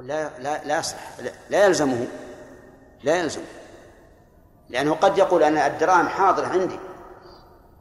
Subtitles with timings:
[0.00, 2.06] أقول لا لا لا يصح لا, لا يلزمه.
[3.02, 3.40] لا يلزم
[4.68, 6.78] لأنه قد يقول أنا الدراهم حاضرة عندي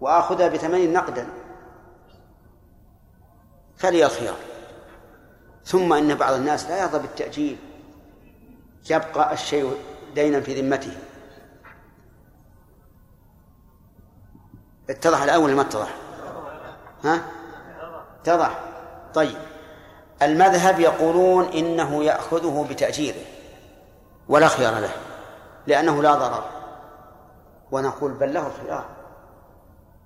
[0.01, 1.27] وآخذها بثمانين نقدا.
[3.77, 4.37] فلي الخيار.
[5.66, 7.58] ثم إن بعض الناس لا يرضى بالتأجيل.
[8.90, 9.78] يبقى الشيء
[10.16, 10.98] دينا في ذمته.
[14.90, 15.96] اتضح الأول ما اتضح؟
[17.04, 17.22] ها؟
[18.22, 18.60] اتضح.
[19.14, 19.38] طيب.
[20.22, 23.26] المذهب يقولون إنه يأخذه بتأجيره
[24.30, 24.91] ولا خيار له
[25.68, 26.44] لأنه لا ضرر.
[27.72, 28.86] ونقول بل له الخيار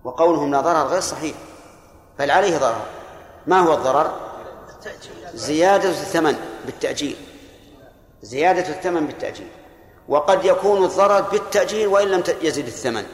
[0.03, 1.35] وقولهم لا ضرر غير صحيح
[2.19, 2.85] بل عليه ضرر.
[3.47, 4.11] ما هو الضرر؟
[5.33, 6.35] زيادة الثمن
[6.65, 7.15] بالتأجيل
[8.21, 9.47] زيادة الثمن بالتأجيل
[10.07, 13.05] وقد يكون الضرر بالتأجيل وإن لم يزد الثمن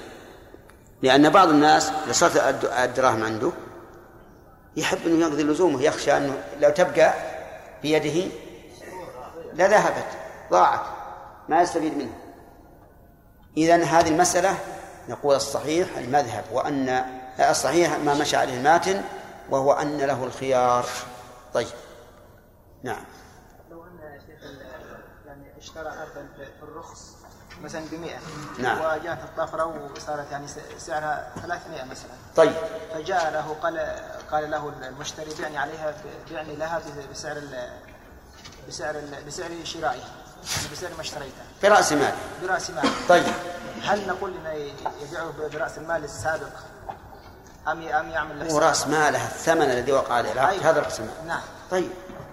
[1.02, 3.52] لأن بعض الناس صارت الدراهم عنده
[4.77, 7.13] يحب أنه يقضي لزومه يخشى أنه لو تبقى
[7.81, 8.31] بيده
[9.53, 10.07] لذهبت
[10.51, 10.81] ضاعت
[11.49, 12.17] ما يستفيد منها
[13.57, 14.57] إذا هذه المسألة
[15.09, 17.05] نقول الصحيح المذهب وأن
[17.39, 19.01] الصحيح ما مشى عليه الماتن
[19.49, 20.85] وهو أن له الخيار.
[21.54, 21.67] طيب.
[22.83, 23.04] نعم.
[23.71, 24.51] لو أن شيخ
[25.26, 27.18] يعني اشترى أرضا في الرخص
[27.63, 28.18] مثلا ب 100
[28.60, 28.77] نعم.
[28.77, 32.12] وجاءت الطفرة وصارت يعني سعرها 300 مثلا.
[32.35, 32.54] طيب.
[32.93, 33.99] فجاء له قال
[34.32, 35.93] قال له المشتري بعني عليها
[36.32, 37.70] بعني لها بسعر ال
[38.68, 39.93] بسعر ال بسعر شرائها
[40.55, 42.13] يعني بسعر ما اشتريتها برأس مال.
[42.43, 42.90] برأس مال.
[43.10, 43.24] طيب.
[43.84, 46.51] هل نقول إنه يبيعه برأس المال السابق؟
[47.68, 50.32] أم أم يعمل له ورأس ماله الثمن الذي وقع عليه.
[50.32, 50.70] العقد أيوة.
[50.70, 51.41] هذا رأس المال نعم.
[51.71, 51.90] طيب.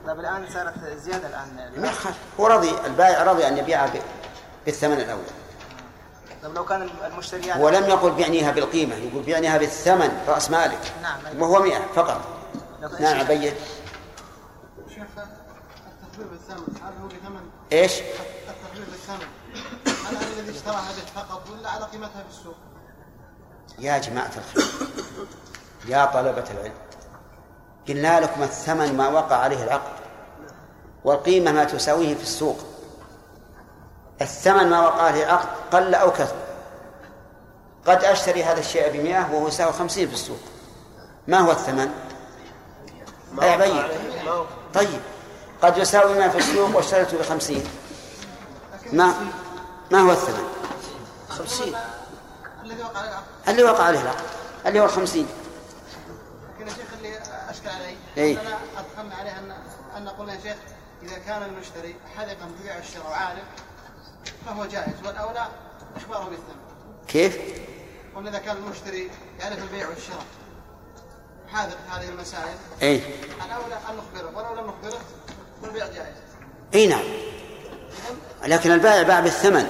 [0.07, 1.73] طيب الآن صارت زيادة الآن.
[1.77, 3.93] ما يخالف هو رضي البائع رضي أن يبيعها
[4.67, 5.21] بالثمن الأول.
[6.43, 10.93] طيب لو كان المشتري يعني ولم يقل بعنيها بالقيمة يقول بعنيها بالثمن رأس مالك.
[11.03, 12.21] نعم وهو مئة فقط.
[12.83, 13.55] لو- نعم عبيد
[14.89, 17.41] شيخ التخفيف بالثمن هل هو بثمن؟
[17.73, 19.27] إيش؟ التخفيف بالثمن.
[19.87, 22.55] هل هذا الذي اشتراها به فقط ولا على قيمتها في السوق؟
[23.79, 24.89] يا جماعة الخير
[25.89, 26.75] يا طلبة العلم
[27.89, 29.93] قلنا لكم الثمن ما وقع عليه العقد
[31.05, 32.59] والقيمة ما تساويه في السوق.
[34.21, 36.37] الثمن ما وقع عليه العقد قل أو كثر.
[37.87, 40.41] قد أشتري هذا الشيء بمئة وهو يساوي خمسين في السوق.
[41.29, 41.91] ما هو الثمن؟
[43.43, 43.83] أي عبيد
[44.75, 45.01] طيب.
[45.63, 47.65] قد يساوي ما في السوق واشتريته بخمسين.
[48.93, 49.15] ما
[49.91, 50.49] ما هو الثمن؟
[51.29, 51.75] خمسين.
[52.65, 53.25] الذي وقع عليه العقد.
[53.49, 54.25] اللي وقع عليه العقد.
[54.67, 55.29] اللي هو الخمسين.
[56.55, 57.19] لكن يا شيخ اللي
[57.49, 58.41] اشكل علي إيه.
[58.41, 59.53] اننا ادخلنا عليه أن
[59.97, 60.57] أن قلنا يا شيخ
[61.03, 63.43] إذا كان المشتري حذقا ببيع الشراء وعارف
[64.47, 65.47] فهو جائز والأولى
[65.97, 66.57] إخباره بالثمن
[67.09, 67.39] كيف؟
[68.17, 69.11] قلنا إذا كان المشتري
[69.41, 70.25] يعرف البيع والشراء.
[71.53, 72.57] حاذق في هذه المسائل.
[72.83, 73.01] اي
[73.47, 75.01] الأولى أن نخبره ولو لم نخبره
[75.63, 76.17] فالبيع جائز.
[76.75, 77.05] إي نعم.
[78.45, 79.67] لكن البائع باع بالثمن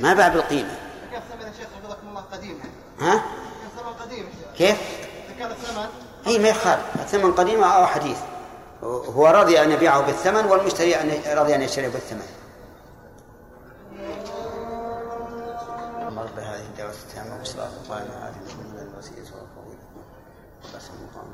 [0.00, 0.78] ما باع بالقيمة.
[1.06, 3.12] لكن الثمن يا شيخ حفظكم الله قديم يعني.
[3.12, 3.24] ها؟
[3.66, 4.28] الثمن قديم
[4.58, 4.78] كيف؟
[5.28, 5.88] إذا كان الثمن
[6.26, 6.84] إي ما يخالف.
[6.94, 8.18] الثمن قديم أو حديث.
[8.82, 12.26] هو رضي أن يبيعه بالثمن والمشتري ان رضي أن يشتريه بالثمن.
[16.50, 19.80] هذه الدعوة التامة والصلاة القائمة هذه من الوسيلة والفضيلة
[20.76, 21.26] بس المقام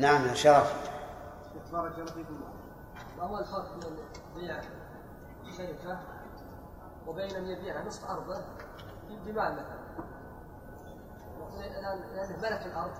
[0.00, 0.90] نعم يا شرف.
[1.72, 2.40] بارك الله فيكم
[3.18, 3.96] ما هو الفرق بين
[4.36, 4.60] بيع
[5.56, 5.98] شركة
[7.06, 8.40] وبين أن يبيع نصف أرضه
[9.26, 9.86] بمال مثلا.
[11.58, 12.92] لأنه ملك الأرض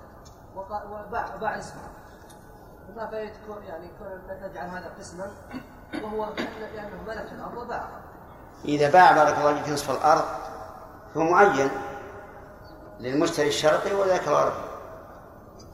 [0.55, 1.81] وباع باع اسمه.
[2.87, 3.05] فما
[3.47, 3.89] كون- يعني
[4.29, 5.31] نجعل هذا قسما
[6.03, 6.29] وهو
[6.75, 7.89] لأنه ملك الأرض وباع
[8.65, 10.25] إذا باع بارك الله فيك نصف الأرض
[11.17, 11.69] هو معين
[12.99, 14.67] للمشتري الشرقي وذاك الغربي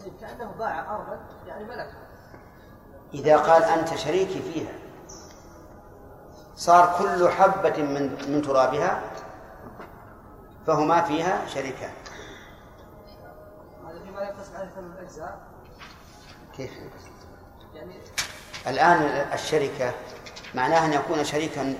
[0.05, 2.03] طيب كأنه باع أرضا يعني ملكها
[3.13, 4.73] إذا قال أنت شريكي فيها.
[6.55, 9.01] صار كل حبة من من ترابها
[10.67, 11.91] فهما فيها شريكان.
[13.88, 15.39] هذا فيما لا يقتص عليه ثمن الأجزاء.
[16.57, 16.71] كيف؟
[17.73, 18.01] يعني
[18.67, 19.01] الآن
[19.33, 19.91] الشركة
[20.56, 21.75] معناها أن يكون شريكا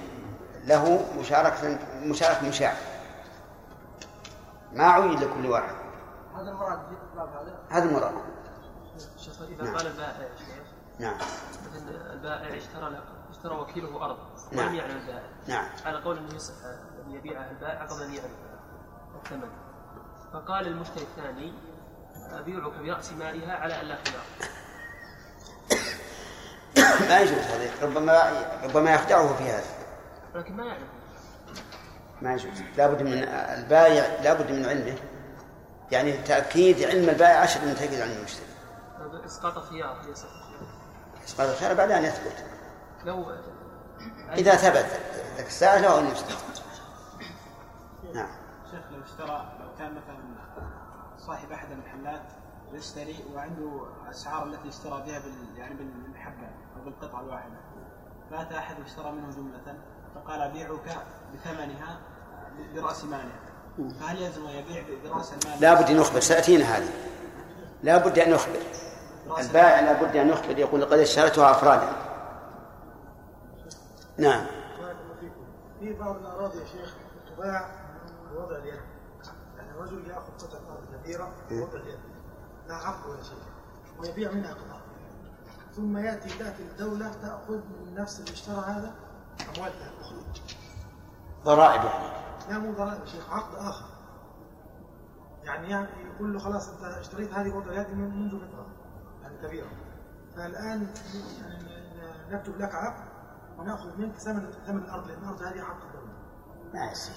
[0.63, 2.74] له مشاركة مشاركة مشاع
[4.74, 5.75] ما عين لكل واحد.
[6.36, 6.80] هذا المراد
[7.15, 8.13] هذا؟ هذا المراد.
[9.18, 9.75] شيخ إذا نعم.
[9.75, 10.30] قال البائع
[11.00, 11.15] نعم.
[11.15, 14.18] مثلا البائع اشترى اشترى وكيله أرض
[14.51, 14.65] نعم.
[14.65, 15.24] ولم يعلم البائع.
[15.48, 15.69] نعم.
[15.86, 16.54] على قول أنه يصح
[17.06, 18.36] أن يبيعها البائع قبل أن يعلم
[19.16, 19.50] الثمن
[20.33, 21.54] فقال المشتري الثاني
[22.31, 24.24] أبيعك برأس مالها على أن لا خيار
[27.09, 28.21] ما يجوز هذا ربما
[28.63, 29.82] ربما يخدعه في هذا.
[30.35, 30.88] ولكن ما يعلم
[32.21, 32.62] ما يجوز.
[32.77, 34.95] لابد من البايع لابد من علمه.
[35.91, 38.45] يعني تأكيد علم البائع أشد من تأكيد علم المشتري.
[39.25, 40.30] إسقاط الخيار يصح
[41.25, 42.45] إسقاط الخيار بعد أن يثبت.
[43.06, 43.25] لو
[44.33, 44.85] إذا ثبت
[45.38, 46.63] ذاك الساعة له أن يسقط
[48.13, 48.30] نعم.
[48.71, 50.18] شيخ لو اشترى لو كان مثلا
[51.18, 52.24] صاحب أحد المحلات
[52.74, 56.47] يشتري وعنده الاسعار التي اشترى بها بال يعني بالحبه
[56.77, 57.57] أو بالقطعة الواحدة
[58.31, 59.77] فأتى أحد واشترى منه جملة
[60.15, 60.98] فقال ابيعك
[61.33, 62.00] بثمنها
[62.75, 63.39] برأس مالها
[64.00, 66.19] فهل يلزم أن يبيع برأس المال؟ لا بد أن يخبر.
[66.19, 66.89] سيأتينا هذه.
[67.83, 68.60] لا بد أن يخبر.
[69.39, 70.60] البائع لا بد أن يخبر.
[70.60, 71.95] يقول قد اشتريتها أفرادا.
[74.18, 74.45] نعم.
[74.80, 75.45] بارك الله فيكم.
[75.80, 76.95] في بعض الأراضي يا شيخ
[77.36, 77.69] تباع
[78.31, 78.81] بوضع اليد.
[79.57, 82.00] يعني الرجل يأخذ قطعة أرض كبيرة بوضع اليد.
[82.68, 83.38] لا عقد ولا شيء
[84.00, 84.81] ويبيع منها قطعة.
[85.75, 88.94] ثم يأتي تاتي الدولة تأخذ من نفس اللي اشترى هذا.
[91.45, 92.13] ضرائب يعني.
[92.50, 93.85] لا مو ضرائب شيخ عقد آخر.
[95.44, 97.50] يعني يعني يقول له خلاص أنت اشتريت هذه
[97.94, 98.65] من- منذ فترة
[99.21, 99.67] يعني كبيرة.
[100.35, 100.88] فالآن
[101.41, 101.63] يعني
[102.31, 103.03] نكتب لك عقد
[103.57, 106.13] ونأخذ منك ثمن ثمن الأرض لأن الأرض هذه حق الدولة
[106.73, 107.15] ما يصير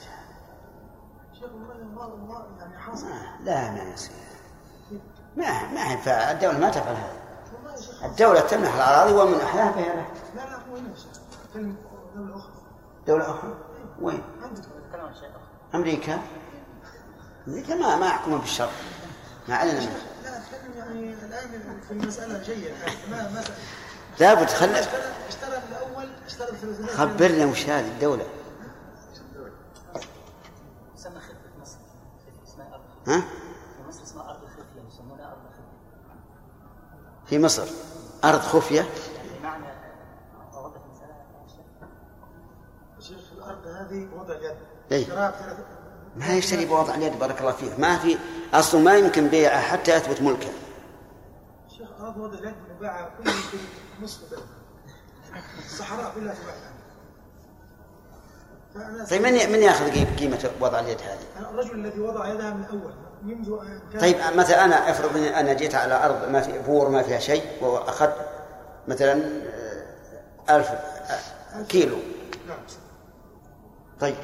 [1.33, 3.07] شيخ والله والله يعني حاصل
[3.45, 4.17] لا ما يصير
[5.37, 7.17] ما ما ينفع الدولة ما تفعل هذا.
[8.05, 10.07] الدولة تمنح الأراضي ومن أحلاها فيها له
[10.37, 10.59] لا لا
[11.63, 11.73] مو
[12.17, 12.53] دولة أخرى.
[13.07, 13.55] دولة أخرى؟
[14.01, 14.23] وين؟
[15.75, 16.23] أمريكا.
[17.49, 18.71] أمريكا ما ما يحكمون بالشر
[19.49, 22.71] ما علينا منه لا أتكلم يعني الآن في المسألة جيدة.
[22.71, 23.45] الآن ما ما
[24.21, 28.27] لابد خلي اشترى اشترى الأول اشترى الثلاثينات خبرنا وش هذه الدولة.
[30.97, 31.79] تسمى خفة في مصر.
[32.47, 35.67] اسمها أرض خفة ها؟ في مصر اسمها أرض خفية يسمونها أرض خفية.
[37.27, 37.67] في مصر.
[38.25, 38.89] أرض خفية.
[43.81, 44.57] هذه بوضع اليد.
[44.93, 45.33] إيه.
[46.17, 47.79] ما يشتري بوضع اليد بارك الله فيك.
[47.81, 48.19] ما في
[48.55, 50.49] أصله ما يمكن بيعه حتى يثبت ملكه.
[51.79, 53.57] شيخ أرض بوضع اليد مباعة كل في
[54.03, 54.45] نصف البلد
[55.65, 56.55] الصحراء كلها تباع
[59.11, 62.93] طيب من من يأخذ قي- قيمة وضع اليد هذه؟ الرجل الذي وضع يدها من أول
[63.23, 63.57] منذ
[63.93, 67.19] كان طيب مثلا أنا أفرض أني أنا جيت على أرض ما في بور ما فيها
[67.19, 68.17] شيء وأخذت
[68.89, 69.13] مثلا
[70.49, 71.97] آه، ألف آه، كيلو.
[72.49, 72.59] نعم.
[74.01, 74.17] طيب.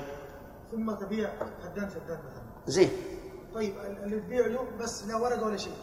[0.71, 1.31] ثم تبيع
[1.63, 2.43] فدان فدان مثلا.
[2.67, 2.91] زين.
[3.55, 5.77] طيب ال- اللي تبيع له بس لا ورقه ولا شيء.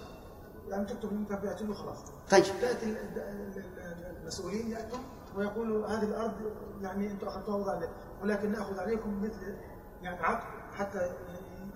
[0.68, 2.04] يعني تكتب انت بعت له خلاص.
[2.32, 2.44] طيب.
[2.62, 5.00] تأتي ال- ال- ال- المسؤولين يأتون
[5.36, 6.34] ويقولوا هذه الأرض
[6.82, 7.88] يعني أنتم أخذتوها وضع
[8.24, 9.56] ولكن نأخذ عليكم مثل
[10.02, 10.44] يعني عقد
[10.74, 11.12] حتى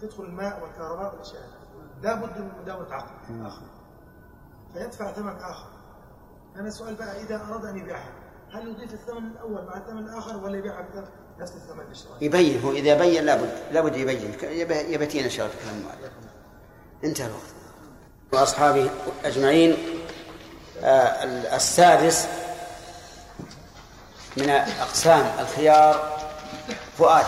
[0.02, 1.44] تدخل الماء والكهرباء والاشياء
[2.02, 3.42] لا بد من مداومة عقد.
[3.46, 3.66] اخر
[4.74, 5.70] فيدفع ثمن آخر.
[6.56, 8.14] أنا السؤال بقى إذا أراد أن يبيعها
[8.52, 11.12] هل يضيف الثمن الأول مع الثمن الآخر ولا يبيعها الاشتراكي؟
[12.22, 16.14] يبين هو إذا بين لابد لابد يبين يبي- يبتين إن شاء الله كلام المؤلف
[17.04, 17.42] انتهى الوقت.
[18.32, 18.90] وأصحابه
[19.26, 19.78] أجمعين
[20.84, 21.24] آه،
[21.56, 22.28] السادس
[24.38, 26.20] من أقسام الخيار
[26.98, 27.26] فؤاد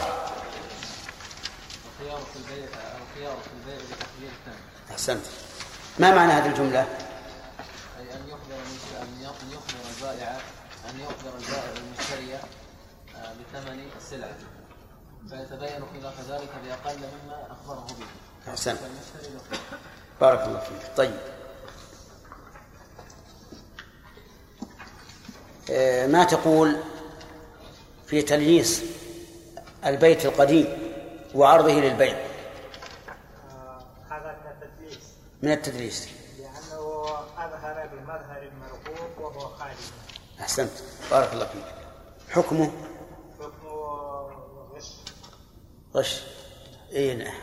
[1.99, 5.25] الخيار في البيع الخيار في البيع بتقدير الثاني أحسنت.
[5.99, 6.79] ما معنى هذه الجملة؟
[7.99, 8.55] أي أن يخبر
[9.01, 10.37] أن يخبر البائع
[10.89, 11.71] أن يخبر البائع
[13.55, 14.37] آه، بثمن السلعة.
[15.29, 18.05] فيتبين خلاف ذلك بأقل مما أخبره به.
[19.33, 19.41] له.
[20.21, 20.97] بارك الله فيك.
[20.97, 21.19] طيب.
[25.71, 26.75] آه، ما تقول
[28.07, 28.83] في تلييس
[29.85, 30.93] البيت القديم
[31.35, 32.25] وعرضه للبيع؟
[34.09, 35.03] هذا من التدليس
[35.41, 36.09] من التدليس.
[36.39, 37.05] لأنه
[37.37, 39.73] أظهر بمظهر المرغوب وهو خالي
[40.39, 40.71] أحسنت.
[41.11, 41.65] بارك الله فيك.
[42.29, 42.71] حكمه
[43.39, 43.65] حكم
[44.75, 44.91] غش
[45.95, 46.21] غش
[46.91, 47.33] إيه نعم.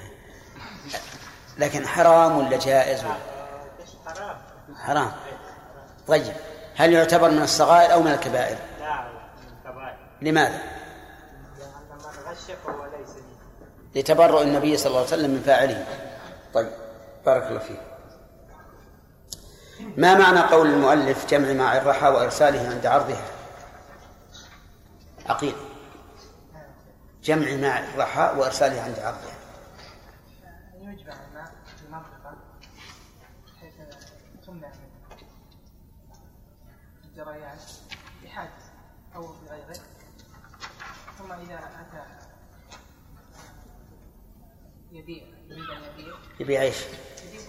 [1.59, 3.15] لكن حرام ولا جائز؟ ولا
[4.07, 4.37] حرام؟
[4.77, 5.13] حرام.
[6.09, 6.33] طيب
[6.77, 10.63] هل يعتبر من الصغائر أو من الكبائر؟ لا من كبائر لماذا؟
[11.59, 13.11] لأن من غش فهو ليس
[13.95, 15.87] لتبرؤ النبي صلى الله عليه وسلم من فاعله.
[16.55, 16.71] طيب
[17.27, 17.81] بارك الله فيك.
[19.97, 23.25] ما معنى قول المؤلف جمع مع الرحى وإرساله عند عرضها؟
[25.27, 25.55] عقيل
[27.23, 29.43] جمع مع الرحى وإرساله عند عرضها
[37.05, 37.59] الجريان
[38.25, 38.73] بحادث
[39.15, 39.77] أو بغيره
[41.19, 42.27] ثم إذا أتى
[44.93, 46.77] يبيع يريد أن يبيع يبيع إيش؟
[47.25, 47.41] يبيع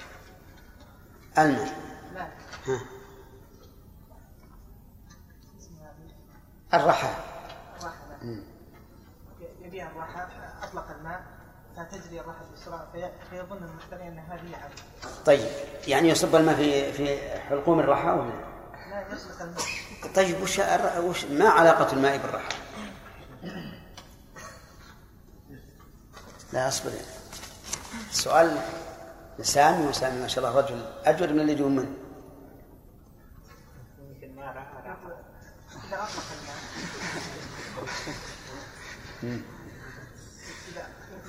[1.37, 1.77] الماء.
[2.13, 2.27] لا
[6.73, 7.15] الرحى
[7.77, 8.43] الراحة لا.
[9.61, 10.29] يبيع الراحة
[10.63, 11.25] أطلق الماء
[11.77, 14.73] فتجري الراحة بسرعة في- فيظن المشتري أن هذه عدل
[15.25, 15.47] طيب
[15.87, 18.29] يعني يصب الماء في في حلقوم الرحى ولا
[18.89, 19.63] لا؟ يطلق الماء.
[20.15, 20.59] طيب وش,
[20.99, 22.55] وش ما علاقة الماء بالرحى؟
[26.53, 26.91] لا أصبر.
[28.11, 28.57] السؤال
[29.39, 31.93] لسامي وسامي ما شاء الله رجل أجود من اللي يجون منه
[33.99, 34.53] يمكن ما.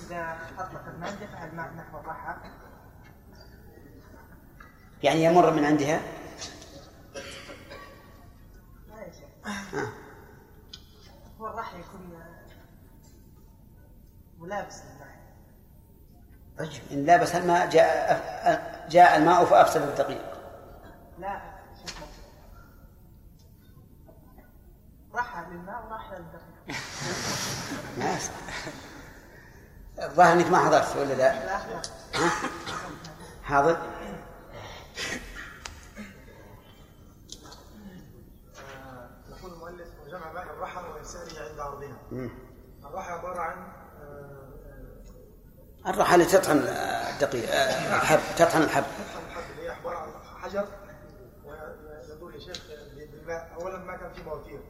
[0.07, 0.89] إذا أطلق
[1.77, 2.35] نحو الرحى
[5.03, 6.01] يعني يمر من عندها؟
[8.89, 9.49] لا يا شيخ.
[9.75, 9.89] آه.
[11.41, 12.23] هو الرحى يكون
[14.39, 15.15] ملابس للماء
[16.59, 20.35] طيب إن لابس الماء جاء جاء الماء فأفسد الدقيق؟
[21.19, 21.41] لا
[25.15, 26.77] رحى للماء ورحى للدقيق.
[30.03, 31.73] الظاهر إنك ما حضرت ولا لا؟ ها؟
[33.43, 33.79] حاضر؟
[39.31, 40.81] يقول المؤلف وجمع الرحى
[42.13, 42.31] عند.
[42.85, 43.57] الرحى عبارة عن
[44.03, 44.49] آه،
[45.87, 50.11] آه، الرحى اللي تطحن الدقيق آه، الحب تطحن الحب تطحن الحب اللي هي عبارة عن
[50.43, 50.67] حجر
[51.45, 52.57] ويدور يا شيخ
[52.97, 54.61] بالماء أولا ما كان في مواتير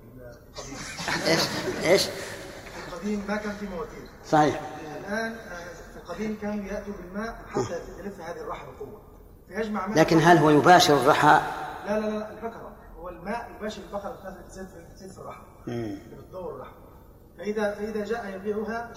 [0.54, 0.76] في القديم
[1.26, 1.40] إيش؟
[1.85, 4.61] إيش؟ في القديم ما كان في مواتير صحيح
[5.04, 9.02] الآن آه، في القديم كانوا يأتوا بالماء حتى تلف هذه الرحى بقوة.
[9.49, 11.40] فيجمع ماء لكن هل هو يباشر الرحى؟
[11.87, 12.76] لا لا لا البقرة.
[12.96, 14.66] هو الماء يباشر البقرة بتاعت بتزيد
[15.12, 15.42] في الرحى
[16.16, 16.75] بتدور الرحى
[17.38, 18.92] فإذا فإذا جاء يبيعها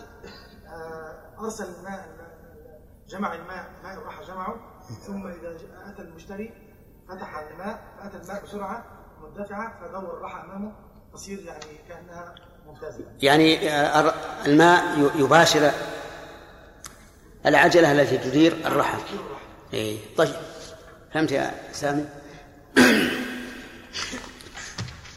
[0.67, 2.17] آه، أرسل الماء
[3.07, 4.55] جمع الماء ماء الرحى جمعه.
[5.07, 5.57] ثم إذا
[5.89, 6.53] أتى المشتري
[7.09, 8.85] فتح الماء فأتى الماء بسرعة
[9.21, 10.71] مندفعة فدور الرحى أمامه.
[11.13, 12.35] تصير يعني كأنها
[13.21, 14.13] يعني آه،
[14.45, 15.71] الماء يباشر
[17.45, 18.97] العجلة التي تدير الرحى
[19.74, 19.97] إيه.
[20.17, 20.36] طيب.
[21.13, 22.05] فهمت يا سامي؟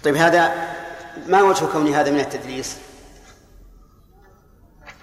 [0.04, 0.54] طيب هذا
[1.26, 2.76] ما وجه كون هذا من التدليس؟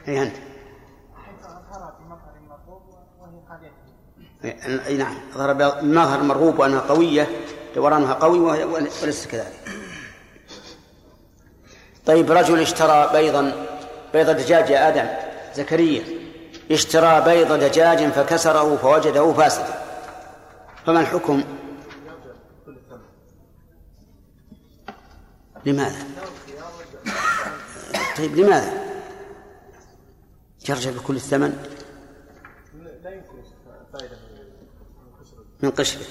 [0.07, 0.19] اي
[2.35, 2.81] المرغوب
[3.19, 3.71] وهي خالية
[4.43, 5.15] إيه، اي نعم.
[5.33, 7.27] ظهر بمظهر مرغوب وأنها قوية
[7.75, 9.76] دورانها قوي وليس كذلك.
[12.07, 13.67] طيب رجل اشترى بيضا
[14.13, 15.07] بيض دجاج يا آدم
[15.55, 16.03] زكريا
[16.71, 19.81] اشترى بيض دجاج فكسره فوجده فاسدا
[20.85, 21.43] فما الحكم؟
[25.65, 26.05] لماذا؟
[28.17, 28.71] طيب لماذا؟
[30.69, 31.77] يرجع بكل الثمن
[35.63, 36.05] من قشره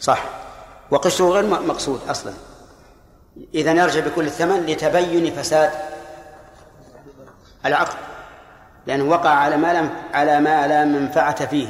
[0.00, 0.24] صح
[0.90, 2.32] وقشره غير مقصود أصلا
[3.54, 5.70] إذا يرجع بكل الثمن لتبين فساد
[7.66, 7.96] العقد
[8.86, 11.68] لأنه وقع على ما لم على ما لا منفعة فيه.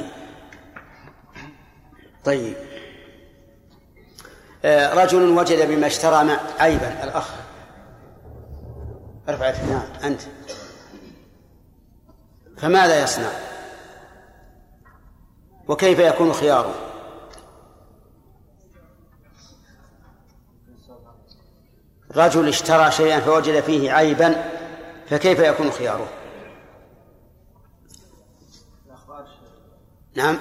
[2.25, 2.55] طيب.
[4.65, 7.29] آه، رجل وجد بما اشترى مع عيبا الأخ.
[9.29, 9.51] ارفع.
[9.51, 10.21] نعم أنت.
[12.57, 13.31] فماذا يصنع؟
[15.67, 16.88] وكيف يكون خياره؟
[22.15, 24.51] رجل اشترى شيئا فوجد فيه عيبا
[25.09, 26.07] فكيف يكون خياره؟
[30.15, 30.37] نعم.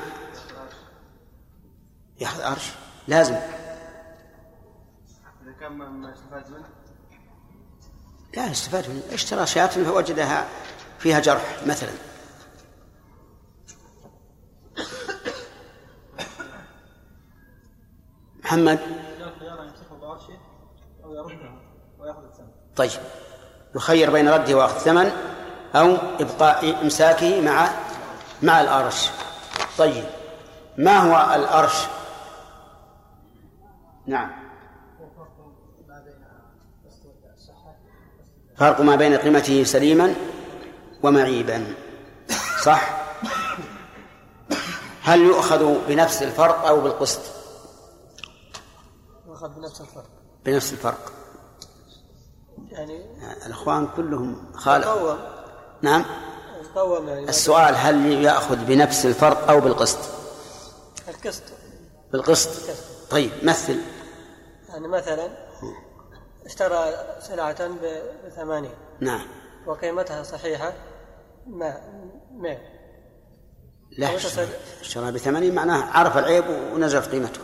[2.20, 2.70] ياخذ أرش
[3.08, 3.34] لازم.
[5.42, 6.68] إذا كان ما- استفاد منه؟
[8.36, 9.02] لا يستفاد منه.
[9.12, 10.48] اشترى شاة فوجدها
[10.98, 11.90] فيها جرح مثلا.
[18.44, 18.78] محمد.
[18.80, 20.38] يمسكه بأرشه
[21.04, 21.57] أو يرده.
[22.78, 23.00] طيب.
[23.76, 25.10] يخير بين رده وأخذ الثمن
[25.74, 27.68] أو إبقاء إمساكه مع
[28.42, 29.10] مع الأرش.
[29.78, 30.04] طيب.
[30.76, 31.86] ما هو الأرش؟
[34.06, 34.30] نعم.
[38.56, 40.14] فرق ما بين قيمته سليما
[41.02, 41.74] ومعيبا.
[42.62, 42.98] صح؟
[45.02, 47.20] هل يؤخذ بنفس الفرق أو بالقسط؟
[49.26, 50.06] يؤخذ بنفس الفرق.
[50.44, 51.17] بنفس الفرق.
[52.70, 53.06] يعني
[53.46, 55.18] الإخوان كلهم خالق يقوم
[55.82, 56.04] نعم.
[56.76, 57.28] يقوم يعني.
[57.28, 59.98] السؤال هل يأخذ بنفس الفرق أو بالقسط؟
[61.08, 61.42] القسط.
[62.12, 62.50] بالقسط.
[63.10, 63.76] طيب مثل.
[64.68, 65.28] يعني مثلا
[66.46, 66.84] اشترى
[67.20, 67.70] سلعة
[68.26, 68.70] بثمانين
[69.00, 69.26] نعم.
[69.66, 70.72] وقيمتها صحيحة؟
[71.46, 71.80] ما.
[72.32, 72.58] مئة
[73.98, 76.44] لا اشترى- بثمانين معناه عرف العيب
[76.74, 77.40] ونزلت قيمته.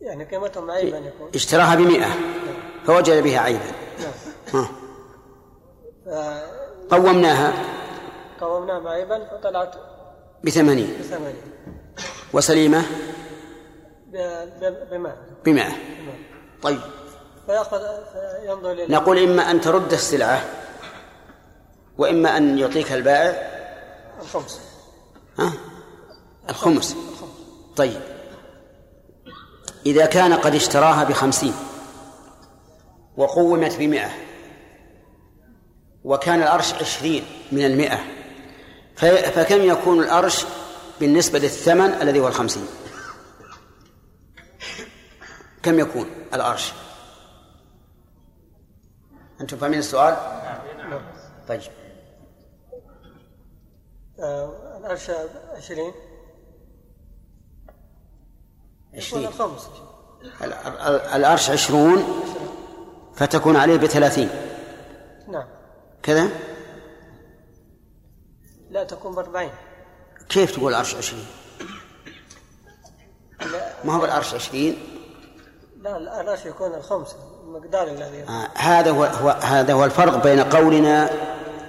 [0.00, 1.30] يعني قيمته معيبا يكون.
[1.34, 2.06] اشتراها بمئة.
[2.88, 3.72] فوجد بها عيبا.
[4.54, 4.68] نعم
[6.06, 6.42] ها.
[6.90, 7.52] قومناها.
[8.40, 9.74] فقومناه معيبا فطلعت
[10.44, 10.96] بثمانين.
[11.00, 11.42] بثمانين.
[12.32, 12.82] وسليمة؟
[14.90, 15.72] بماء بماء.
[16.62, 16.80] طيب.
[17.46, 17.80] فيأخذ
[18.88, 20.44] نقول إما أن ترد السلعة
[21.98, 23.32] وإما أن يعطيك البائع.
[24.22, 24.60] الخمس.
[25.38, 25.52] ها؟
[26.50, 26.96] الخمس.
[27.76, 28.00] طيب.
[29.86, 31.54] إذا كان قد اشتراها بخمسين.
[33.18, 34.10] وقومت بمئة.
[36.04, 37.98] وكان الأرش عشرين من المئة.
[39.30, 40.44] فكم يكون الأرش
[41.00, 42.66] بالنسبة للثمن الذي هو الخمسين؟
[45.62, 46.72] كم يكون الأرش
[49.40, 50.16] أنتم فاهمين السؤال؟
[51.48, 51.60] طيب.
[54.20, 55.10] آه، الأرش
[55.56, 55.92] عشرين.
[58.94, 59.26] عشرين.
[59.26, 59.68] الخمس.
[60.42, 62.22] ال- ال- الأرش عشرون.
[63.18, 64.28] فتكون عليه بثلاثين.
[65.28, 65.44] نعم.
[66.02, 66.28] كذا؟
[68.70, 69.50] لا تكون بأربعين.
[70.28, 71.26] كيف تقول الأرش عشرين؟
[73.40, 74.76] لا, ما هو بالأرش عشرين؟
[75.82, 81.10] لا الأرش يكون الخمس المقدار الذي آه هذا هو, هو هذا هو الفرق بين قولنا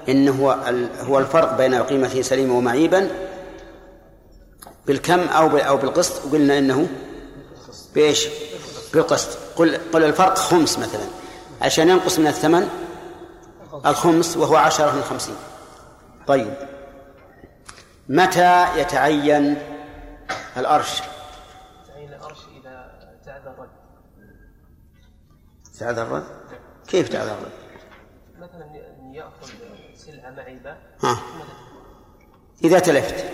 [0.09, 0.51] إنه هو
[1.07, 3.09] هو الفرق بين قيمة سليمة ومعيبا
[4.87, 6.87] بالكم أو ب- أو بالقسط وقلنا إنه
[7.95, 8.27] بإيش؟
[8.93, 9.37] بالقسط.
[9.55, 11.05] قل قل الفرق خمس مثلا.
[11.61, 12.69] عشان ينقص من الثمن
[13.85, 15.35] الخمس وهو عشرة من خمسين.
[16.27, 16.53] طيب.
[18.09, 19.57] متى يتعين
[20.57, 21.01] الأرش؟
[21.87, 22.91] تعين الأرش إذا
[23.25, 23.69] تعذر الرد.
[25.79, 26.23] تعذر الرد؟
[26.87, 27.51] كيف تعذر الرد؟
[28.39, 28.65] مثلا
[29.13, 29.47] يأخذ
[29.95, 30.75] سلعة معيبة
[32.63, 33.25] إذا تلفت.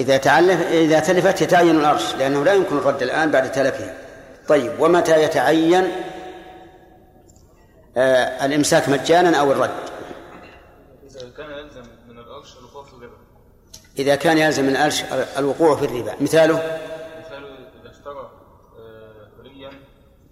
[0.00, 3.94] إذا تعلف إذا تلفت يتعين الأرش لأنه لا يمكن الرد الآن بعد تلفها
[4.48, 4.80] طيب.
[4.80, 5.92] ومتى يتعين
[7.96, 9.70] آه الإمساك مجانا أو الرد.
[11.10, 13.16] إذا كان يلزم من الأرش الوقوع في الربا.
[13.98, 15.02] إذا كان يلزم من الأرش
[15.38, 16.14] الوقوع في الربا.
[16.20, 16.56] مثاله؟
[17.18, 18.30] مثال إذا اشترى
[18.78, 19.70] آه، حليا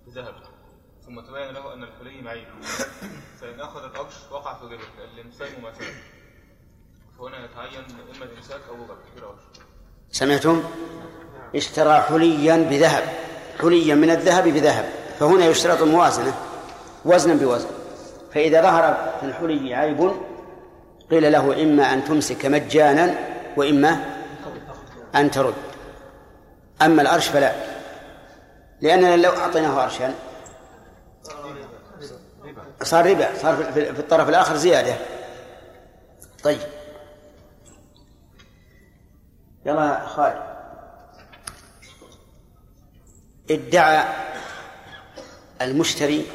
[0.06, 0.34] بذهب
[1.06, 2.46] ثم تبين له أن الحلي معيب
[3.40, 4.82] فإن أخذ الأرش وقع في الربا
[5.14, 5.92] الإمساك مثلا
[7.18, 7.84] فهنا يتعين
[8.16, 9.40] إما الإمساك أو الرد في الأرش.
[10.10, 10.62] سمعتم؟
[11.54, 13.04] اشترى حليا بذهب.
[13.60, 14.88] حليا من الذهب بذهب.
[15.20, 16.34] فهنا يشترط الموازنة.
[17.06, 17.68] وزنا بوزن.
[18.34, 20.12] فإذا ظهر في الحلي عيب
[21.10, 23.14] قيل له إما أن تمسك مجانا
[23.56, 24.04] وإما
[25.14, 25.54] أن ترد.
[26.82, 27.52] أما الأرش فلا
[28.80, 30.14] لأننا لو أعطيناه أرشا
[32.82, 34.94] صار ربا صار في الطرف الآخر زيادة.
[36.44, 36.60] طيب.
[39.66, 40.42] يلا خالد.
[43.50, 44.04] ادعى
[45.62, 46.26] المشتري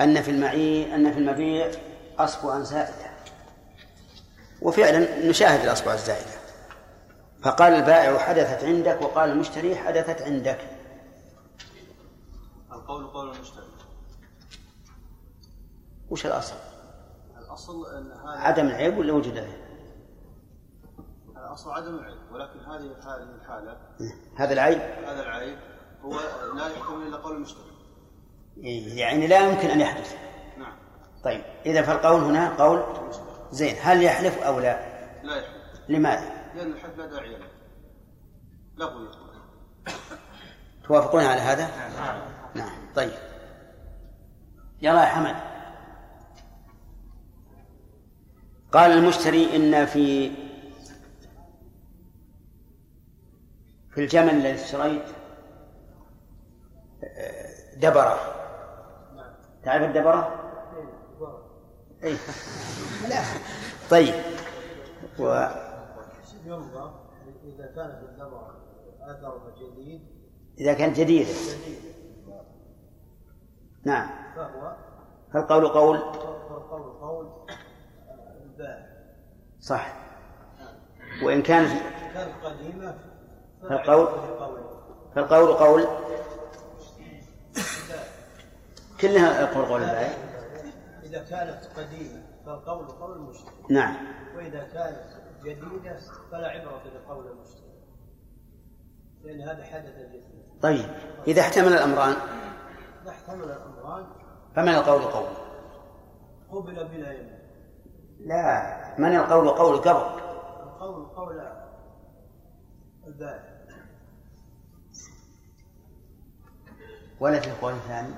[0.00, 1.70] أن في المعي أن في المبيع
[2.18, 3.10] أصبعا زائدة.
[4.62, 6.44] وفعلا نشاهد الأصبع الزائدة
[7.42, 10.58] فقال البائع حدثت عندك وقال المشتري حدثت عندك.
[12.72, 13.64] القول قول المشتري.
[16.10, 16.54] وش الأصل؟
[17.38, 19.46] الأصل أن هذا عدم العيب ولا وجوده؟
[21.36, 22.96] الأصل عدم العيب ولكن هذه
[23.40, 23.78] الحالة
[24.36, 25.58] هذا العيب؟ هذا العيب
[26.02, 26.20] هو
[26.56, 27.73] لا يحكم إلا قول المشتري.
[28.56, 30.16] يعني لا يمكن أن يحدث.
[30.58, 30.72] نعم.
[31.24, 32.82] طيب إذا فالقول هنا قول
[33.50, 34.80] زين هل يحلف أو لا؟
[35.22, 37.48] لا يحكم لماذا؟ لأن الحد لا داعي له.
[38.76, 39.08] لغو
[40.86, 41.70] توافقون على هذا؟
[42.54, 42.70] نعم.
[42.96, 43.12] طيب.
[44.82, 45.36] يلا يا حمد.
[48.72, 50.30] قال المشتري إن في
[53.90, 55.04] في الجمل الذي اشتريت
[57.04, 58.33] آه، دبرة.
[59.64, 60.40] تعرف الدبرة؟
[62.04, 62.16] أي
[63.08, 63.20] لا
[63.90, 64.14] طيب.
[65.18, 65.46] و...
[66.46, 66.94] ينظر
[67.44, 68.54] إذا كان في النظر
[69.02, 70.00] أثر جديد.
[70.58, 71.30] إذا كانت جديدة
[73.84, 74.10] نعم.
[74.36, 74.76] فهو
[75.32, 77.28] فالقول قول فالقول قول؟
[79.60, 79.94] صح.
[81.22, 81.70] وإن كانت
[82.14, 82.94] كانت قديمة
[83.62, 84.58] فالقول قول
[85.14, 85.86] فالقول قول؟
[89.00, 90.14] كلها يقول قول البائع
[91.02, 93.96] إذا كانت قديمة فالقول قول المشتري نعم.
[94.36, 95.04] وإذا كانت
[95.44, 95.98] جديدة
[96.30, 97.74] فلا عبرة بقول المشتري
[99.22, 100.24] لأن هذا حدث جديد
[100.62, 100.86] طيب
[101.26, 102.14] إذا احتمل الأمران؟
[103.06, 104.06] نحتمل الأمران
[104.56, 105.28] فمن القول قول؟
[106.50, 107.38] قبل بلا يمين
[108.20, 108.94] لا.
[108.98, 110.20] من القول قول قبل؟
[110.62, 111.42] القول قول
[113.06, 113.54] البائع
[117.20, 118.14] ولا في قول ثاني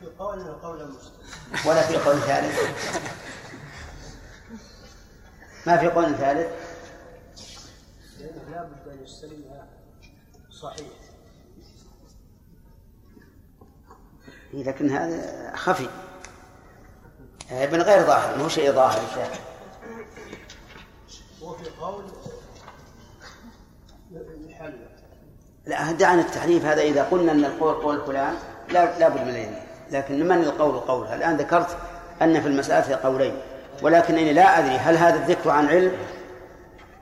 [0.00, 2.58] في قول قول المشتري ولا في قول ثالث؟
[5.66, 6.52] ما في قول ثالث؟
[8.18, 9.66] لأنه لا بد أن يستلمها
[10.50, 10.88] صحيح.
[14.52, 15.88] لكن هذا خفي.
[17.50, 19.40] من غير ظاهر مو شيء ظاهر شيخ.
[21.42, 22.04] وفي قول
[25.66, 28.34] لا دعنا التحريف هذا إذا قلنا أن القول قول فلان
[28.68, 29.67] لا لا بد من العلم.
[29.90, 31.76] لكن من القول قولها؟ الآن ذكرت
[32.22, 33.36] أن في المسألة قولين
[33.82, 35.92] ولكنني لا أدري هل هذا الذكر عن علم؟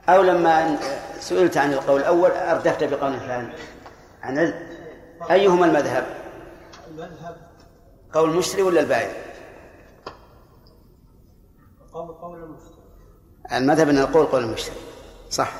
[0.09, 0.77] أو لما
[1.19, 3.49] سئلت عن القول الأول أردفت بقول فلان
[4.23, 4.53] عن علم.
[5.31, 6.03] أيهما المذهب؟
[6.87, 7.37] المذهب
[8.13, 9.11] قول المشتري ولا البائع
[11.93, 12.77] قول قول المشتري
[13.53, 14.75] المذهب أن القول قول المشتري
[15.29, 15.51] صح.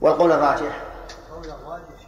[0.00, 0.82] والقول الراجح
[1.30, 2.06] قول الراجح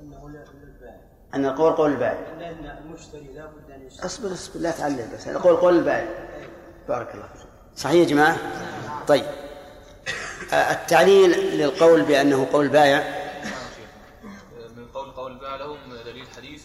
[0.00, 1.00] انه لا- للبائع
[1.36, 4.06] أن القول قول البائع لأن المشتري لا بد أن يشتري.
[4.06, 5.28] أصبر أصبر لا تعلل بس.
[5.28, 6.08] القول قول البائع
[6.88, 7.46] بارك الله فيك.
[7.76, 8.36] صحيح يا جماعة؟
[9.06, 9.24] طيب.
[10.52, 13.26] التعليل للقول بأنه قول بائع
[14.76, 16.64] من قول قول الباع لهم دليل حديث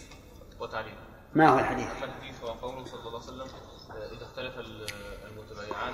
[0.60, 0.94] وتعليل.
[1.36, 3.48] ما هو الحديث؟ الحديث هو قوله صلى الله عليه وسلم
[4.18, 4.86] إذا اختلف ال-
[5.32, 5.94] المتبايعان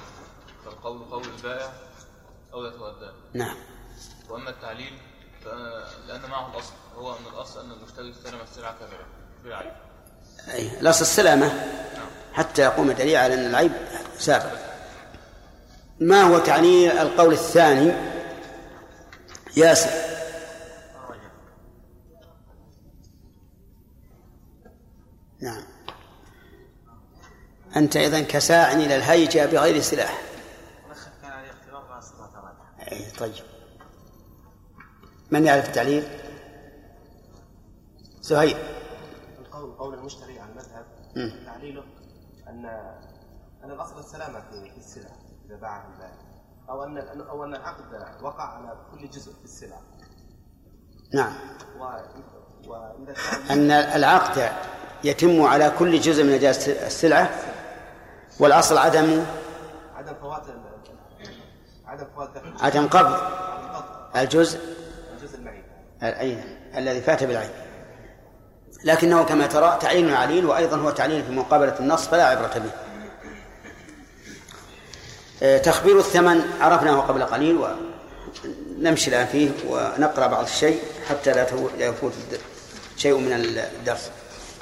[0.66, 1.72] فالقول قول البائع
[2.54, 3.56] أو يتودان نعم.
[4.30, 4.94] وأما التعليل
[6.08, 9.06] لأن معه الأصل هو أن الأصل أن المشتري استلم السلعة كاملة
[9.44, 9.72] بلا عيب
[10.54, 11.52] أي الأصل السلامة
[12.34, 13.72] حتى يقوم الدليل على أن العيب
[14.20, 14.60] سابق.
[16.00, 17.92] ما هو تعليل القول الثاني؟
[19.58, 20.08] ياسر.
[25.40, 25.64] نعم.
[27.76, 30.22] أنت أيضا كساع إلى الهيجة بغير سلاح.
[32.92, 33.47] أي طيب.
[35.32, 36.04] من يعرف التعليل؟
[38.22, 38.58] زهير
[39.40, 40.86] القول قول المشتري عن المذهب.
[41.46, 41.84] تعليله
[42.48, 42.66] ان
[43.64, 45.10] أن الأصل السلامة في في السلع
[45.46, 46.14] إذا باعها البائع
[46.70, 49.78] أو ان أو أن العقد وقع على كل جزء في السلع.
[51.14, 51.34] نعم.
[51.80, 51.86] و
[53.50, 54.52] كان أن العقد
[55.04, 57.30] يتم على كل جزء من أجزاء السلعة
[58.40, 59.26] والأصل عدم
[59.96, 60.44] عدم فوات
[61.86, 62.30] عدم فوات
[62.62, 63.18] عدم قبض.
[64.16, 64.77] الجزء.
[66.04, 67.50] العين الذي فات بالعين.
[68.84, 72.72] لكنه كما ترى تعليل عليل وأيضا هو تعليل في مقابلة النص فلا عبرة به.
[75.44, 77.58] آه، تخبير الثمن عرفناه قبل قليل
[78.78, 80.80] ونمشي الآن فيه ونقرأ بعض الشيء
[81.10, 82.14] حتى لا يفوت
[82.98, 84.12] شيء من الدرس.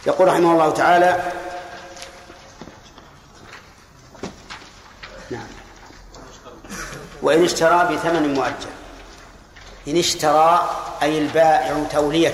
[0.07, 1.31] يقول رحمه الله تعالى
[5.31, 5.47] نعم.
[7.21, 8.75] وإن اشترى بثمن مؤجل.
[9.87, 10.69] إن اشترى
[11.05, 12.33] أي البائع تولية.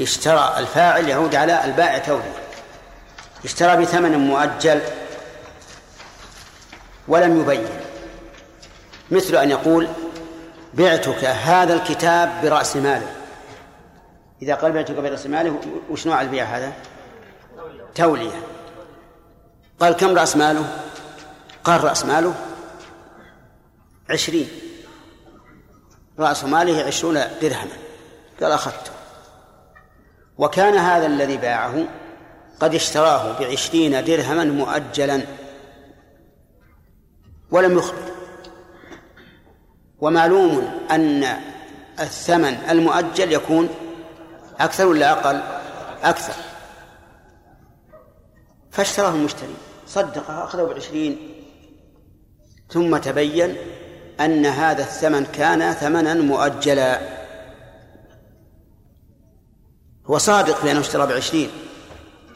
[0.00, 2.44] اشترى الفاعل يعود على البائع تولية.
[3.44, 4.80] اشترى بثمن مؤجل
[7.08, 7.68] ولم يبين.
[9.10, 9.88] مثل أن يقول
[10.74, 13.12] بعتك هذا الكتاب برأس ماله.
[14.42, 16.72] إذا قال بعتك برأس ماله وش نوع البيع هذا؟
[17.94, 18.42] تولية.
[19.80, 20.66] قال كم رأس ماله؟
[21.64, 22.34] قال رأس ماله
[24.10, 24.48] عشرين.
[26.18, 27.76] رأس ماله عشرون درهما.
[28.40, 28.92] قال أخذته.
[30.38, 31.84] وكان هذا الذي باعه
[32.60, 35.20] قد اشتراه بعشرين درهما مؤجلا
[37.50, 38.14] ولم يخبر.
[40.00, 41.24] ومعلوم أن
[42.00, 43.68] الثمن المؤجل يكون
[44.60, 45.42] أكثر ولا أقل؟
[46.02, 46.34] أكثر.
[48.70, 49.54] فاشتراه المشتري
[49.86, 51.34] صدقه أخذه بعشرين
[52.70, 53.56] ثم تبين
[54.20, 57.00] أن هذا الثمن كان ثمنا مؤجلا.
[60.06, 61.50] هو صادق في أنه اشترى بعشرين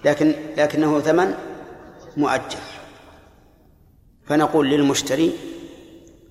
[0.05, 1.35] لكن لكنه ثمن
[2.17, 2.59] مؤجل.
[4.27, 5.33] فنقول للمشتري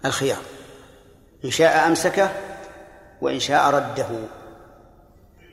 [0.06, 0.42] الخيار
[1.46, 2.30] إن شاء أمسكه
[3.22, 4.08] وإن شاء رده.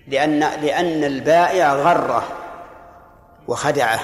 [0.08, 2.28] لأن لأن البائع غره
[3.48, 4.00] وخدعه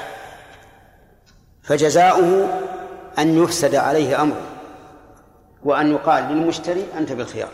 [1.62, 2.60] فجزاؤه
[3.18, 4.49] أن يفسد عليه أمره.
[5.64, 7.50] وأن يقال للمشتري أنت بالخيار.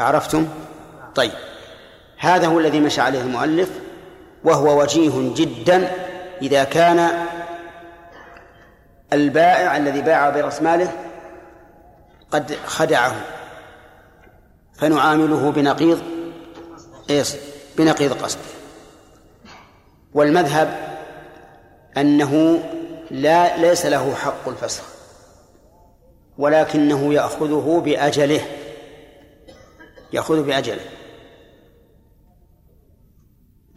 [0.00, 0.48] عرفتم؟
[1.14, 1.32] طيب.
[2.18, 3.70] هذا هو الذي مشى عليه المؤلف
[4.44, 5.90] وهو وجيه جدا
[6.42, 7.26] إذا كان
[9.12, 10.92] البائع الذي باع برأس ماله
[12.30, 13.14] قد خدعه.
[14.74, 16.02] فنعامله بنقيض
[17.10, 17.32] إيش؟
[17.78, 18.38] بنقيض قصد.
[20.14, 20.98] والمذهب
[21.96, 22.62] أنه
[23.10, 24.93] لا ليس له حق الفسخ.
[26.38, 28.40] ولكنه يأخذه بأجله.
[30.12, 30.84] يأخذه بأجله.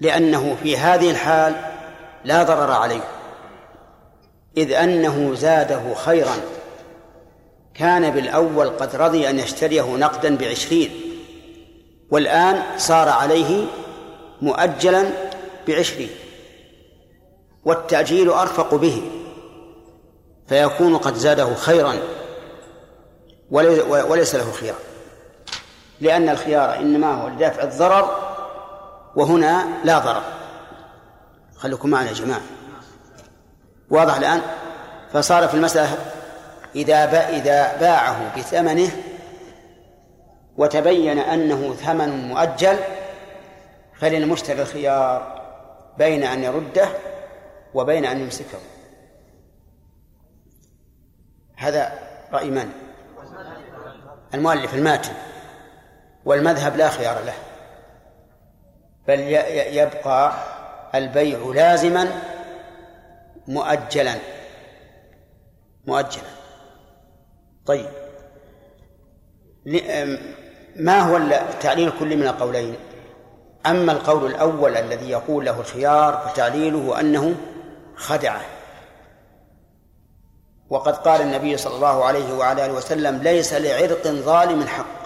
[0.01, 1.55] لأنه في هذه الحال
[2.23, 3.03] لا ضرر عليه.
[4.57, 6.35] إذ أنه زاده خيرا.
[7.73, 10.91] كان بالأول قد رضي أن يشتريه نقدا بعشرين.
[12.11, 13.65] والآن صار عليه
[14.41, 15.05] مؤجلا
[15.67, 16.09] بعشرين.
[17.65, 19.01] والتأجيل أرفق به.
[20.47, 21.95] فيكون قد زاده خيرا.
[23.51, 24.75] وليس له خيار.
[26.01, 28.33] لأن الخيار إنما هو لدافع الضرر
[29.15, 30.23] وهنا لا ضرر.
[31.55, 32.41] خليكم معنا يا جماعة.
[33.89, 34.41] واضح الآن؟
[35.13, 35.97] فصار في المسألة
[36.75, 38.91] إذا إذا باعه بثمنه
[40.57, 42.77] وتبين أنه ثمن مؤجل
[43.99, 45.41] فللمشتري الخيار
[45.97, 46.89] بين أن يرده
[47.73, 48.57] وبين أن يمسكه.
[51.55, 51.99] هذا
[52.33, 52.86] رأي من؟
[54.33, 55.13] المؤلف الماتن
[56.25, 57.33] والمذهب لا خيار له
[59.07, 59.19] بل
[59.77, 60.33] يبقى
[60.95, 62.11] البيع لازما
[63.47, 64.15] مؤجلا
[65.87, 66.23] مؤجلا.
[67.65, 67.89] طيب
[70.75, 71.19] ما هو
[71.61, 72.75] تعليل كل من القولين؟
[73.65, 77.35] أما القول الأول الذي يقول له الخيار فتعليله أنه
[77.95, 78.41] خدعه.
[80.69, 84.97] وقد قال النبي صلى الله عليه وعلى آله وسلم ليس لعرق ظالم حق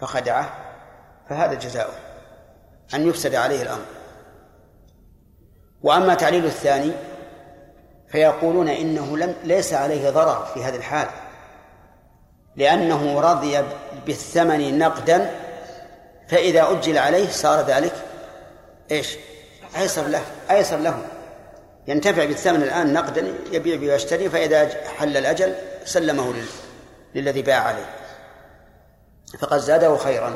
[0.00, 0.52] فخدعه
[1.28, 1.94] فهذا جزاؤه
[2.94, 3.84] أن يفسد عليه الأمر.
[5.82, 6.92] وأما تعليل الثاني
[8.08, 11.08] فيقولون إنه لم ليس عليه ضرر في هذه الحال
[12.56, 13.64] لأنه رضي
[14.06, 15.30] بالثمن نقدا
[16.28, 17.92] فإذا أجل عليه صار ذلك
[18.90, 19.16] إيش؟
[19.76, 21.02] أيسر له أيسر له.
[21.86, 26.34] ينتفع بالثمن الآن نقدا يبيع ويشتري فإذا حل الأجل سلمه
[27.14, 27.86] للذي باع عليه.
[29.38, 30.34] فقد زاده خيرا.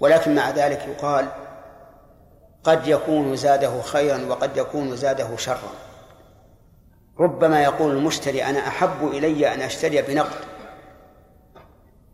[0.00, 1.26] ولكن مع ذلك يقال
[2.64, 5.70] قد يكون زاده خيرا وقد يكون زاده شرا.
[7.20, 10.44] ربما يقول المشتري أنا أحب إلي أن أشتري بنقد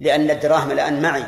[0.01, 1.25] لأن الدراهم الآن معي.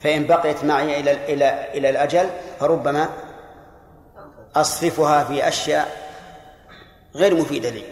[0.00, 3.08] فإن بقيت معي إلى إلى إلى الأجل فربما
[4.56, 5.88] أصرفها في أشياء
[7.14, 7.84] غير مفيدة لي.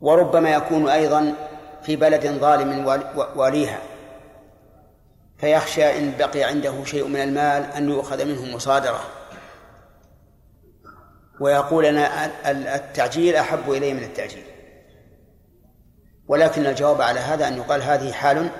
[0.00, 1.34] وربما يكون أيضا
[1.82, 2.86] في بلد ظالم
[3.36, 3.78] واليها
[5.38, 9.00] فيخشى إن بقي عنده شيء من المال أن يؤخذ منه مصادرة.
[11.40, 12.30] ويقول أنا
[12.76, 14.44] التعجيل أحب إلي من التأجيل
[16.28, 18.50] ولكن الجواب على هذا أن يقال هذه حال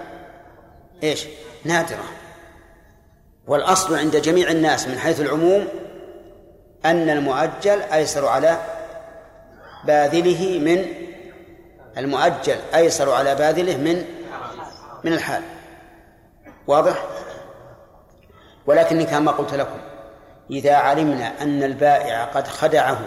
[1.03, 1.27] إيش؟
[1.65, 2.05] نادرة.
[3.47, 5.69] والأصل عند جميع الناس من حيث العموم
[6.85, 8.59] أن المؤجل أيسر على
[9.85, 10.85] باذله من
[11.99, 14.05] المؤجل أيسر على باذله من
[15.05, 15.43] من الحال.
[16.67, 17.05] واضح؟
[18.67, 19.79] ولكني كما قلت لكم
[20.51, 23.01] إذا علمنا أن البائع قد خدعه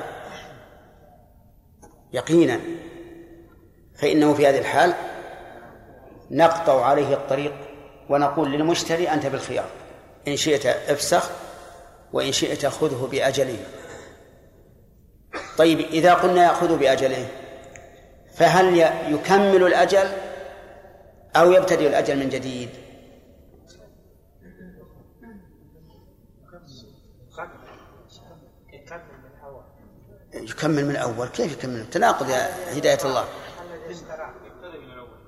[2.13, 2.60] يقينا
[3.95, 4.93] فإنه في هذه الحال
[6.32, 7.54] نقطع عليه الطريق
[8.10, 9.65] ونقول للمشتري أنت بالخيار.
[10.28, 11.30] إن شئت افسخ
[12.13, 13.60] وإن شئت خذه بأجله.
[15.58, 17.28] طيب إذا قلنا يأخذه بأجله
[18.34, 18.78] فهل
[19.13, 20.12] يكمل الأجل
[21.36, 22.70] أو يبتدئ الأجل من جديد؟
[30.34, 31.28] يكمل من الأول.
[31.28, 33.26] كيف يكمل؟ تناقض يا هداية الله.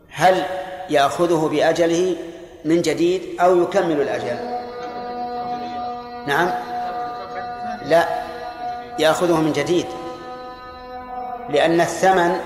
[0.10, 0.46] هل
[0.90, 2.16] يأخذه بأجله
[2.66, 4.59] من جديد أو يكمل الأجل؟
[6.28, 6.50] نعم.
[7.86, 8.06] لا
[9.00, 9.86] يأخذه من جديد.
[11.50, 12.40] لأن الثمن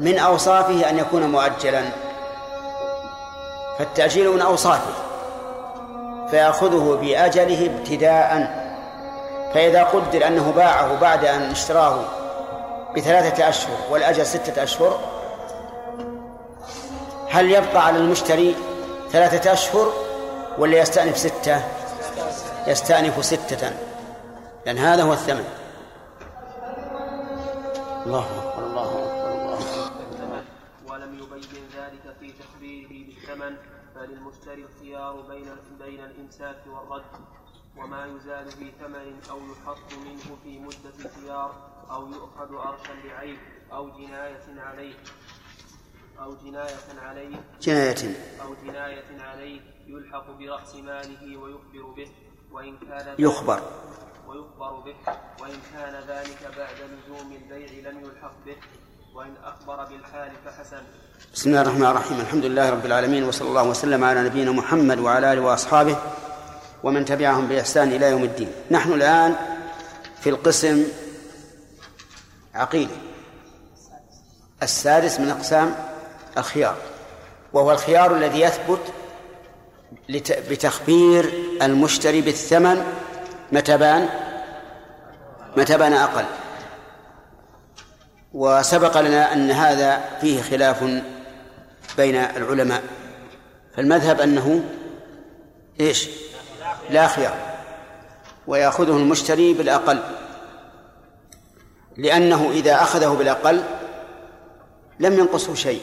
[0.00, 1.82] من أوصافه أن يكون مؤجلا.
[3.78, 4.92] فالتأجيل من أوصافه.
[6.30, 8.62] فيأخذه بأجله ابتداء.
[9.54, 12.04] فإذا قدر أنه باعه بعد أن اشتراه
[12.96, 14.98] بثلاثة أشهر والأجل ستة أشهر
[17.30, 18.56] هل يبقى على المشتري
[19.12, 19.92] ثلاثة أشهر
[20.58, 21.62] ولا يستأنف ستة؟
[22.66, 23.72] يستأنف ستة.
[24.66, 25.44] لأن هذا هو الثمن.
[28.06, 30.42] الله أكبر الله أكبر الله أكبر.
[30.92, 33.56] ولم يبين ذلك في تخبيره بالثمن
[33.94, 37.04] فللمشتري الخيار بين بين الإمساك والرد.
[37.76, 41.54] وما يزال في ثمن أو يحط منه في مدة الخيار
[41.90, 43.38] أو يؤخذ عرشا بعيب
[43.72, 44.94] أو جناية عليه.
[46.20, 47.40] أو جناية عليه.
[47.60, 48.16] جناية.
[48.42, 52.10] أو جناية عليه يلحق برأس ماله ويخبر به.
[52.52, 53.60] وإن كان يخبر.
[54.28, 54.94] ويخبر به.
[55.40, 58.56] وإن كان ذلك بعد لزوم البيع لم يلحق به.
[59.14, 60.82] وإن أخبر بالحال فحسن.
[61.34, 62.20] بسم الله الرحمن الرحيم.
[62.20, 65.96] الحمد لله رب العالمين وصلى الله وسلم على نبينا محمد وعلى آله وأصحابه
[66.84, 68.52] ومن تبعهم بإحسان إلى يوم الدين.
[68.70, 69.36] نحن الآن
[70.20, 70.84] في القسم
[72.54, 72.96] عقيدة.
[74.62, 75.74] السادس من أقسام
[76.38, 76.76] الخيار
[77.52, 78.92] وهو الخيار الذي يثبت
[80.50, 82.84] بتخبير المشتري بالثمن
[83.52, 84.08] متى بان؟
[85.56, 86.24] متى بان أقل؟
[88.32, 90.84] وسبق لنا أن هذا فيه خلاف
[91.96, 92.82] بين العلماء.
[93.76, 94.64] فالمذهب أنه
[95.80, 96.08] إيش؟
[96.90, 97.36] لا خيار
[98.46, 100.02] ويأخذه المشتري بالأقل
[101.96, 103.62] لأنه إذا أخذه بالأقل
[105.00, 105.82] لم ينقصه شيء.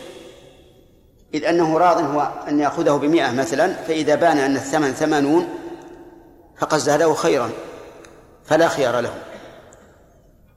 [1.33, 5.49] إذ أنه راض هو أن يأخذه بمئة مثلا فإذا بان أن الثمن ثمانون
[6.57, 7.49] فقد زاده خيرا
[8.45, 9.13] فلا خيار له.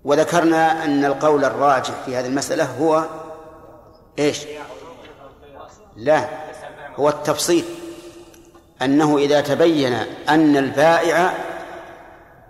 [0.05, 3.05] وذكرنا أن القول الراجح في هذه المسألة هو
[4.19, 4.39] إيش؟
[5.97, 6.29] لا
[6.97, 7.65] هو التفصيل.
[8.83, 9.93] أنه إذا تبين
[10.29, 11.35] أن البائع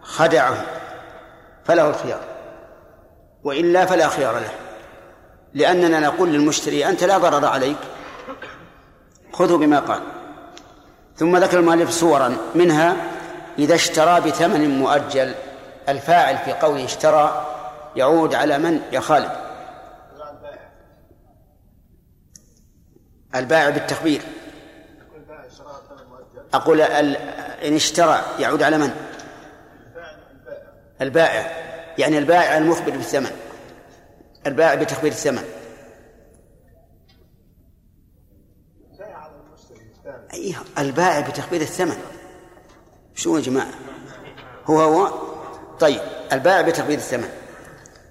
[0.02, 0.64] خدعه
[1.64, 2.20] فله الخيار.
[3.44, 4.52] وإلا فلا خيار له.
[5.54, 7.76] لأننا نقول للمشتري أنت لا ضرر عليك.
[9.33, 10.03] خذه بما قال.
[11.16, 12.97] ثم ذكر المؤلف صورا منها
[13.59, 15.35] إذا اشترى بثمن مؤجل
[15.88, 17.47] الفاعل في قوله اشترى
[17.97, 19.31] يعود على من؟ يا خالد.
[23.35, 24.23] البائع بالتخبير.
[26.55, 26.81] أقول.
[26.81, 28.90] إن اشترى يعود على من؟
[31.01, 31.51] البائع.
[31.99, 33.31] يعني البائع المخبر بالثمن.
[34.47, 35.45] البائع بتخبير الثمن.
[40.35, 41.97] أيه البائع بتخبير الثمن.
[43.14, 43.71] شو يا جماعة؟
[44.66, 45.12] هو هو؟
[45.81, 46.01] طيب
[46.33, 47.29] البائع بتخبير الثمن.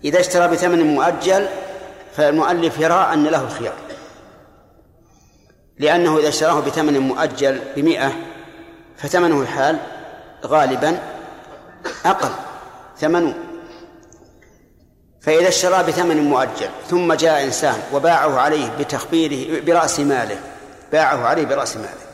[0.03, 1.47] إذا اشترى بثمن مؤجل
[2.15, 3.75] فالمؤلف يرى أن له الخيار.
[5.79, 8.13] لأنه إذا اشتراه بثمن مؤجل بمئة
[8.97, 9.77] فثمنه الحال
[10.45, 10.99] غالبا
[12.05, 12.31] أقل
[12.97, 13.33] ثمنه.
[15.21, 20.39] فإذا اشترى بثمن مؤجل ثم جاء إنسان وباعه عليه بتخبيره برأس ماله
[20.91, 22.10] باعه عليه برأس ماله.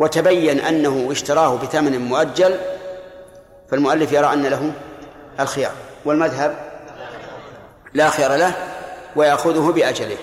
[0.00, 2.58] وتبين أنه اشتراه بثمن مؤجل
[3.70, 4.72] فالمؤلف يرى أن له
[5.40, 5.72] الخيار.
[6.04, 6.56] والمذهب
[7.94, 8.54] لا خيار له
[9.16, 10.16] ويأخذه بأجله.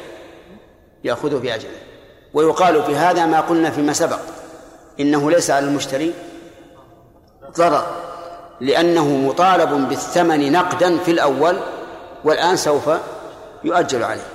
[1.03, 1.77] يأخذه بأجله.
[2.33, 4.19] ويقال في هذا ما قلنا فيما سبق
[4.99, 6.13] إنه ليس على المشتري
[7.57, 7.85] ضرر
[8.61, 11.59] لأنه مطالب بالثمن نقدا في الأول
[12.23, 12.89] والآن سوف
[13.63, 14.27] يؤجل عليه.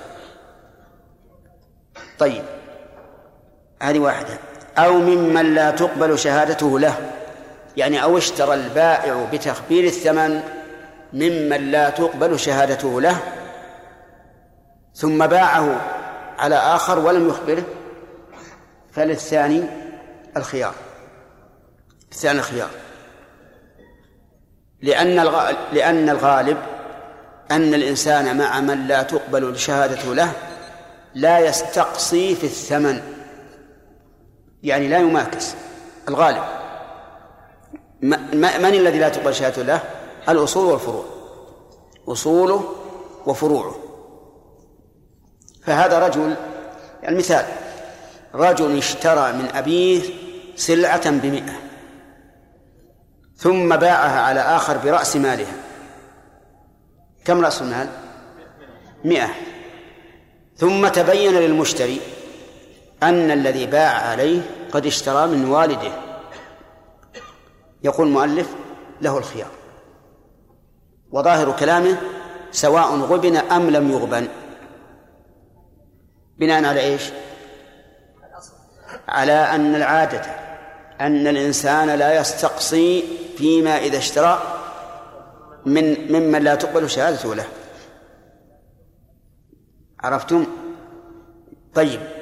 [2.18, 2.44] طيب
[3.83, 4.51] هذه واحدة.
[4.78, 6.94] أو ممن لا تقبل شهادته له.
[7.76, 10.42] يعني أو اشترى البائع بتخبير الثمن
[11.12, 13.16] ممن لا تقبل شهادته له
[14.94, 15.80] ثم باعه
[16.38, 17.62] على آخر ولم يخبره
[18.92, 19.64] فللثاني
[20.37, 20.74] الخيار.
[22.12, 22.70] الثاني الخيار.
[24.82, 25.16] لأن
[25.72, 26.56] لأن الغالب
[27.50, 30.32] أن الإنسان مع من لا تقبل شهادته له
[31.14, 33.21] لا يستقصي في الثمن.
[34.62, 35.55] يعني لا يماكس
[36.09, 36.42] الغالب.
[38.03, 39.81] من الذي لا تقبل شهادته له؟
[40.29, 41.05] الأصول والفروع.
[42.09, 42.64] أصوله
[43.27, 43.75] وفروعه.
[45.64, 46.35] فهذا رجل
[47.03, 47.46] يعني مثال
[48.35, 50.03] رجل اشترى من أبيه
[50.57, 51.53] سلعة بمئة
[53.37, 55.55] ثم باعها على آخر برأس مالها.
[57.25, 57.88] كم رأس المال؟
[59.05, 59.29] مئة.
[60.57, 62.01] ثم تبين للمشتري
[63.02, 64.40] أن الذي باع عليه
[64.72, 65.92] قد اشترى من والده.
[67.82, 68.54] يقول المؤلف
[69.00, 69.50] له الخيار.
[71.10, 71.96] وظاهر كلامه
[72.52, 74.28] سواء غبن أم لم يغبن.
[76.38, 77.02] بناء على إيش؟
[79.08, 80.22] على أن العادة
[81.00, 83.04] أن الإنسان لا يستقصي
[83.38, 84.42] فيما إذا اشترى
[85.66, 87.44] من ممن لا تقبل شهادته له.
[90.00, 90.46] عرفتم؟
[91.74, 92.21] طيب.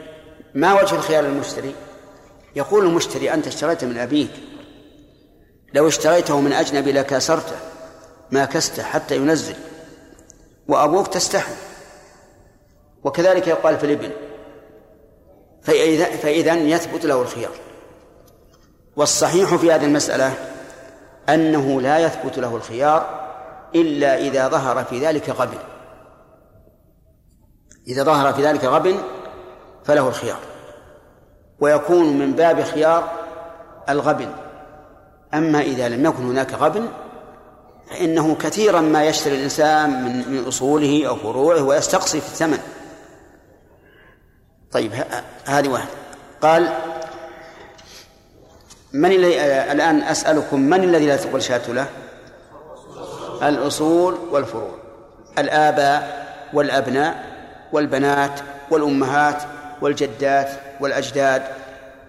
[0.55, 1.75] ما وجه الخيار للمشتري؟
[2.57, 4.31] يقول المشتري أنت اشتريت من أبيك.
[5.75, 7.57] لو اشتريته من أجنبي لكاسرته
[8.31, 9.55] ما كسته حتى ينزل.
[10.69, 11.53] وأبوك تستحي.
[13.05, 14.11] وكذلك يقال في الابن
[15.63, 17.55] فإذا, فإذا يثبت له الخيار.
[18.97, 20.35] والصحيح في هذه المسألة
[21.29, 23.21] أنه لا يثبت له الخيار
[23.75, 25.59] إلا إذا ظهر في ذلك غبن.
[27.89, 29.01] إذا ظهر في ذلك غبن
[29.91, 30.39] فله الخيار.
[31.61, 33.11] ويكون من باب خيار
[33.89, 34.29] الغبن.
[35.35, 36.89] أما إذا لم يكن هناك غبن
[37.91, 42.59] فإنه كثيرا ما يشتري الإنسان من من أصوله أو فروعه ويستقصي في الثمن.
[44.73, 44.93] طيب
[45.45, 45.89] هذه واحد
[46.43, 46.73] قال
[48.93, 49.41] من الذي
[49.73, 51.87] الآن أسألكم من الذي لا تقبل شهادته له؟
[53.43, 54.75] الأصول والفروع.
[55.39, 57.25] الآباء والأبناء
[57.73, 59.43] والبنات والأمهات
[59.81, 60.51] والجدات
[60.81, 61.43] والأجداد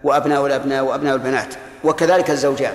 [0.04, 1.54] وأبناء الأبناء وأبناء البنات
[1.84, 2.74] وكذلك الزوجان.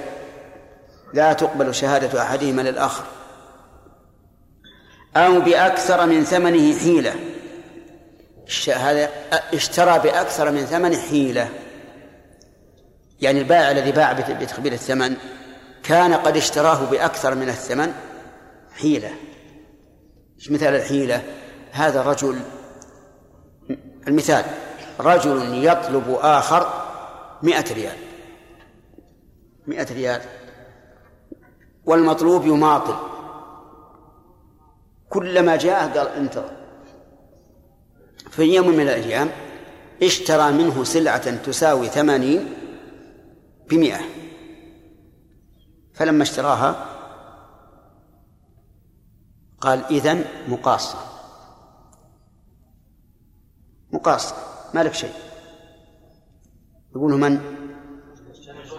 [1.14, 3.04] لا تقبل شهادة أحدهما للآخر.
[5.16, 7.14] أو بأكثر من ثمنه حيلة.
[8.74, 9.10] هذا
[9.54, 11.48] اشترى بأكثر من ثمن حيلة.
[13.20, 15.16] يعني البائع الذي باع بتخبير الثمن
[15.82, 17.92] كان قد اشتراه بأكثر من الثمن
[18.72, 19.10] حيلة.
[20.50, 21.22] مثال الحيلة؟
[21.72, 22.40] هذا رجل
[24.08, 24.44] المثال.
[25.00, 26.84] رجل يطلب آخر
[27.42, 27.96] مئة ريال.
[29.66, 30.22] مئة ريال.
[31.84, 32.96] والمطلوب يماطل.
[35.08, 36.56] كلما جاء قال انتظر.
[38.30, 39.30] في يوم من الأيام
[40.02, 42.54] اشترى منه سلعة تساوي ثمانين
[43.70, 44.00] بمئة.
[45.94, 46.86] فلما اشتراها
[49.60, 50.98] قال إذن مقاصة
[53.92, 55.12] مقاصة ما لك شيء.
[56.96, 57.40] يقول من؟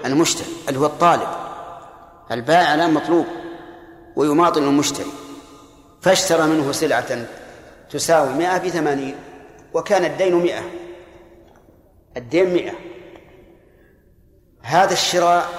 [0.06, 0.48] المشتري.
[0.68, 1.28] اللي هو الطالب.
[2.32, 3.26] البائع الآن مطلوب
[4.16, 5.12] ويماطل المشتري.
[6.02, 7.26] فاشترى منه سلعة
[7.90, 9.16] تساوي مئة بثمانين
[9.74, 10.62] وكان الدين مئة.
[12.18, 12.74] الدين مئة.
[14.62, 15.50] هذا الشراء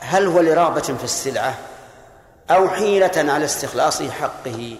[0.00, 1.58] هل هو لرغبة في السلعة
[2.50, 4.76] أو حيلة على استخلاص حقه؟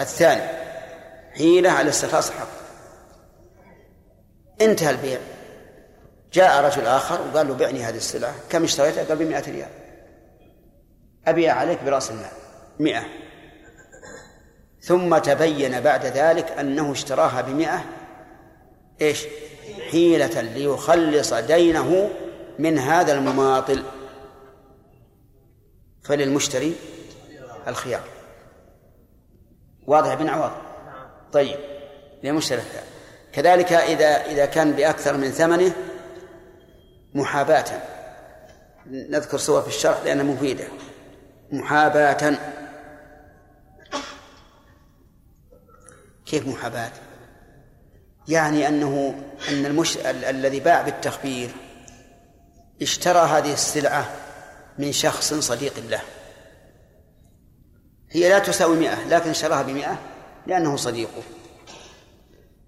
[0.00, 0.42] الثاني
[1.34, 2.59] حيلة على استخلاص حقه.
[4.60, 5.20] انتهى البيع.
[6.32, 8.34] جاء رجل آخر وقال له بعني هذه السلعة.
[8.50, 9.68] كم اشتريتها؟ قال بمئة ريال.
[11.26, 12.30] أبيع عليك برأس المال.
[12.78, 13.02] مئة.
[14.80, 17.84] ثم تبين بعد ذلك أنه اشتراها بمئة.
[19.00, 19.26] إيش؟
[19.90, 22.10] حيلة ليخلص دينه
[22.58, 23.82] من هذا المماطل.
[26.04, 26.74] فللمشتري
[27.68, 28.04] الخيار.
[29.86, 30.52] واضح بن عوض؟
[31.32, 31.58] طيب
[32.22, 32.84] للمشتري الخيار.
[33.32, 35.72] كذلك إذا إذا كان بأكثر من ثمنه
[37.14, 37.64] محاباة.
[38.86, 40.64] نذكر صور في الشرح لأنها مفيدة.
[41.52, 42.38] محاباة.
[46.26, 46.92] كيف محاباة؟
[48.28, 49.98] يعني أنه أن المش...
[50.06, 51.50] الذي باع بالتخبير
[52.82, 54.10] اشترى هذه السلعة
[54.78, 56.02] من شخص صديق له.
[58.10, 59.98] هي لا تساوي مئة لكن اشتراها بمئة
[60.46, 61.22] لأنه صديقه.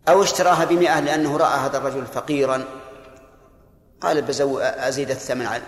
[0.08, 2.64] أو اشتراها بمئة لأنه رأى هذا الرجل فقيرا.
[4.00, 5.66] قال بزو أزيد الثمن عليه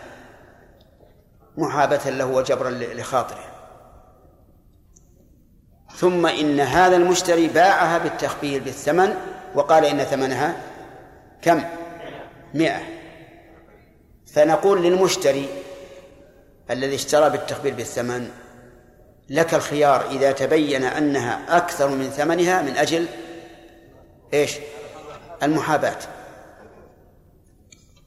[1.56, 3.44] محابة له وجبرا لخاطره.
[5.96, 9.14] ثم إن هذا المشتري باعها بالتخبير بالثمن
[9.54, 10.56] وقال إن ثمنها
[11.42, 11.64] كم؟
[12.54, 12.80] مئة.
[14.26, 15.48] فنقول للمشتري
[16.70, 18.30] الذي اشترى بالتخبير بالثمن
[19.30, 23.06] لك الخيار إذا تبين أنها أكثر من ثمنها من أجل
[24.34, 24.58] إيش؟
[25.42, 25.98] المحاباة.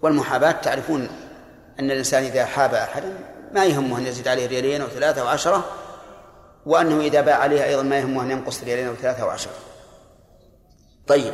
[0.01, 1.09] والمحاباة تعرفون
[1.80, 3.19] أن الإنسان إذا حاب أحدا
[3.53, 5.65] ما يهمه أن يزيد عليه ريالين أو ثلاثة أو عشرة
[6.65, 9.53] وأنه إذا باع عليها أيضا ما يهمه أن ينقص ريالين أو ثلاثة أو عشرة.
[11.07, 11.34] طيب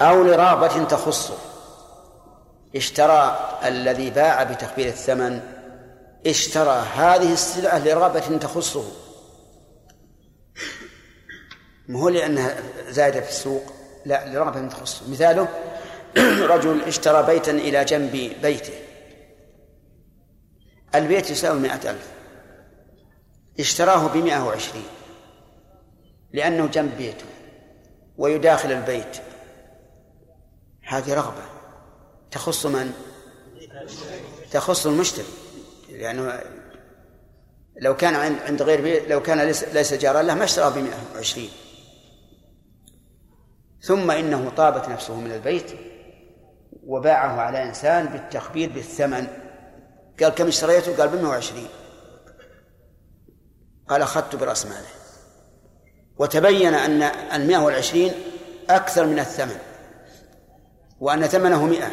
[0.00, 1.38] أو لرغبة تخصه
[2.76, 5.40] اشترى الذي باع بتخفيض الثمن
[6.26, 8.84] اشترى هذه السلعة لرغبة تخصه.
[11.88, 12.56] ما هو لأنها
[12.88, 15.48] زايدة في السوق لا لرغبة تخصه مثاله
[16.54, 18.72] رجل اشترى بيتا إلى جنب بيته.
[20.94, 22.10] البيت يساوي مائة ألف.
[23.60, 24.86] اشتراه بمائة وعشرين
[26.32, 27.24] لأنه جنب بيته
[28.18, 29.16] ويداخل البيت.
[30.82, 31.42] هذه رغبة.
[32.30, 32.92] تخص من؟
[34.50, 35.24] تخص المشتري.
[35.88, 36.40] لأنه
[37.80, 38.14] لو كان
[38.46, 39.40] عند غير بيت لو كان
[39.72, 41.48] ليس جارا له ما اشتراه ب 120
[43.80, 45.72] ثم إنه طابت نفسه من البيت
[46.86, 49.26] وباعه على إنسان بالتخبير بالثمن
[50.20, 51.66] قال كم اشتريته؟ قال ب 120
[53.88, 54.88] قال أخذت برأس ماله
[56.18, 57.02] وتبين أن
[57.32, 58.12] المئة والعشرين
[58.70, 59.58] أكثر من الثمن
[61.00, 61.90] وأن ثمنه مئة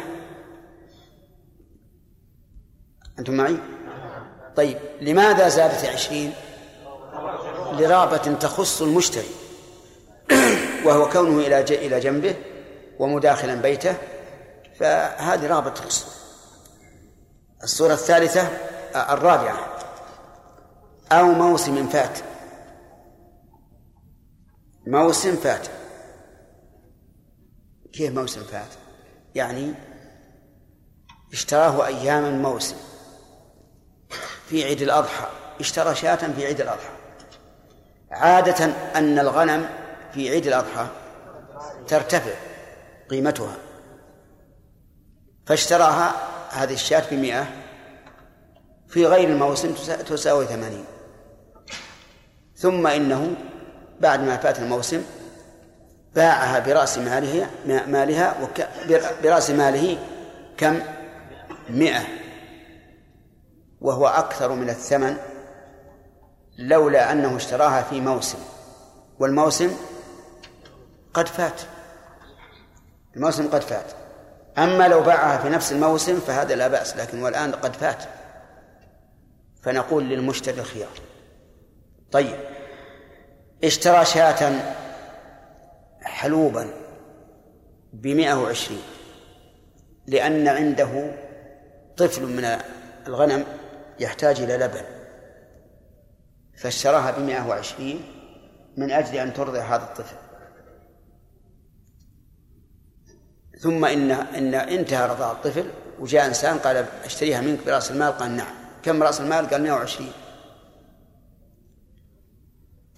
[3.18, 3.56] أنتم معي؟
[4.56, 6.32] طيب لماذا زادت عشرين؟
[7.72, 9.28] لرغبة تخص المشتري
[10.84, 12.34] وهو كونه إلى إلى جنبه
[12.98, 13.94] ومداخلا بيته
[14.80, 16.06] فهذه رغبة تخصه
[17.62, 18.48] الصورة الثالثة
[18.94, 19.78] الرابعة.
[21.12, 22.18] أو موسم فات.
[24.86, 25.66] موسم فات.
[27.92, 28.68] كيف موسم فات؟
[29.34, 29.74] يعني
[31.32, 32.76] اشتراه أيام الموسم
[34.46, 35.26] في عيد الأضحى
[35.60, 36.92] اشترى شاة في عيد الأضحى.
[38.10, 38.64] عادة
[38.96, 39.68] أن الغنم
[40.12, 40.86] في عيد الأضحى
[41.88, 42.34] ترتفع
[43.10, 43.56] قيمتها
[45.46, 46.12] فاشتراها
[46.50, 47.46] هذه الشاة بمئة
[48.88, 49.74] في غير الموسم
[50.08, 50.84] تساوي ثمانين.
[52.56, 53.34] ثم إنه
[54.00, 55.02] بعد ما فات الموسم
[56.14, 58.34] باعها برأس ماله مالها
[59.22, 59.98] برأس ماله
[60.56, 60.80] كم؟
[61.70, 62.02] مئة.
[63.80, 65.16] وهو أكثر من الثمن
[66.58, 68.38] لولا أنه اشتراها في موسم
[69.18, 69.76] والموسم
[71.14, 71.60] قد فات.
[73.16, 73.92] الموسم قد فات.
[74.58, 78.02] أما لو باعها في نفس الموسم فهذا لا بأس لكن والآن قد فات.
[79.62, 81.00] فنقول للمشتري الخيار.
[82.12, 82.36] طيب.
[83.64, 84.52] اشترى شاة
[86.02, 86.70] حلوبا
[87.92, 88.82] بمئة وعشرين.
[90.06, 91.14] لأن عنده
[91.96, 92.58] طفل من
[93.06, 93.44] الغنم
[94.00, 94.84] يحتاج إلى لبن.
[96.56, 98.02] فاشتراها بمئة وعشرين
[98.76, 100.16] من أجل أن ترضع هذا الطفل.
[103.60, 108.54] ثم إن إن انتهى رضاع الطفل وجاء إنسان قال أشتريها منك برأس المال؟ قال نعم.
[108.82, 110.12] كم رأس المال؟ قال 120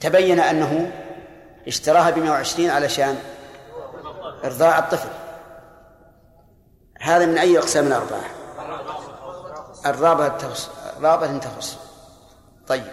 [0.01, 0.93] تبين أنه
[1.67, 3.19] اشتراها ب 120 علشان
[4.45, 5.09] إرضاع الطفل.
[7.01, 8.31] هذا من أي أقسام الأرباح؟
[9.87, 11.79] الرابعة تخص رابعة تخص.
[12.67, 12.85] طيب.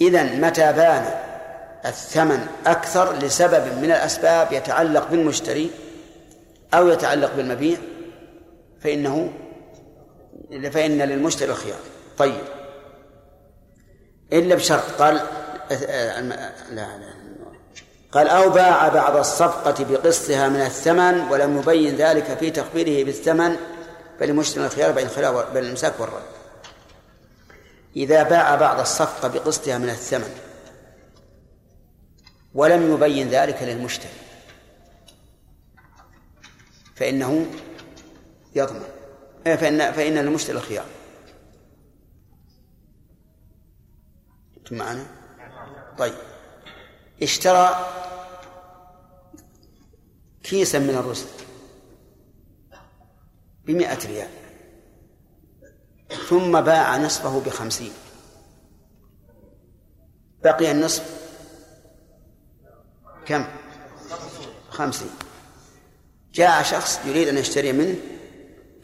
[0.00, 1.14] إذا متى بان
[1.86, 5.70] الثمن أكثر لسبب من الأسباب يتعلق بالمشتري
[6.74, 7.78] أو يتعلق بالمبيع
[8.80, 9.32] فإنه
[10.72, 11.78] فإن للمشتري الخيار
[12.18, 12.44] طيب.
[14.32, 15.14] إلا بشرط قال
[16.70, 17.14] لا لا
[18.12, 23.56] قال أو باع بعض الصفقة بقسطها من الثمن ولم يبين ذلك في تخبيره بالثمن
[24.20, 26.22] فلمشتري الخيار بين الخيار بين الإمساك والرد.
[27.96, 30.30] إذا باع بعض الصفقة بقسطها من الثمن
[32.54, 34.23] ولم يبين ذلك للمشتري.
[36.94, 37.46] فإنه
[38.54, 38.84] يضمن.
[39.46, 40.86] إيه، فإن فإن المشتري الخيار.
[44.56, 45.06] أنتم معنا؟
[45.98, 46.14] طيب.
[47.22, 47.86] اشترى
[50.42, 51.28] كيسا من الرسل
[53.64, 54.28] بمئة ريال
[56.28, 57.92] ثم باع نصفه بخمسين.
[60.44, 61.30] بقي النصف
[63.26, 63.46] كم؟
[64.70, 65.10] خمسين.
[66.34, 67.96] جاء شخص يريد أن يشتري منه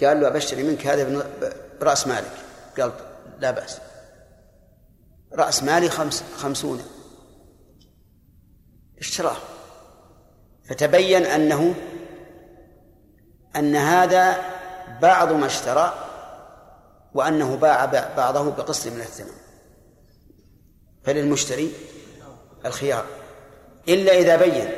[0.00, 1.30] قال له أبشتري منك هذا
[1.80, 2.32] برأس مالك.
[2.78, 2.92] قال
[3.38, 3.78] لا بأس.
[5.32, 6.82] رأس مالي خمس خمسون.
[8.98, 9.36] اشتراه.
[10.64, 11.74] فتبين أنه
[13.56, 14.36] أن هذا
[15.02, 15.94] بعض ما اشترى
[17.14, 17.84] وأنه باع
[18.16, 19.36] بعضه بقسط من الثمن.
[21.04, 21.72] فللمشتري
[22.66, 23.04] الخيار.
[23.88, 24.68] إلا إذا بين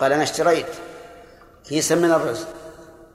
[0.00, 0.66] قال أنا اشتريت.
[1.68, 2.46] كيسا من الرز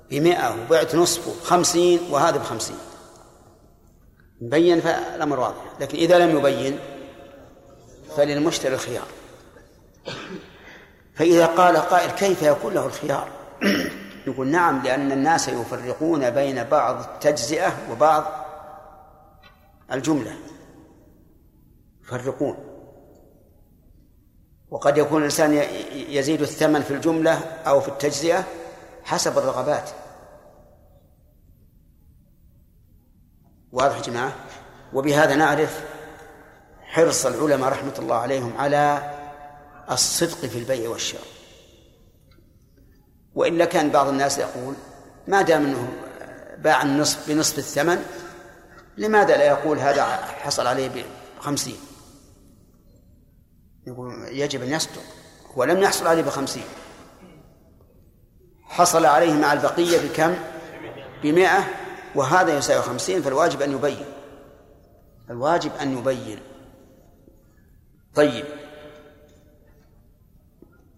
[0.10, 2.78] بمئة وبعت نصفه خمسين وهذا بخمسين.
[4.42, 5.64] بين فالأمر واضح.
[5.80, 6.80] لكن إذا لم يبين
[8.18, 9.08] فللمشتري الخيار.
[11.16, 13.28] فإذا قال قائل كيف يكون له الخيار؟
[14.28, 18.46] يقول نعم لأن الناس يفرقون بين بعض التجزئة وبعض
[19.92, 20.36] الجملة.
[22.04, 22.67] يفرقون.
[24.72, 25.54] وقد يكون الإنسان
[25.94, 27.34] يزيد الثمن في الجملة
[27.68, 28.44] أو في التجزئة
[29.04, 29.90] حسب الرغبات.
[33.72, 34.36] واضح يا جماعة؟
[34.94, 35.84] وبهذا نعرف
[36.82, 39.14] حرص العلماء رحمة الله عليهم على
[39.92, 41.24] الصدق في البيع والشراء.
[43.36, 44.76] وإلا كان بعض الناس يقول
[45.28, 45.94] ما دام أنه
[46.58, 48.06] باع النصف بنصف الثمن
[48.98, 51.06] لماذا لا يقول هذا حصل عليه
[51.40, 51.87] بخمسين؟
[53.88, 55.02] يقول يجب أن يصدق.
[55.56, 56.64] ولم يحصل عليه بخمسين.
[58.64, 60.36] حصل عليه مع البقية بكم؟
[61.24, 61.68] بمئة.
[62.16, 64.06] وهذا يساوي خمسين فالواجب أن يبين.
[65.30, 66.40] الواجب أن يبين.
[68.16, 68.46] طيب.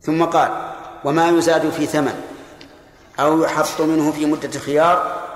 [0.02, 0.76] ثم قال
[1.06, 2.22] وما يزاد في ثمن.
[3.20, 5.30] أو يحط منه في مدة خيار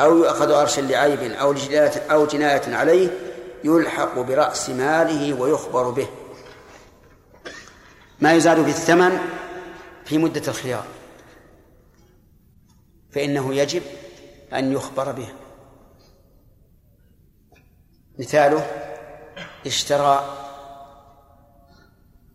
[0.00, 1.54] أو يؤخذ أرشا لعيب أو
[2.10, 3.08] أو جناية عليه
[3.64, 6.08] يلحق برأس ماله ويخبر به.
[8.22, 9.18] ما يزاد في الثمن
[10.04, 10.84] في مدة الخيار.
[13.10, 13.82] فإنه يجب
[14.52, 15.28] أن يخبر به.
[18.18, 18.66] مثاله
[19.66, 20.36] اشترى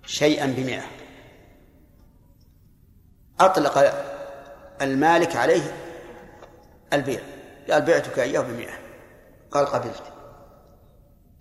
[0.05, 0.83] شيئا بمئة.
[3.39, 3.93] أطلق
[4.81, 5.73] المالك عليه
[6.93, 7.21] البيع.
[7.71, 8.79] قال بعتك إياه بمئة.
[9.51, 10.03] قال قبلت.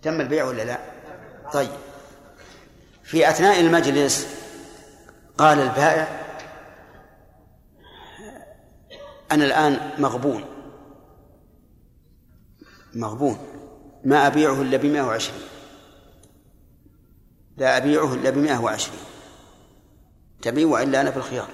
[0.01, 0.79] تم البيع ولا لا؟
[1.53, 1.86] طيب.
[3.07, 4.27] في أثناء المجلس
[5.37, 6.07] قال البائع
[9.31, 10.45] أنا الآن مغبون.
[12.93, 13.37] مغبون.
[14.03, 15.41] ما أبيعه إلا بمائة وعشرين.
[17.57, 18.99] لا أبيعه إلا بمائة وعشرين.
[20.41, 21.49] تبيع وإلا أنا في الخيار.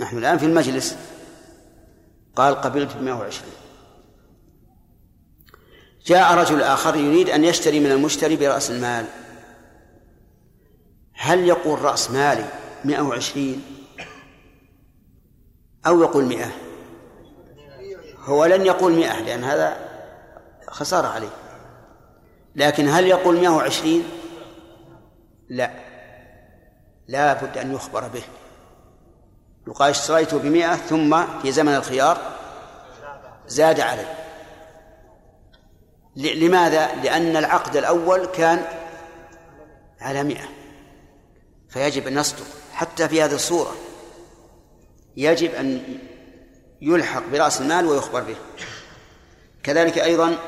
[0.00, 0.96] نحن الآن في المجلس.
[2.36, 3.54] قال قبلت بمائة وعشرين.
[6.06, 9.06] جاء رجل آخر يريد أن يشتري من المشتري برأس المال.
[11.14, 12.48] هل يقول رأس مالي
[12.84, 13.64] مائة وعشرين
[15.86, 16.50] أو يقول مئة؟
[18.18, 19.76] هو لن يقول مئة لأن هذا
[20.68, 21.30] خسارة عليه.
[22.56, 24.04] لكن هل يقول مئة وعشرين؟
[25.48, 25.70] لا.
[27.08, 28.22] لا بد أن يخبر به.
[29.66, 32.18] يقال اشتريته بمئة ثم في زمن الخيار
[33.46, 34.14] زاد عليه
[36.16, 38.64] لماذا؟ لأن العقد الأول كان
[40.00, 40.63] على مئة.
[41.74, 43.74] فيجب أن نصدق حتى في هذه الصورة.
[45.16, 45.98] يجب أن
[46.80, 48.36] يلحق برأس المال ويخبر به.
[49.62, 50.38] كذلك أيضا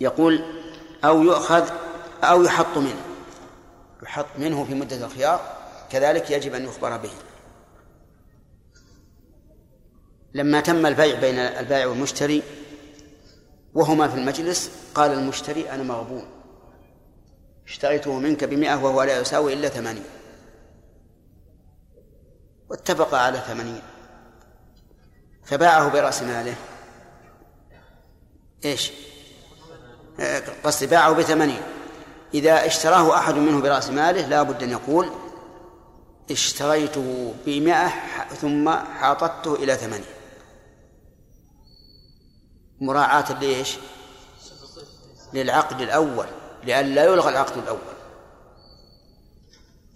[0.00, 0.44] يقول
[1.04, 1.70] أو يؤخذ
[2.22, 3.02] أو يحط منه.
[4.02, 5.56] يحط منه في مدة الخيار
[5.90, 7.10] كذلك يجب أن يخبر به.
[10.34, 12.42] لما تم البيع بين البائع والمشتري
[13.74, 16.37] وهما في المجلس قال المشتري أنا مغبون.
[17.68, 20.04] اشتريته منك بمئة وهو لا يساوي إلا ثمانين.
[22.70, 23.82] واتفق على ثمانين.
[25.44, 26.54] فباعه برأس ماله.
[28.64, 28.92] إيش؟
[30.64, 31.62] قصدي باعه بثمانين.
[32.34, 35.10] إذا اشتراه أحد منه برأس ماله لا بد أن يقول
[36.30, 37.88] اشتريته بمئة
[38.40, 40.06] ثم حاطته إلى ثمانين.
[42.80, 43.76] مراعاة ليش؟
[45.32, 46.26] للعقد الأول.
[46.64, 47.78] لئلا يلغى العقد الأول.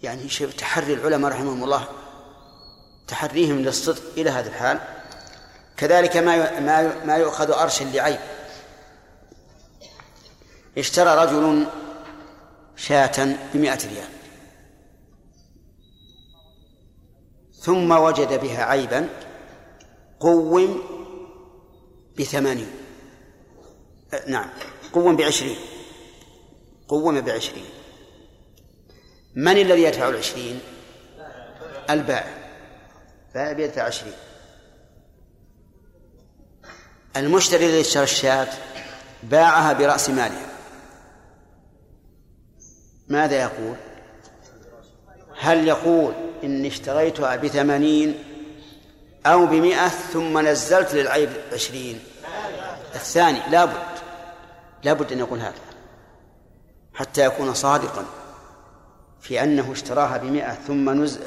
[0.03, 1.87] يعني تحري العلماء رحمهم الله
[3.07, 4.79] تحريهم للصدق إلى هذا الحال.
[5.77, 8.19] كذلك ما ما ما يؤخذ أرشا لعيب
[10.77, 11.67] اشترى رجل
[12.75, 14.09] شاة بمائة ريال.
[17.59, 19.09] ثم وجد بها عيبا
[20.19, 20.81] قوم
[22.19, 22.71] بثمانين.
[24.27, 24.49] نعم
[24.93, 25.57] قوم بعشرين.
[26.87, 27.69] قوم بعشرين.
[29.35, 30.59] من الذي يدفع العشرين؟
[31.89, 32.37] البائع.
[33.35, 34.13] البائع يدفع عشرين.
[37.17, 38.47] المشتري الذي اشترى الشاة
[39.23, 40.47] باعها برأس مالها
[43.07, 43.75] ماذا يقول؟
[45.39, 46.13] هل يقول
[46.43, 48.23] إني اشتريتها بثمانين
[49.25, 51.99] أو بمئة ثم نزلت للعيب عشرين؟
[52.95, 53.93] الثاني لابد.
[54.83, 55.72] لابد أن يقول هذا.
[56.93, 58.05] حتى يكون صادقا
[59.21, 61.19] في أنه اشتراها بمئة ثم نز...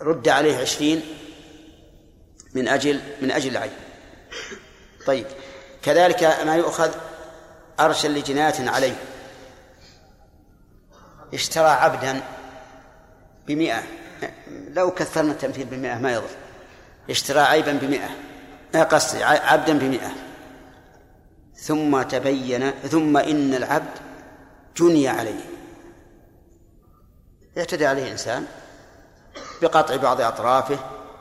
[0.00, 1.02] رد عليه عشرين
[2.54, 3.72] من أجل من أجل العيب
[5.06, 5.26] طيب
[5.82, 6.90] كذلك ما يؤخذ
[7.80, 8.96] أرشا لجناية عليه.
[11.34, 12.20] اشترى عبدا
[13.46, 13.82] بمئة
[14.50, 16.30] لو كثرنا التمثيل بمئة ما يضر.
[17.10, 18.10] اشترى عيبا بمئة
[18.82, 20.10] قصدي عبدا بمئة.
[21.54, 24.03] ثم تبين ثم إن العبد
[24.76, 25.44] جني عليه.
[27.56, 28.46] يعتدي عليه إنسان
[29.62, 30.78] بقطع بعض أطرافه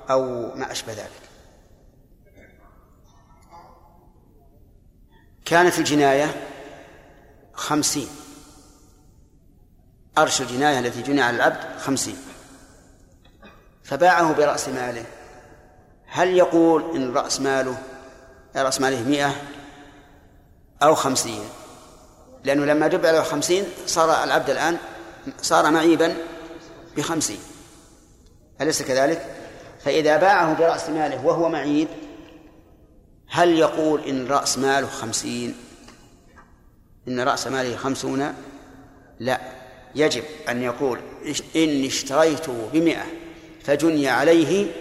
[0.10, 1.24] أو ما أشبه ذلك.
[5.46, 6.48] كانت الجناية
[7.54, 8.08] خمسين.
[10.18, 12.18] أرش الجناية التي جنى على العبد خمسين.
[13.84, 15.06] فباعه برأس ماله.
[16.06, 17.78] هل يقول إن رأس ماله
[18.56, 19.36] رأس ماله مئة
[20.84, 21.50] أو خمسين؟
[22.44, 24.78] لأنه لما دب على خمسين صار العبد الآن
[25.42, 26.16] صار معيبا
[26.98, 27.40] بخمسين.
[28.62, 29.36] أليس كذلك؟
[29.84, 31.88] فإذا باعه برأس ماله وهو معيب
[33.28, 35.56] هل يقول إن رأس ماله خمسين؟
[37.08, 38.34] إن رأس ماله خمسون؟
[39.20, 39.42] لا.
[39.96, 41.00] يجب أن يقول
[41.56, 43.06] إني اشتريته بمئة
[43.64, 44.72] فجني عليه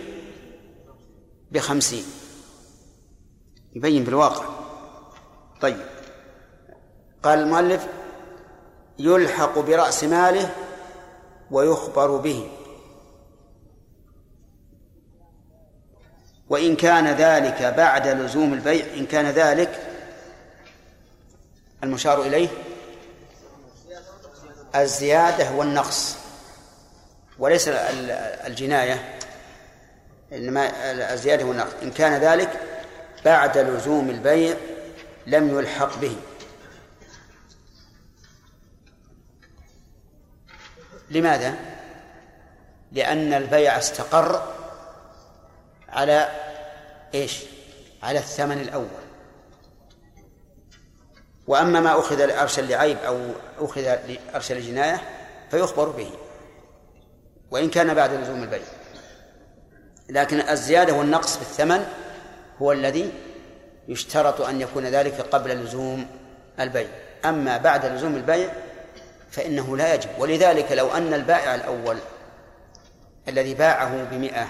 [1.51, 2.05] بخمسين.
[3.75, 4.45] يبين بالواقع.
[5.61, 5.92] طيب.
[7.23, 7.87] قال المؤلف
[8.99, 10.51] يلحق برأس ماله
[11.51, 12.51] ويخبر به.
[16.49, 19.81] وإن كان ذلك بعد لزوم البيع إن كان ذلك
[21.83, 22.49] المشار إليه
[24.77, 26.17] الزيادة والنقص.
[27.39, 27.69] وليس
[28.47, 29.19] الجناية
[30.33, 30.71] إنما
[31.15, 31.73] الزيادة والنقص.
[31.83, 32.61] إن كان ذلك
[33.25, 34.57] بعد لزوم البيع
[35.27, 36.17] لم يلحق به.
[41.13, 41.55] لماذا؟
[42.93, 44.43] لأن البيع استقر
[45.89, 46.29] على
[47.15, 47.45] إيش؟
[48.03, 49.03] على الثمن الأول
[51.47, 53.19] وأما ما أخذ أرشا لعيب أو
[53.59, 53.97] أخذ
[54.35, 55.01] أرشا لجناية
[55.51, 56.11] فيخبر به
[57.51, 58.63] وإن كان بعد لزوم البيع
[60.09, 61.87] لكن الزيادة والنقص في الثمن
[62.63, 63.13] هو الذي
[63.89, 66.07] يشترط أن يكون ذلك قبل لزوم
[66.61, 66.89] البيع
[67.25, 68.53] أما بعد لزوم البيع
[69.33, 70.11] فإنه لا يجب.
[70.19, 71.99] ولذلك لو أن البائع الأول
[73.29, 74.49] الذي باعه بمئة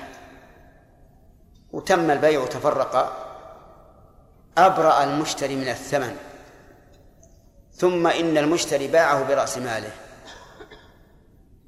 [1.73, 3.19] وتم البيع وتفرق
[4.59, 6.17] أبرأ المشتري من الثمن
[7.75, 9.91] ثم إن المشتري باعه برأس ماله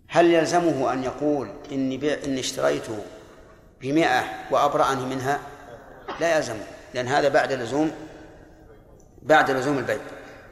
[0.08, 2.98] هل يلزمه أن يقول إني بيع إني اشتريته
[3.80, 5.40] بمئة وأبرأني منها؟
[6.20, 6.56] لا يلزم
[6.94, 7.90] لأن هذا بعد لزوم
[9.22, 9.98] بعد لزوم البيع.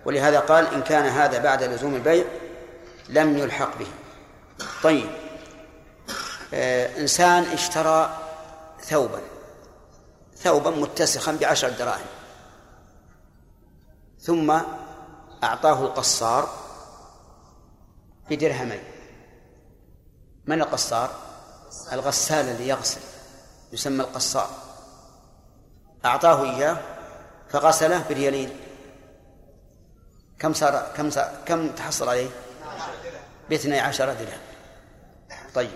[0.04, 2.24] ولهذا قال إن كان هذا بعد لزوم البيع
[3.09, 3.86] لم يلحق به.
[4.82, 5.11] طيب.
[6.55, 8.18] آه إنسان اشترى
[8.80, 9.20] ثوبا.
[10.36, 12.07] ثوبا متسخا بعشر دراهم.
[14.20, 14.61] ثم
[15.44, 16.48] أعطاه القصار
[18.30, 18.82] بدرهمين.
[20.46, 21.11] من القصار؟
[21.92, 23.00] الغسال الذي يغسل
[23.72, 24.50] يسمى القصار.
[26.05, 26.76] أعطاه إياه
[27.48, 28.50] فغسله بريالين
[30.38, 32.30] كم صار كم صار كم تحصل عليه؟
[33.53, 34.40] باثني عشر درهم.
[35.55, 35.70] طيب.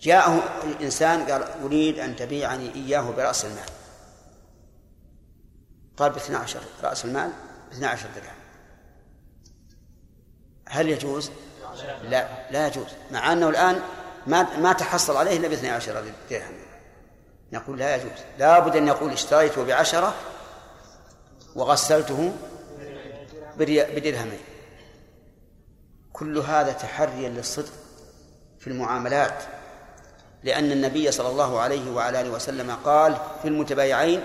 [0.00, 3.64] جاءه الإنسان قال أريد أن تبيعني إياه برأس المال.
[5.96, 7.30] قال باثنى عشر رأس المال
[7.70, 8.34] باثنى عشر درهم.
[10.68, 11.30] هل يجوز؟
[12.02, 12.86] لا لا يجوز.
[13.10, 13.80] مع أنه الآن
[14.26, 16.54] ما ما تحصل عليه إلا باثنى عشر درهم.
[17.52, 18.18] نقول لا يجوز.
[18.38, 20.14] لا بد أن يقول اشتريته بعشرة
[21.54, 22.32] وغسلته
[23.58, 24.51] بدرهمين.
[26.12, 27.72] كل هذا تحريا للصدق
[28.58, 29.42] في المعاملات
[30.44, 34.22] لأن النبي صلى الله عليه وعلى آله وسلم قال في المتبايعين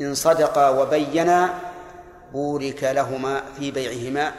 [0.00, 1.60] إن صدقا وبينا
[2.32, 4.32] بورك لهما في بيعهما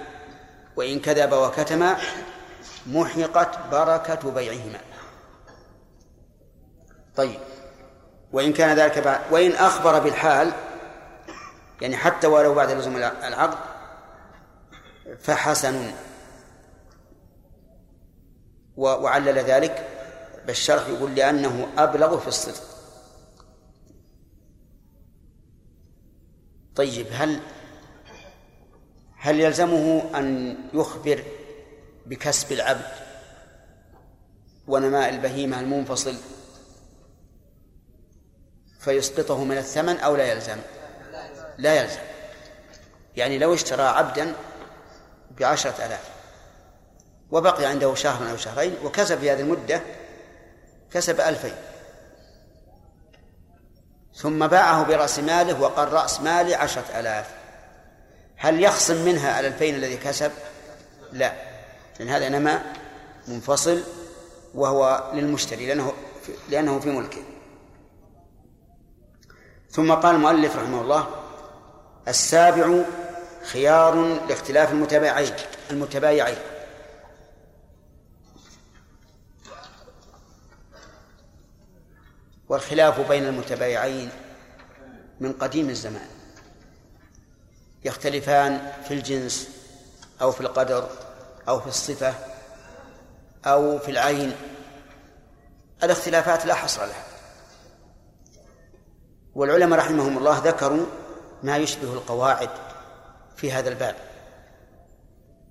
[0.76, 1.98] وإن كذب وكتما
[2.88, 4.80] محقت بركة بيعهما.
[7.16, 7.40] طيب
[8.32, 10.52] وإن كان ذلك بعد وإن أخبر بالحال
[11.82, 13.58] يعني حتى ولو بعد لزوم العقد
[15.20, 15.92] فحسن.
[18.80, 19.88] وعلل ذلك
[20.48, 22.64] بالشرح يقول لأنه أبلغ في الصدق.
[26.76, 27.40] طيب هل
[29.18, 31.24] هل يلزمه أن يخبر
[32.06, 32.92] بكسب العبد
[34.68, 36.16] ونماء البهيمة المنفصل
[38.80, 40.58] فيسقطه من الثمن أو لا يلزم؟
[41.58, 42.00] لا يلزم.
[43.16, 44.34] يعني لو اشترى عبدا
[45.40, 46.19] بعشرة آلاف
[47.32, 49.82] وبقي عنده شهر أو شهرين وكسب في هذه المدة
[50.92, 51.56] كسب ألفين.
[54.16, 57.26] ثم باعه برأس ماله وقال رأس مالي عشرة آلاف.
[58.36, 60.32] هل يخصم منها الألفين الذي كسب؟
[61.12, 61.34] لا.
[62.00, 62.62] لأن هذا إنما
[63.28, 63.84] منفصل
[64.56, 65.94] وهو للمشتري لأنه
[66.50, 67.22] لأنه في ملكه.
[69.72, 71.08] ثم قال المؤلف رحمه الله
[72.08, 72.84] السابع
[73.44, 75.34] خيار لاختلاف المتبايعين
[75.72, 76.38] المتبايعين.
[82.50, 84.10] والخلاف بين المتبايعين
[85.20, 86.08] من قديم الزمان.
[87.86, 89.50] يختلفان في الجنس
[90.22, 90.90] أو في القدر
[91.48, 92.14] أو في الصفة
[93.46, 94.34] أو في العين.
[95.84, 97.04] الاختلافات لا حصر لها.
[99.36, 100.86] والعلماء رحمهم الله ذكروا
[101.44, 102.50] ما يشبه القواعد
[103.38, 103.96] في هذا الباب.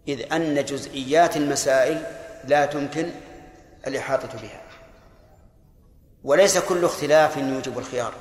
[0.08, 2.02] إذ أن جزئيات المسائل
[2.44, 3.10] لا تمكن
[3.86, 4.67] الإحاطة بها.
[6.28, 8.14] وليس كل اختلاف يوجب الخيار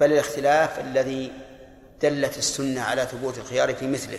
[0.00, 1.32] بل الاختلاف الذي
[2.02, 4.18] دلت السنة على ثبوت الخيار في مثله.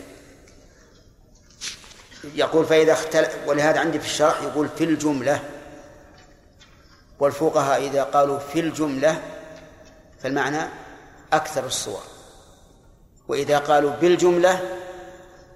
[2.36, 5.44] يقول فإذا اختلف ولهذا عندي في الشرح يقول في الجملة
[7.20, 9.22] والفقهاء إذا قالوا في الجملة
[10.20, 10.70] فالمعنى
[11.34, 12.04] أكثر الصور
[13.28, 14.78] وإذا قالوا بالجملة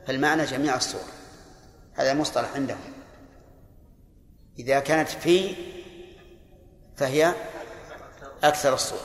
[0.07, 1.09] فالمعنى جميع الصور
[1.93, 2.93] هذا مصطلح عندهم.
[4.59, 5.55] إذا كانت في
[6.97, 7.33] فهي
[8.43, 8.99] أكثر الصور.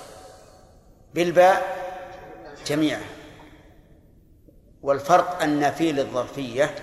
[1.15, 1.79] بالباء
[2.67, 3.09] جميعها.
[4.83, 6.75] والفرق أن في للظرفية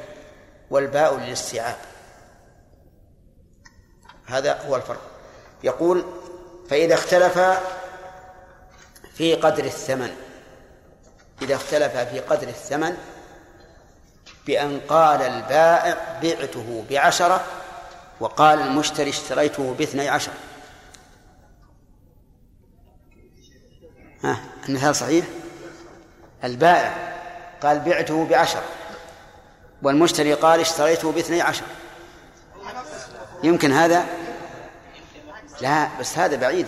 [0.70, 1.78] والباء للاستيعاب.
[4.26, 5.02] هذا هو الفرق.
[5.64, 6.06] يقول
[6.70, 7.40] فإذا اختلف
[9.14, 10.16] في قدر الثمن
[11.42, 12.98] إذا اختلف في قدر الثمن
[14.48, 17.46] بأن قال البائع بعته بعشرة
[18.20, 20.32] وقال المشتري اشتريته باثني عشر.
[24.26, 24.38] ها
[24.70, 25.26] المثال صحيح؟
[26.44, 27.16] البائع
[27.64, 28.64] قال بعته بعشرة
[29.84, 31.64] والمشتري قال اشتريته باثني عشر.
[33.44, 34.06] يمكن هذا؟
[35.62, 36.68] لا بس هذا بعيد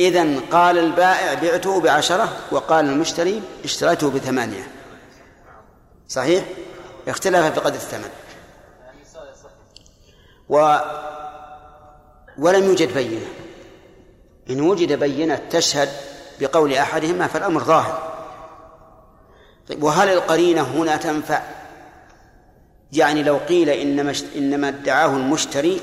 [0.00, 4.68] إذن قال البائع بعته بعشرة وقال المشتري اشتريته بثمانية.
[6.08, 6.44] صحيح؟
[7.08, 8.10] اختلف في قدر الثمن.
[10.48, 10.78] و
[12.38, 13.26] ولم يوجد بينة.
[14.50, 15.88] إن وجد بينة تشهد
[16.40, 18.14] بقول أحدهما فالأمر ظاهر.
[19.68, 21.42] طيب وهل القرينة هنا تنفع؟
[22.92, 25.80] يعني لو قيل إنما إنما ادعاه المشتري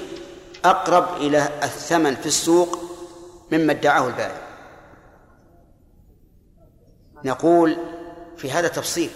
[0.66, 2.80] أقرب إلى الثمن في السوق
[3.52, 4.42] مما ادعاه البائع
[7.26, 7.78] نقول
[8.38, 9.10] في هذا تفصيل.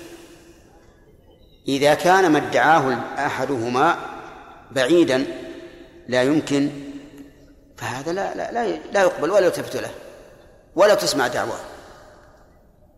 [1.68, 3.98] إذا كان ما ادعاه أحدهما
[4.72, 5.26] بعيدا
[6.08, 6.70] لا يمكن
[7.78, 9.92] فهذا لا لا لا, لا يقبل ولا يلتفت له
[10.76, 11.60] ولا تسمع دعواه.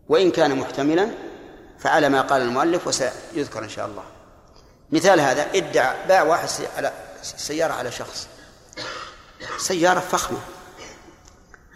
[0.08, 1.10] وإن كان محتملا
[1.78, 4.04] فعلى ما قال المؤلف وسيذكر إن شاء الله.
[4.90, 8.28] مثال هذا ادعى باع واحد على سيارة على شخص.
[9.58, 10.38] سيارة فخمة.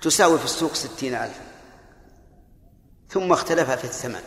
[0.02, 1.44] تساوي في السوق ستين ألفا.
[3.10, 4.22] ثم اختلف في الثمن.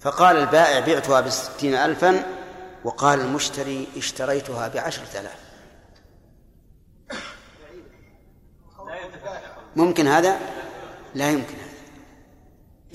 [0.00, 2.22] فقال البائع بعتها بستين ألفا
[2.84, 5.45] وقال المشتري اشتريتها بعشرة آلاف.
[9.76, 10.38] ممكن هذا؟
[11.14, 11.76] لا يمكن هذا.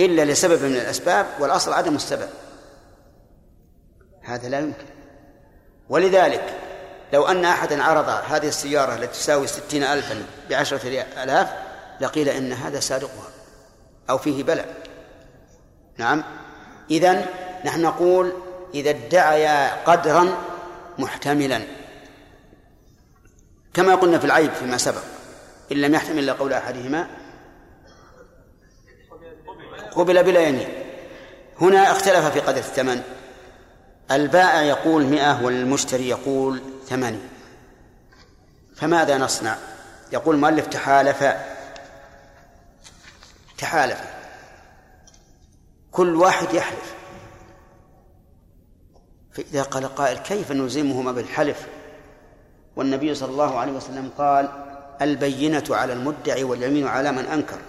[0.06, 2.30] إلا لسبب من الأسباب والأصل عدم السبب.
[4.22, 4.86] هذا لا يمكن.
[5.90, 6.58] ولذلك
[7.14, 11.50] لو أن أحدا عرض هذه السيارة التي تساوي ستين ألفا بعشرة آلاف
[12.02, 13.30] لقيل إن هذا سارقها
[14.10, 14.76] أو فيه بلاء
[15.98, 16.24] نعم.
[16.92, 17.26] إذن
[17.66, 18.34] نحن نقول
[18.74, 20.38] إذا ادعيا قدرا
[21.00, 21.62] محتملا.
[23.74, 25.02] كما قلنا في العيب فيما سبق.
[25.72, 27.08] إن لم يحتمل إلا قول أحدهما.
[29.92, 30.70] قبل بلا يمين.
[31.62, 33.02] هنا اختلف في قدر الثمن.
[34.12, 37.30] البائع يقول مئة والمشتري يقول ثمانية.
[38.76, 39.58] فماذا نصنع؟
[40.14, 41.56] يقول المؤلف تحالفا
[43.58, 44.06] تحالفا
[45.92, 46.96] كل واحد يحلف.
[49.32, 51.68] فإذا قال قائل كيف نلزمهما بالحلف؟
[52.76, 54.71] والنبي صلى الله عليه وسلم قال
[55.02, 57.60] البينة على المدعي واليمين على من أنكر.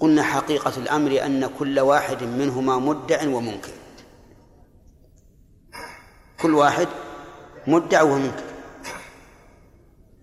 [0.00, 3.72] قلنا حقيقة الأمر أن كل واحد منهما مدع ومنكر.
[6.42, 6.88] كل واحد
[7.66, 8.44] مدع ومنكر.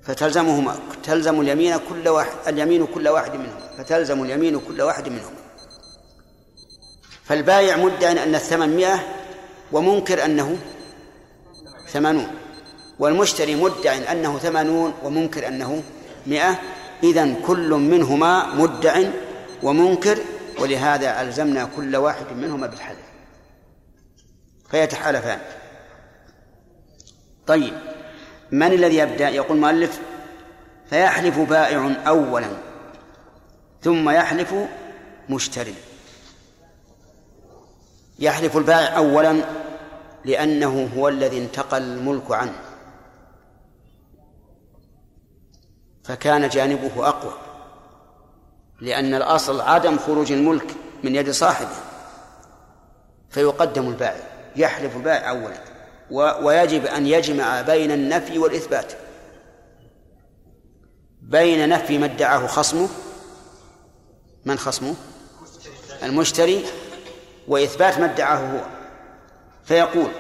[0.04, 5.34] فتلزمهما تلزم اليمين كل واحد اليمين كل واحد منهم فتلزم اليمين كل واحد منهم
[7.24, 9.00] فالبايع مدع أن الثمن مئة
[9.72, 10.58] ومنكر أنه
[11.88, 12.28] ثمانون.
[13.00, 15.84] والمشتري مدع أنه ثمانون ومنكر أنه
[16.28, 16.60] مئة.
[17.04, 19.04] إذن كل منهما مدع
[19.64, 20.18] ومنكر
[20.60, 22.98] ولهذا ألزمنا كل واحد منهما بالحلف.
[24.72, 25.40] فيتحالفان.
[27.48, 27.74] طيب
[28.52, 30.00] من الذي يبدأ؟ يقول المؤلف
[30.90, 32.48] فيحلف بائع أولا
[33.82, 34.54] ثم يحلف
[35.30, 35.76] مشتري.
[38.20, 39.44] يحلف البائع أولا
[40.26, 42.67] لأنه هو الذي انتقل الملك عنه.
[46.08, 47.34] فكان جانبه أقوى
[48.82, 51.76] لأن الأصل عدم خروج الملك من يد صاحبه
[53.30, 54.24] فيقدم البائع
[54.56, 55.58] يحلف البائع أولا
[56.44, 58.94] ويجب أن يجمع بين النفي والإثبات
[61.22, 62.90] بين نفي ما ادعاه خصمه
[64.46, 64.96] من خصمه؟
[66.04, 66.66] المشتري
[67.48, 68.62] وإثبات ما ادعاه هو
[69.64, 70.12] فيقول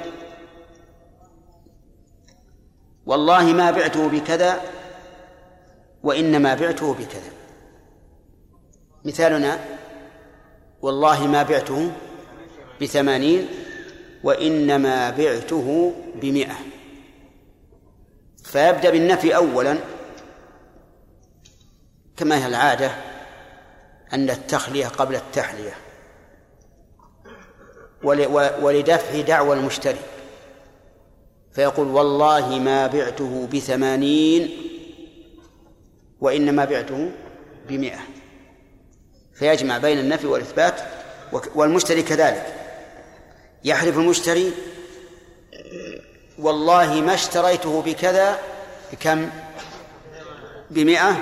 [3.05, 4.61] والله ما بعته بكذا
[6.07, 7.31] وإنما بعته بكذا.
[9.05, 9.59] مثالنا
[10.81, 11.91] والله ما بعته
[12.81, 13.47] بثمانين
[14.23, 16.55] وإنما بعته بمئة.
[18.43, 19.77] فيبدأ بالنفي أولا
[22.17, 22.91] كما هي العادة
[24.13, 25.73] أن التخلية قبل التحلية.
[28.61, 29.99] ولدفع دعوى المشتري.
[31.51, 34.66] فيقول والله ما بعته بثمانين
[36.21, 37.11] وإنما بعته
[37.69, 37.99] بمئة.
[39.33, 40.81] فيجمع بين النفي والإثبات
[41.55, 42.55] والمشتري كذلك.
[43.63, 44.51] يحلف المشتري
[46.39, 48.39] والله ما اشتريته بكذا
[48.91, 49.29] بكم؟
[50.71, 51.17] بمئة.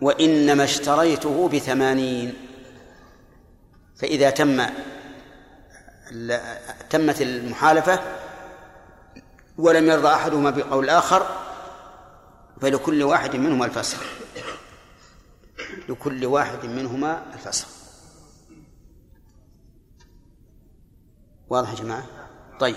[0.00, 2.34] وإنما اشتريته بثمانين.
[4.00, 4.66] فإذا تم
[6.90, 8.00] تمت المحالفة
[9.58, 11.26] ولم يرضى أحدهما بقول الآخر
[12.60, 14.02] فلكل واحد منهما الفسخ
[15.88, 17.68] لكل واحد منهما الفسخ
[21.48, 22.06] واضح يا جماعة؟
[22.60, 22.76] طيب.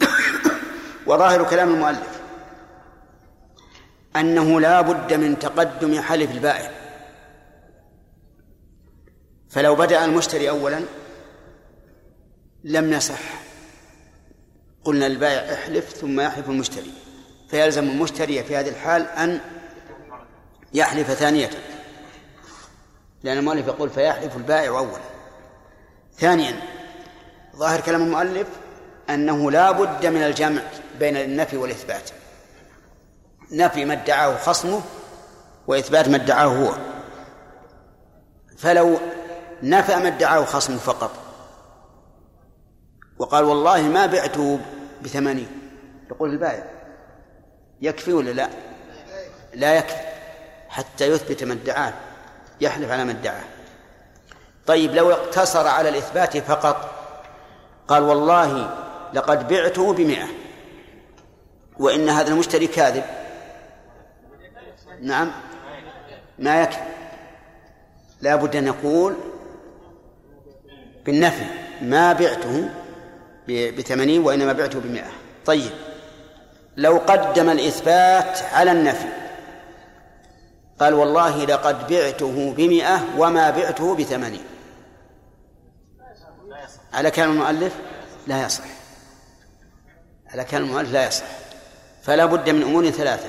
[1.06, 2.20] وظاهر كلام المؤلف
[4.16, 6.70] أنه لا بد من تقدم حلف البائع.
[9.48, 10.80] فلو بدأ المشتري أولا
[12.64, 13.20] لم يصح.
[14.84, 17.05] قلنا للبائع احلف ثم يحلف المشتري.
[17.48, 19.40] فيلزم المشتري في هذه الحال أن
[20.74, 21.50] يحلف ثانية.
[23.22, 25.00] لأن المؤلف يقول فيحلف البائع أولا.
[26.18, 26.60] ثانيا
[27.56, 28.48] ظاهر كلام المؤلف
[29.10, 30.62] أنه لا بد من الجمع
[30.98, 32.10] بين النفي والإثبات.
[33.52, 34.82] نفي ما ادعاه خصمه
[35.66, 36.76] وإثبات ما ادعاه هو.
[38.58, 38.98] فلو
[39.62, 41.10] نفى ما ادعاه خصمه فقط
[43.18, 44.60] وقال والله ما بعته
[45.02, 45.48] بثمانين
[46.10, 46.75] يقول البائع.
[47.80, 48.48] يكفي ولا لا؟
[49.54, 50.06] لا يكفي
[50.68, 51.94] حتى يثبت ما ادعاه
[52.60, 53.44] يحلف على ما ادعاه
[54.66, 56.90] طيب لو اقتصر على الإثبات فقط
[57.88, 58.70] قال والله
[59.14, 60.26] لقد بعته بمئة
[61.78, 63.04] وإن هذا المشتري كاذب.
[65.02, 65.32] نعم
[66.38, 66.80] ما يكفي.
[68.20, 69.14] لا بد أن يقول
[71.06, 71.44] بالنفي
[71.82, 72.70] ما بعته
[73.48, 75.10] بثمانين وإنما بعته بمئة.
[75.46, 75.70] طيب
[76.76, 79.08] لو قدم الإثبات على النفي.
[80.80, 84.44] قال والله لقد بعته بمئة وما بعته بثمانين.
[86.92, 87.76] على كلام المؤلف؟
[88.26, 88.64] لا يصح.
[90.26, 91.24] على كلام المؤلف لا يصح.
[92.02, 93.28] فلا بد من أمور ثلاثة.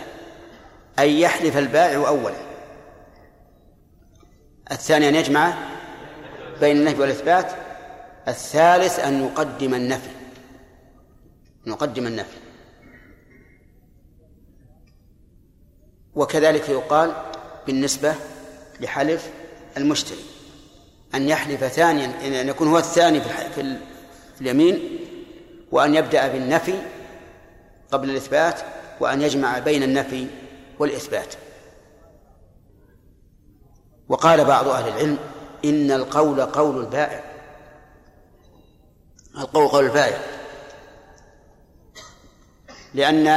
[1.00, 2.36] أن يحلف البائع أولا.
[4.72, 5.54] الثاني أن يجمع
[6.60, 7.52] بين النفي والإثبات.
[8.28, 10.10] الثالث أن يقدم النفي.
[11.66, 12.38] نقدم النفي.
[16.18, 17.13] وكذلك يقال
[17.68, 18.15] بالنسبة
[18.80, 19.30] لحلف
[19.78, 20.24] المشتري
[21.15, 23.22] أن يحلف ثانيا أن يكون هو الثاني
[23.55, 23.78] في
[24.41, 24.99] اليمين
[25.72, 26.82] وأن يبدأ بالنفي
[27.91, 28.61] قبل الإثبات
[28.99, 30.28] وأن يجمع بين النفي
[30.80, 31.34] والإثبات.
[34.09, 35.18] وقال بعض أهل العلم
[35.65, 37.24] إن القول قول البائع.
[39.38, 40.20] القول قول البائع.
[42.93, 43.28] لأن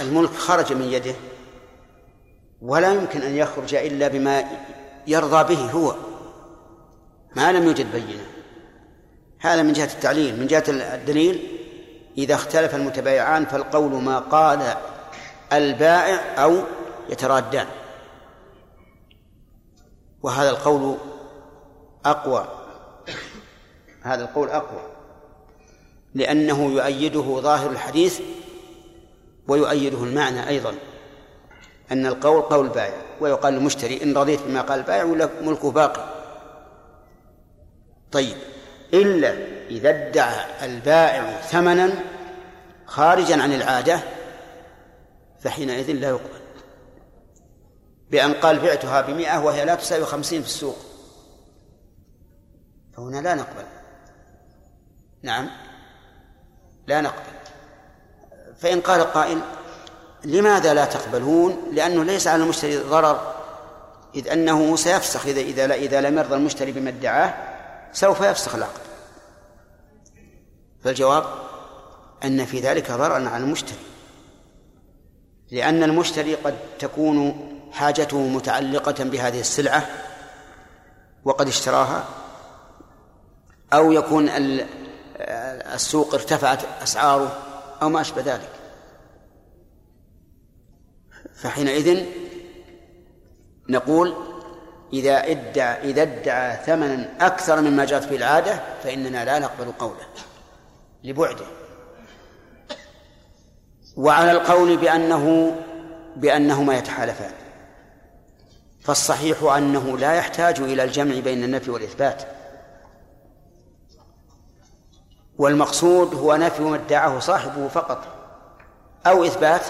[0.00, 1.14] الملك خرج من يده
[2.62, 4.44] ولا يمكن أن يخرج إلا بما
[5.06, 5.94] يرضى به هو.
[7.36, 8.26] ما لم يوجد بينة.
[9.38, 10.40] هذا من جهة التعليل.
[10.40, 11.58] من جهة الدليل
[12.18, 14.74] إذا اختلف المتبايعان فالقول ما قال
[15.52, 16.62] البائع أو
[17.10, 17.66] يترادان.
[20.22, 20.96] وهذا القول
[22.04, 22.48] أقوى.
[24.02, 24.82] هذا القول أقوى.
[26.14, 28.20] لأنه يؤيده ظاهر الحديث
[29.48, 30.74] ويؤيده المعنى أيضا.
[31.92, 36.14] أن القول قول البائع ويقال للمشتري إن رضيت بما قال البائع ولا ملكه باقي.
[38.12, 38.36] طيب
[38.94, 39.34] إلا
[39.70, 41.90] إذا ادعى البائع ثمنا
[42.86, 44.00] خارجا عن العادة
[45.40, 46.40] فحينئذ لا يقبل.
[48.10, 50.76] بأن قال بعتها بمئة وهي لا تساوي خمسين في السوق.
[52.96, 53.64] فهنا لا نقبل.
[55.22, 55.50] نعم
[56.86, 57.32] لا نقبل.
[58.56, 59.40] فإن قال قائل
[60.24, 63.34] لماذا لا تقبلون؟ لأنه ليس على المشتري ضرر
[64.14, 67.34] إذ أنه سيفسخ إذا إذا إذا لم يرضى المشتري بما ادعاه
[67.92, 68.80] سوف يفسخ العقد.
[70.84, 71.24] فالجواب
[72.24, 73.78] أن في ذلك ضررا على المشتري
[75.50, 79.86] لأن المشتري قد تكون حاجته متعلقة بهذه السلعة
[81.24, 82.04] وقد اشتراها
[83.72, 84.28] أو يكون
[85.74, 87.38] السوق ارتفعت أسعاره
[87.82, 88.59] أو ما أشبه ذلك.
[91.42, 92.06] فحينئذ
[93.68, 94.14] نقول
[94.92, 100.06] إذا ادعى إذا ادعى ثمنا أكثر مما جاءت به العادة فإننا لا نقبل قوله
[101.04, 101.46] لبعده.
[103.96, 105.56] وعلى القول بأنه
[106.16, 107.32] بأنهما يتحالفان.
[108.80, 112.22] فالصحيح أنه لا يحتاج إلى الجمع بين النفي والإثبات.
[115.38, 118.06] والمقصود هو نفي ما ادعاه صاحبه فقط
[119.06, 119.62] أو إثبات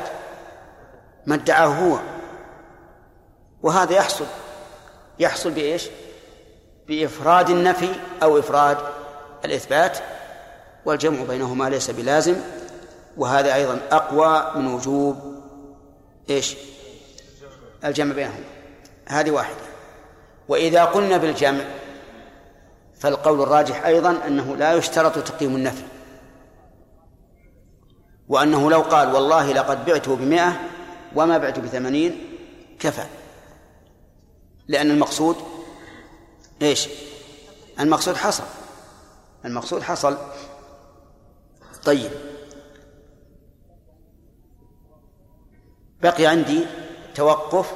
[1.26, 1.98] ما ادعاه هو.
[3.62, 4.26] وهذا يحصل.
[5.18, 5.88] يحصل بإيش؟
[6.88, 7.88] بإفراد النفي
[8.22, 8.78] أو إفراد
[9.44, 9.98] الإثبات
[10.84, 12.36] والجمع بينهما ليس بلازم
[13.16, 15.16] وهذا أيضا أقوى من وجوب
[16.30, 16.56] إيش؟
[17.84, 18.44] الجمع بينهما.
[19.08, 19.56] هذه واحدة.
[20.48, 21.64] وإذا قلنا بالجمع
[22.98, 25.82] فالقول الراجح أيضا أنه لا يشترط تقييم النفي.
[28.28, 30.69] وأنه لو قال والله لقد بعته بمئة
[31.16, 32.20] وما بعته بثمانين
[32.80, 33.06] كفى.
[34.68, 35.36] لأن المقصود
[36.62, 36.88] إيش؟
[37.80, 38.44] المقصود حصل.
[39.44, 40.18] المقصود حصل.
[41.84, 42.10] طيب.
[46.02, 46.66] بقي عندي
[47.14, 47.72] توقف.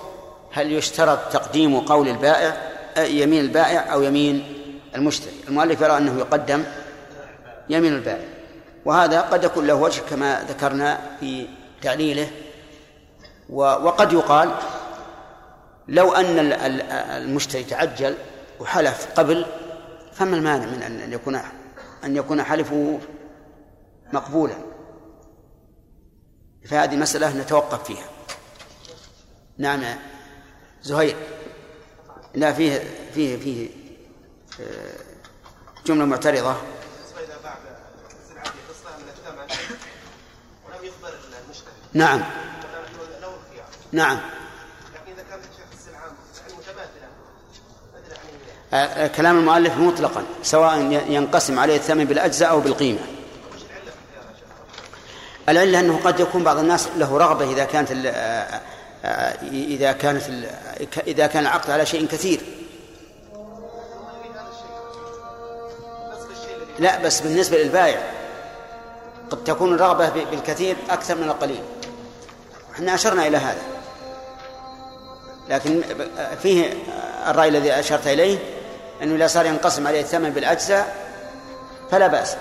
[0.53, 2.57] هل يشترط تقديم قول البائع
[3.07, 4.45] يمين البائع أو يمين
[4.95, 6.65] المشتري؟ المؤلف يرى أنه يقدم
[7.69, 8.29] يمين البائع.
[8.85, 11.49] وهذا قد يكون له وجه كما ذكرنا في
[11.83, 12.31] تعليله.
[13.51, 14.55] وقد يقال
[15.89, 16.39] لو أن
[17.23, 18.17] المشتري تعجل
[18.61, 19.47] وحلف قبل
[20.13, 21.41] فما المانع من أن يكون
[22.05, 23.01] أن يكون حلفه
[24.13, 24.55] مقبولا.
[26.67, 28.09] فهذه مسألة نتوقف فيها.
[29.59, 29.83] نعم
[30.83, 31.17] زهير.
[32.35, 32.83] لا فيه
[33.15, 33.71] فيه فيه
[34.61, 34.93] آه،
[35.87, 36.57] جملة معترضة.
[41.95, 42.44] إذا
[48.75, 50.79] آه، كلام المؤلف مطلقا سواء
[51.09, 52.99] ينقسم عليه الثمن بالأجزاء أو بالقيمة.
[55.49, 57.91] العلة أنه قد يكون بعض الناس له رغبة إذا كانت
[59.53, 60.23] إذا كانت
[61.07, 62.41] إذا كان العقد على شيء كثير.
[66.79, 68.13] لا بس بالنسبة للبائع
[69.31, 71.63] قد تكون الرغبة بالكثير أكثر من القليل.
[72.75, 73.74] إحنا أشرنا إلى هذا.
[75.49, 75.83] لكن
[76.43, 76.73] فيه
[77.31, 78.39] الرأي الذي أشرت إليه
[79.03, 80.97] أنه إذا صار ينقسم عليه الثمن بالأجزاء
[81.91, 82.37] فلا بأس.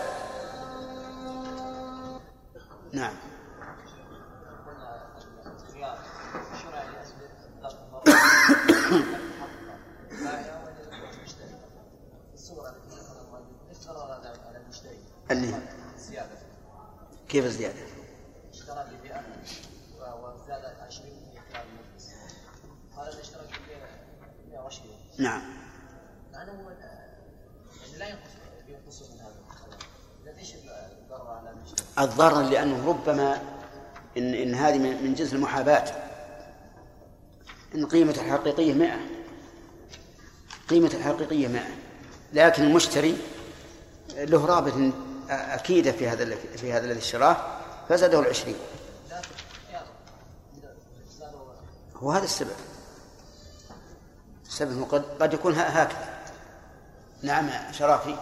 [2.93, 3.13] نعم.
[15.31, 15.53] اللي
[17.29, 17.79] كيف الزيادة؟
[18.53, 19.23] اشترى بمئة
[19.99, 22.13] وزاد 20 في خلال المجلس
[22.97, 25.41] هذا اشترى ب 120 نعم.
[31.99, 33.41] الضرر لأنه ربما
[34.17, 35.83] إن إن هذه من جنس المحاباة.
[37.75, 38.99] إن قيمة الحقيقية مئة.
[40.69, 41.75] قيمة الحقيقية مئة.
[42.33, 43.17] لكن المشتري
[44.17, 44.93] له رابط
[45.29, 47.37] أكيدة في هذا في هذا الذي اشتراه
[47.89, 48.55] فزاده العشرين.
[51.95, 52.55] هو هذا السبب.
[54.53, 56.19] السبب قد قد يكون هكذا.
[57.23, 58.15] نعم شرافي.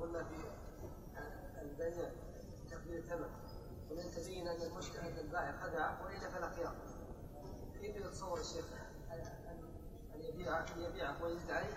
[0.00, 2.10] قلنا في البيع
[2.70, 3.30] تقدير الثمن
[3.90, 6.74] ومن تبين ان المشكلة ان البائع خدع والا فلا خيار
[7.80, 8.64] كيف يتصور الشيخ
[10.14, 11.68] ان يبيع ان يبيعه ويزيد عليه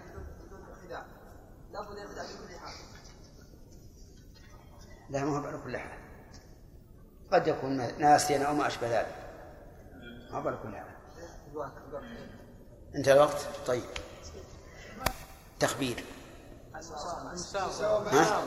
[0.46, 1.06] بدون خداع
[1.72, 2.74] لابد يخدع بكل حال
[5.10, 6.00] لا ما هو على كل حال.
[7.32, 9.16] قد يكون ناسيا أو ما أشبه ذلك.
[10.32, 12.43] ما هو على كل حال.
[12.96, 13.84] انتهى الوقت؟ طيب.
[15.60, 16.04] تخبير.
[18.12, 18.44] ها؟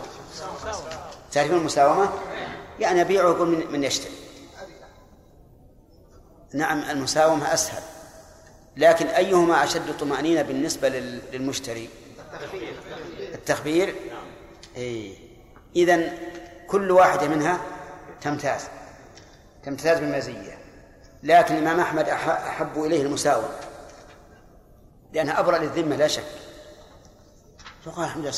[1.32, 2.10] تعرفون المساومة؟
[2.80, 4.14] يعني أبيعه يقول من, من يشتري.
[6.54, 7.82] نعم المساومة أسهل.
[8.76, 11.88] لكن أيهما أشد طمأنينة بالنسبة للمشتري؟
[13.34, 13.94] التخبير؟
[14.76, 15.18] إيه.
[15.76, 16.18] إذن
[16.66, 17.60] كل واحدة منها
[18.20, 18.60] تمتاز.
[19.64, 20.58] تمتاز بمزية
[21.22, 23.48] لكن الإمام أحمد أحب إليه المساومة.
[25.16, 26.24] لأنها أبرأ للذمة لا شك.
[27.84, 28.34] فقال الحمد لله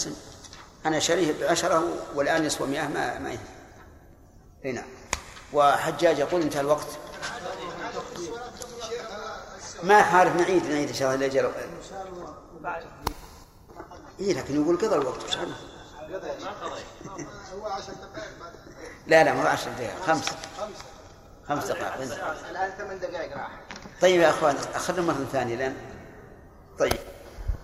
[0.87, 1.85] أنا شريه بعشرة
[2.15, 3.45] والآن يسوى مئة ما ما ينفع
[4.65, 4.85] نعم.
[5.53, 6.87] وحجاج يقول انتهى الوقت.
[9.83, 11.51] ما عارف نعيد نعيد إن شاء الله الاجل
[14.21, 15.57] اي لكن يقول قضى الوقت مش عارف.
[19.07, 20.25] لا لا مو عشر دقائق خمس
[21.49, 21.95] خمس دقائق.
[22.51, 23.61] الآن ثمان دقائق راح.
[24.01, 25.77] طيب يا أخوان أخذنا مرة ثانية لأن
[26.79, 26.99] طيب.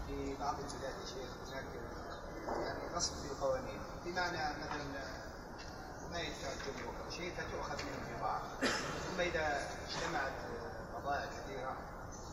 [0.06, 1.64] في بعض البلاد يا شيخ هناك
[2.46, 4.84] يعني غصب في القوانين بمعنى مثلا
[6.10, 8.42] ما يدفع الجمهور شيء فتؤخذ منه بضاعه
[9.06, 10.32] ثم إذا اجتمعت
[10.98, 11.76] بضائع كثيرة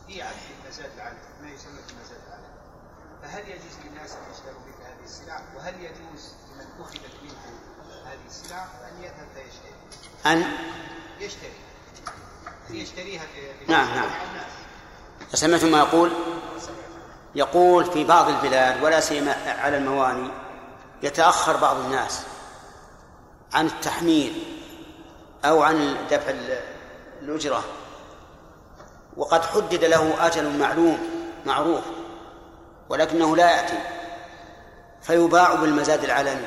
[0.08, 2.52] هي عدد المزاد العدد ما يسمى المزاد العدد
[3.22, 7.60] فهل يجوز للناس أن يشتروا مثل هذه السلع؟ وهل يجوز لمن أخذت منه
[8.06, 9.74] هذه السلع أن يذهب فيشتري؟
[10.26, 10.44] أن؟
[11.20, 11.52] يشتري.
[12.70, 13.94] يشتريها في نعم.
[13.94, 14.10] نعم
[15.34, 16.10] سمعتم ما يقول؟
[17.34, 20.28] يقول في بعض البلاد ولا سيما على المواني
[21.02, 22.20] يتأخر بعض الناس
[23.52, 24.42] عن التحميل
[25.44, 26.34] أو عن دفع
[27.22, 27.64] الأجرة
[29.16, 30.98] وقد حدد له أجل معلوم
[31.46, 31.84] معروف
[32.88, 33.78] ولكنه لا يأتي
[35.02, 36.46] فيباع بالمزاد العلني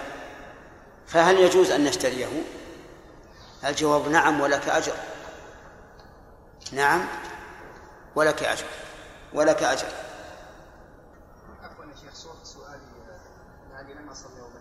[1.07, 2.27] فهل يجوز أن نشتريه
[3.65, 4.93] الجواب نعم ولك أجر
[6.71, 7.05] نعم
[8.15, 8.65] ولك أجر.
[9.33, 9.87] ولك أجر.
[11.63, 12.13] عفوا يا شيخ
[12.43, 13.93] سؤالي آه، يعني
[14.37, 14.51] يوم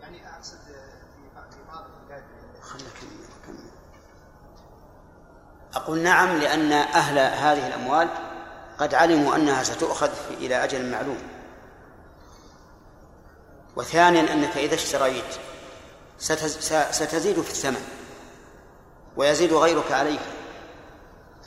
[0.00, 2.24] يعني أقصد آه، في بعض- البلاد
[2.62, 3.08] خلك
[5.74, 8.08] أقول نعم لأن أهل هذه الأموال
[8.78, 11.22] قد علموا أنها ستؤخذ إلى أجل معلوم.
[13.76, 15.34] وثانيا أنك إذا اشتريت
[16.90, 17.88] ستزيد في الثمن
[19.16, 20.20] ويزيد غيرك عليك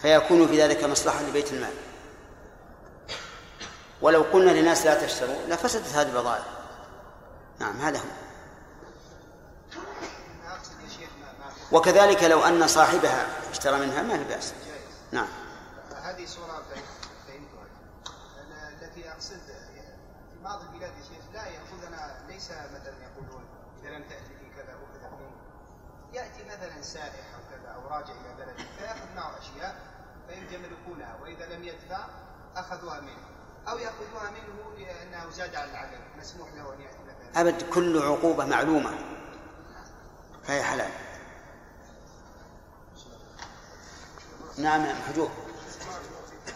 [0.02, 1.74] فيكون في ذلك مصلحة لبيت المال.
[4.02, 6.44] ولو قلنا للناس لا تشتروا لفسدت هذه البضائع.
[7.60, 8.04] نعم هذا هو.
[11.72, 14.54] وكذلك لو أن صاحبها اشترى منها ما في بأس.
[15.12, 15.28] نعم.
[16.04, 16.84] هذه صورة فهم-
[17.28, 23.44] فهمتها التي أقصد في بعض البلاد يا شيخ لا يأخذنا ليس مثلا يقولون
[23.82, 25.42] إذا لم تأتي في كذا أخذ منك
[26.14, 29.76] يأتي مثلا سائح أو كذا أو راجع إلى بلده فيأخذ معه أشياء
[30.28, 32.06] فيملكونها وإذا لم يدفع
[32.56, 33.26] أخذوها منه
[33.68, 37.42] أو يأخذوها منه لأنه زاد على العدد مسموح له أن يأتي مثلا.
[37.42, 38.92] أبد كل عقوبة معلومة.
[40.44, 40.92] فهي حلال.
[44.58, 45.30] نعم نعم حجوب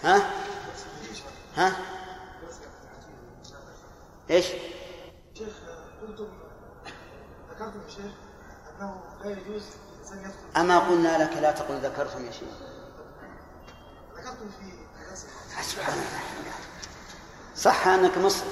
[0.03, 0.31] ها؟
[1.55, 1.75] ها؟
[4.29, 4.45] إيش؟
[5.33, 5.53] شيخ
[6.01, 6.27] قلتم
[7.49, 8.24] ذكرتم يا شيخ
[8.79, 9.63] انه لا يجوز
[9.95, 12.49] الانسان يدخل أما قلنا لك لا تقل ذكرتم يا شيخ.
[14.17, 14.85] ذكرتم في
[15.61, 16.53] سبحان الله.
[17.55, 18.49] صح أنك مصري.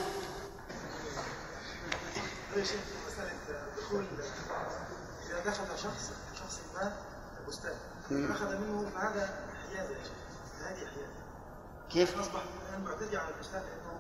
[2.55, 3.31] شيخ مساله
[3.77, 4.05] دخول
[5.29, 6.95] إذا دخل شخص شخص ما
[7.47, 7.75] بستان
[8.11, 8.31] مم.
[8.31, 9.29] أخذ منه فهذا
[9.69, 10.13] حيازه يا شيخ.
[10.61, 11.13] هذه حيازه
[11.89, 13.99] كيف؟ أصبح الان معتدي على البستان لأنه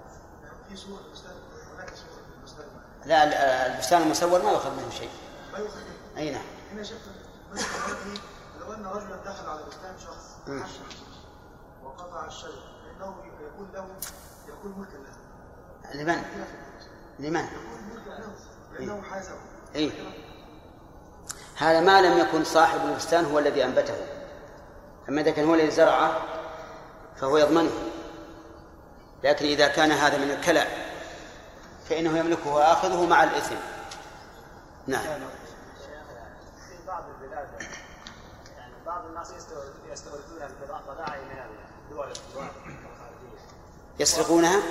[0.69, 1.33] في سوء البستان
[1.75, 2.07] هناك سوء
[2.39, 2.65] البستان
[3.05, 3.33] لا ال-
[3.73, 5.09] البستان المسور ما يؤخذ منه شيء.
[5.53, 5.79] ما يؤخذ
[6.17, 6.45] أي نعم.
[6.71, 6.97] هنا شيخ
[7.53, 8.19] هذه
[8.59, 10.37] لو أن رجلا دخل على بستان شخص
[11.83, 13.87] وقطع الشجر فإنه يكون له
[14.47, 16.03] يكون ملكا له.
[16.03, 16.23] لمن؟
[17.19, 18.35] لمن؟ يكون ملكا له
[18.73, 19.35] لأنه حازه
[19.75, 19.91] إيه؟
[21.57, 23.95] هذا ما لم يكن صاحب البستان هو الذي أنبته.
[25.09, 26.21] أما إذا كان هو الذي زرعه
[27.15, 27.71] فهو يضمنه.
[29.23, 30.67] لكن إذا كان هذا من الكلى
[31.89, 33.55] فإنه يملكه وآخذه مع الإثم.
[34.87, 37.47] نعم في بعض البلاد
[38.57, 39.47] يعني بعض الناس
[39.91, 41.39] يستوردون البضائع من
[41.89, 42.13] الدول
[43.99, 44.61] يسرقونها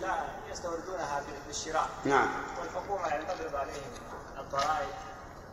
[0.00, 2.28] لا يستوردونها بالشراء نعم
[2.60, 3.90] والحكومة يعني تضرب عليهم
[4.38, 4.88] الضرائب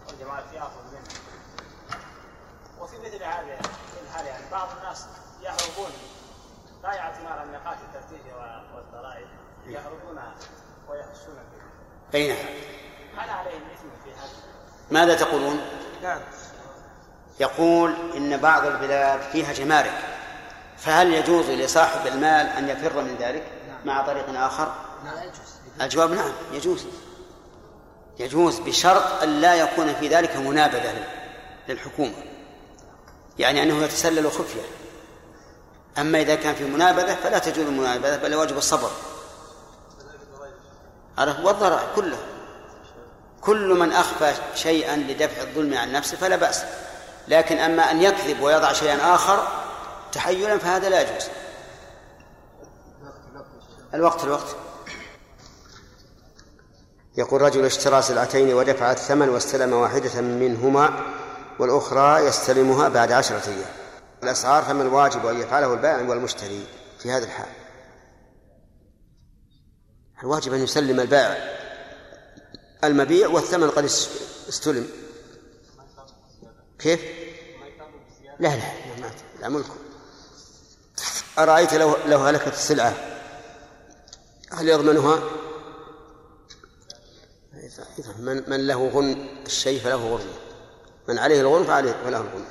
[0.08, 1.04] والجمارك ياخذ منها
[2.80, 3.60] وفي مثل هذا
[4.04, 5.06] الحال يعني بعض الناس
[5.42, 5.92] يهربون
[6.84, 8.34] لا يعطون على نقاط التفتيش
[8.76, 9.28] والضرائب
[9.66, 10.36] يهربونها
[10.90, 11.72] ويخشون فيها
[12.14, 12.46] أي نعم
[13.18, 14.30] هل عليهم اثم في هذا؟
[14.92, 15.62] ماذا تقولون؟
[16.04, 16.22] نعم
[17.42, 19.94] يقول إن بعض البلاد فيها جمارك
[20.78, 23.44] فهل يجوز لصاحب المال أن يفر من ذلك
[23.86, 24.74] مع طريق آخر؟
[25.82, 26.86] الجواب نعم يجوز.
[28.20, 31.08] يجوز بشرط أن لا يكون في ذلك منابذة لل-
[31.68, 32.14] للحكومة.
[33.40, 34.62] يعني أنه يتسلل خفية.
[35.98, 38.90] أما إذا كان في منابذة فلا تجوز المنابذة بل واجب الصبر.
[41.18, 42.18] عرف والضرائب كله.
[43.42, 46.64] كل من أخفى شيئا لدفع الظلم عن نفسه فلا بأس.
[47.28, 49.48] لكن أما أن يكذب ويضع شيئا آخر
[50.12, 51.28] تحيلا فهذا لا يجوز.
[53.94, 54.56] الوقت الوقت.
[57.18, 61.14] يقول رجل اشترى سلعتين ودفع الثمن واستلم واحدة منهما
[61.60, 63.70] والأخرى يستلمها بعد عشرة أيام.
[64.24, 66.66] الأسعار فما الواجب أن يفعله البائع والمشتري
[67.00, 67.50] في هذا الحال؟
[70.24, 71.38] الواجب أن يسلم البائع
[72.84, 73.84] المبيع والثمن قد
[74.50, 75.01] استلم.
[76.82, 77.02] كيف؟
[78.40, 78.64] لا لا
[79.02, 79.76] ما لا ملكه
[81.38, 82.94] أرأيت لو لو هلكت السلعة
[84.52, 85.20] هل يضمنها؟
[88.20, 90.34] من من له غن الشيء فله غرمه
[91.08, 92.46] من عليه الغرم فعليه فله الغرم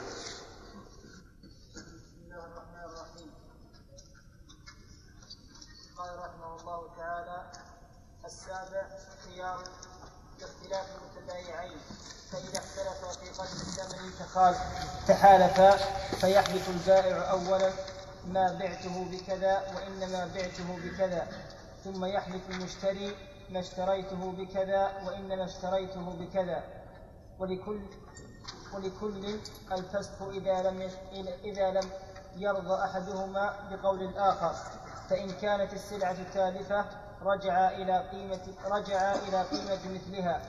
[14.40, 14.54] تخال
[15.08, 15.76] تحالفا
[16.20, 17.70] فيحلف البائع أولا
[18.28, 21.28] ما بعته بكذا وإنما بعته بكذا.
[21.84, 23.16] ثم يحلف المشتري
[23.50, 26.62] ما اشتريته بكذا وإنما اشتريته بكذا.
[27.38, 27.80] ولكل
[28.74, 29.38] ولكل
[29.72, 30.90] الفسق إذا لم
[31.44, 31.90] إذا لم
[32.36, 34.54] يرضى أحدهما بقول الآخر.
[35.10, 36.84] فإن كانت السلعة تالفة
[37.22, 40.40] رجع إلى قيمة رجع إلى قيمة مثلها.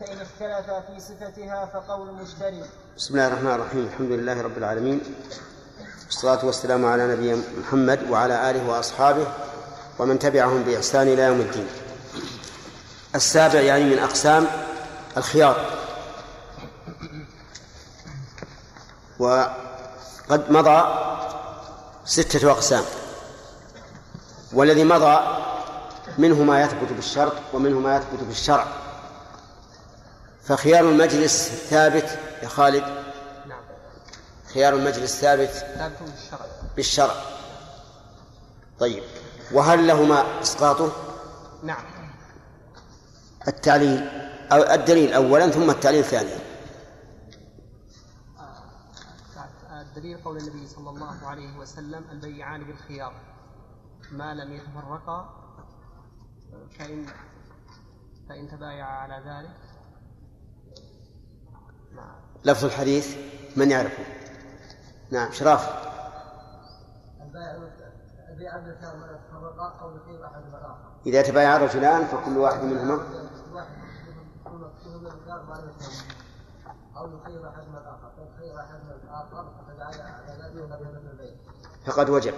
[0.00, 2.64] فإن اختلفا في صفتها فقول المشتري
[2.96, 3.86] بسم الله الرحمن الرحيم.
[3.86, 5.00] الحمد لله رب العالمين.
[6.04, 9.26] والصلاة والسلام على نبينا محمد وعلى آله وأصحابه
[9.98, 11.66] ومن تبعهم بإحسان إلى يوم الدين.
[13.14, 14.46] السابع يعني من أقسام
[15.16, 15.66] الخيار.
[19.18, 20.78] وقد مضى
[22.04, 22.84] ستة أقسام.
[24.52, 25.20] والذي مضى
[26.18, 28.66] منه ما يثبت بالشرط ومنه ما يثبت بالشرع.
[30.44, 32.84] فخيار المجلس ثابت يا خالد؟
[34.54, 36.46] خيار المجلس ثابت ثابت بالشرع.
[36.76, 37.14] بالشرع.
[38.78, 39.02] طيب
[39.52, 40.92] وهل لهما إسقاطه؟
[41.62, 41.84] نعم.
[43.48, 44.08] التعليل
[44.52, 46.38] أو الدليل أولا ثم التعليل ثانيا
[49.96, 53.14] الدليل قول النبي صلى الله عليه وسلم البيعان بالخيار.
[54.10, 55.34] ما لم يتفرقا
[56.78, 57.06] فإن
[58.28, 59.71] فإن تبايعا على ذلك.
[62.44, 63.16] لفظ الحديث
[63.56, 64.04] من يعرفه.
[65.10, 65.82] نعم شراف.
[71.06, 72.98] إذا تبايع رجلان فكل واحد منهما.
[81.86, 82.34] فقد وجب.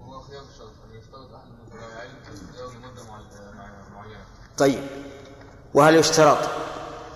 [0.00, 4.24] وهو خيار الشرط أن يشترط أحد المتبايعين اختيار لمدة معي- مع- معينة.
[4.58, 4.86] طيب.
[5.74, 6.61] وهل يشترط؟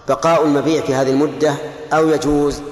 [0.09, 1.55] بقاء المبيع في هذه المدة
[1.93, 2.62] أو يجوز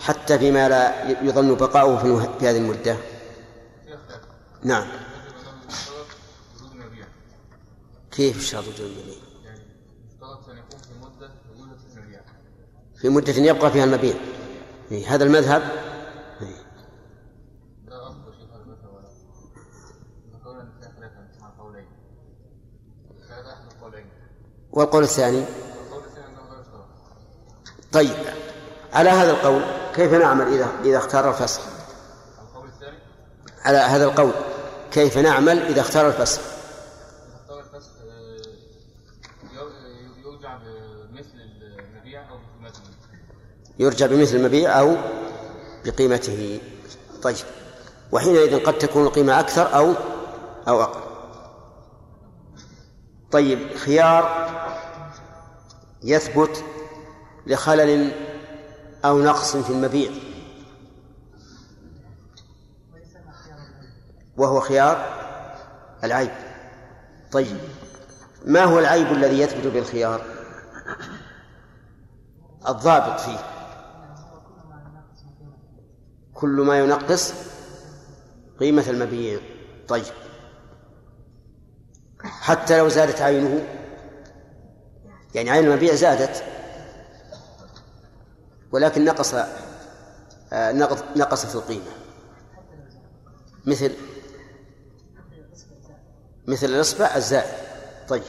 [0.00, 1.96] حتى فيما لا يظن بقاؤه
[2.38, 2.96] في هذه المدة؟
[4.62, 4.86] نعم.
[8.10, 9.14] كيف اشتراط وجود المبيع؟
[13.00, 14.14] في مدة يبقى فيها المبيع.
[14.92, 15.62] إيه، هذا المذهب؟
[16.40, 16.66] إيه.
[24.72, 25.65] لا
[27.96, 28.16] طيب
[28.92, 29.62] على هذا القول
[29.94, 31.60] كيف نعمل إذا إذا اختار الفسخ
[32.42, 32.96] القول الثاني
[33.64, 34.30] على هذا القول
[34.90, 36.40] كيف نعمل إذا اختار الفسخ
[37.42, 38.36] اختار الفسخ آه،
[39.54, 42.80] ير- يرجع بمثل المبيع أو بقيمته.
[43.78, 44.96] يرجع بمثل المبيع أو
[45.84, 46.60] بقيمته.
[47.22, 47.36] طيب
[48.12, 49.94] وحينئذ قد تكون القيمة أكثر أو
[50.68, 51.00] أو أقل.
[53.32, 54.46] طيب خيار
[56.02, 56.64] يثبت
[57.46, 58.12] لخلل
[59.04, 60.10] أو نقص في المبيع.
[64.36, 65.16] وهو خيار
[66.04, 66.30] العيب.
[67.32, 67.58] طيب
[68.44, 70.22] ما هو العيب الذي يثبت بالخيار؟
[72.68, 73.38] الضابط فيه.
[76.34, 77.32] كل ما ينقص
[78.60, 79.40] قيمة المبيع.
[79.88, 80.14] طيب.
[82.22, 83.66] حتى لو زادت عينه
[85.34, 86.55] يعني عين المبيع زادت
[88.76, 91.90] ولكن نقص آه، نقص نقص في القيمة.
[93.66, 93.92] مثل
[96.46, 97.54] مثل الإصبع الزائد.
[98.08, 98.22] طيب.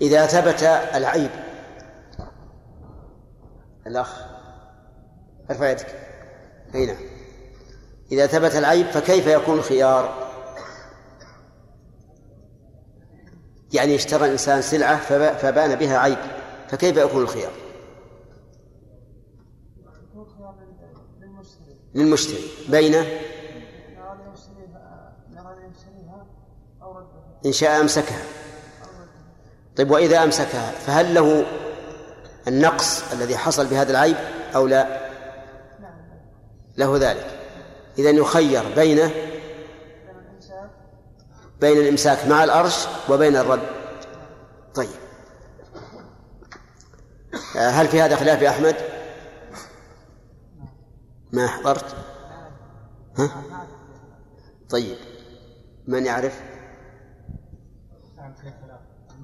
[0.00, 0.62] إذا ثبت
[0.94, 1.30] العيب
[3.86, 4.24] الأخ
[5.50, 5.86] ارفع يدك.
[6.74, 6.96] أي نعم.
[8.12, 10.19] إذا ثبت العيب فكيف يكون الخيار؟
[13.72, 16.18] يعني اشترى الإنسان سلعة فب- فبان بها عيب
[16.68, 17.50] فكيف يكون الخيار؟
[21.94, 22.40] للمشتري.
[22.68, 22.94] بين؟
[27.46, 28.22] إن شاء أمسكها.
[29.76, 31.46] طيب وإذا أمسكها فهل له
[32.48, 34.16] النقص الذي حصل بهذا العيب
[34.54, 35.10] أو لا؟
[36.76, 37.26] له ذلك.
[37.98, 39.10] إذا يخير بين
[41.60, 43.62] بين الإمساك مع الأرش وبين الرد.
[44.74, 44.88] طيب.
[47.56, 48.76] آه، هل في هذا خلاف يا أحمد؟
[51.32, 51.96] ما حضرت؟
[53.18, 53.42] ها؟
[54.70, 54.96] طيب.
[55.86, 56.42] من يعرف؟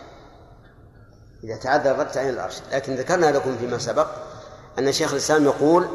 [1.44, 4.06] إذا تعذر الرد تعين الارش لكن ذكرنا لكم فيما سبق
[4.78, 5.86] أن شيخ الإسلام يقول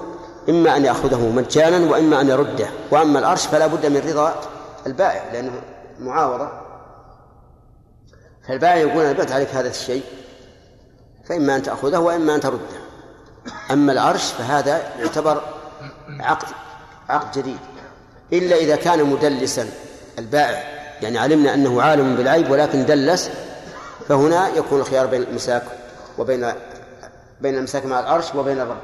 [0.49, 2.67] إما أن يأخذه مجانا وإما أن يرده.
[2.91, 4.41] وأما الارش فلا بد من رضا
[4.87, 5.61] البائع لأنه
[5.99, 6.49] معاوضه
[8.47, 10.03] فالبائع يقول أنا بعت عليك هذا الشيء
[11.29, 12.79] فإما أن تأخذه وإما أن ترده.
[13.71, 15.41] أما الأرش فهذا يعتبر
[16.19, 16.47] عقد
[17.09, 17.59] عقد جديد.
[18.33, 19.69] إلا إذا كان مدلسا
[20.19, 20.63] البائع
[21.01, 23.29] يعني علمنا أنه عالم بالعيب ولكن دلس
[24.07, 25.63] فهنا يكون الخيار بين الامساك
[26.17, 26.53] وبين
[27.41, 28.81] بين الامساك مع العرش وبين الرب.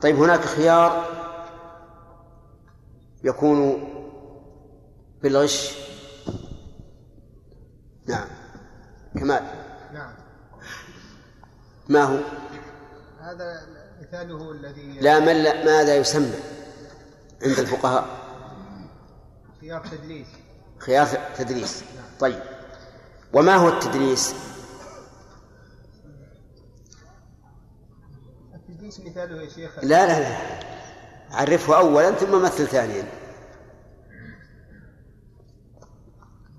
[0.00, 1.06] طيب هناك خيار
[3.24, 3.88] يكون
[5.22, 5.78] بالغش.
[8.06, 8.28] نعم.
[9.14, 9.42] كمال.
[9.92, 10.12] نعم.
[11.88, 12.18] ما هو؟
[13.20, 13.66] هذا
[14.00, 16.34] مثاله الذي لا من لا ماذا يسمى
[17.42, 18.06] عند الفقهاء؟
[19.60, 20.26] خيار تدليس.
[20.78, 21.06] خيار
[21.36, 21.84] تدريس
[22.20, 22.42] طيب.
[23.32, 24.34] وما هو التدريس؟
[28.54, 29.78] التدليس مثاله يا شيخ.
[29.78, 30.36] لا لا لا.
[31.30, 33.04] عرفه اولا ثم مثل ثانيا.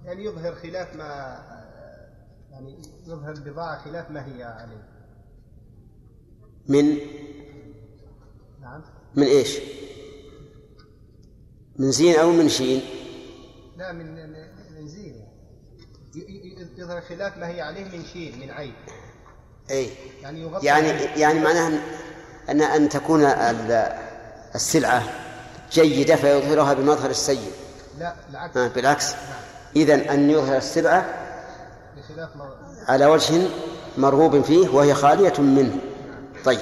[0.06, 1.04] يعني يظهر خلاف ما
[2.52, 4.88] يعني يظهر البضاعة خلاف ما هي عليه؟
[6.68, 6.98] من؟
[8.62, 8.82] نعم.
[9.16, 9.58] من إيش؟
[11.80, 12.82] من زين أو من شين؟
[13.78, 16.09] لا من من- من زين ي- ي-
[16.78, 18.74] يظهر خلاف ما هي عليه من شيء من عيب.
[19.72, 19.90] اي
[20.22, 20.90] يعني يغطي يعني.
[20.92, 23.94] يعني معناها أن- ان أن تكون ال-
[24.56, 25.04] السلعة
[25.72, 27.52] جيدة فيظهرها بمظهر السيء.
[28.00, 29.14] لا العكس آه، بالعكس.
[29.76, 31.06] اذا أن يظهر السلعة
[31.98, 32.30] بخلاف
[32.88, 33.48] على وجه
[33.98, 35.80] مرغوب فيه وهي خالية منه.
[36.46, 36.62] طيب.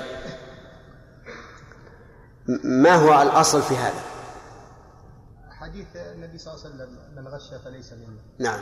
[2.63, 4.01] ما هو الأصل في هذا؟
[5.51, 8.19] حديث النبي صلى الله عليه وسلم من غش فليس منه.
[8.39, 8.59] نعم.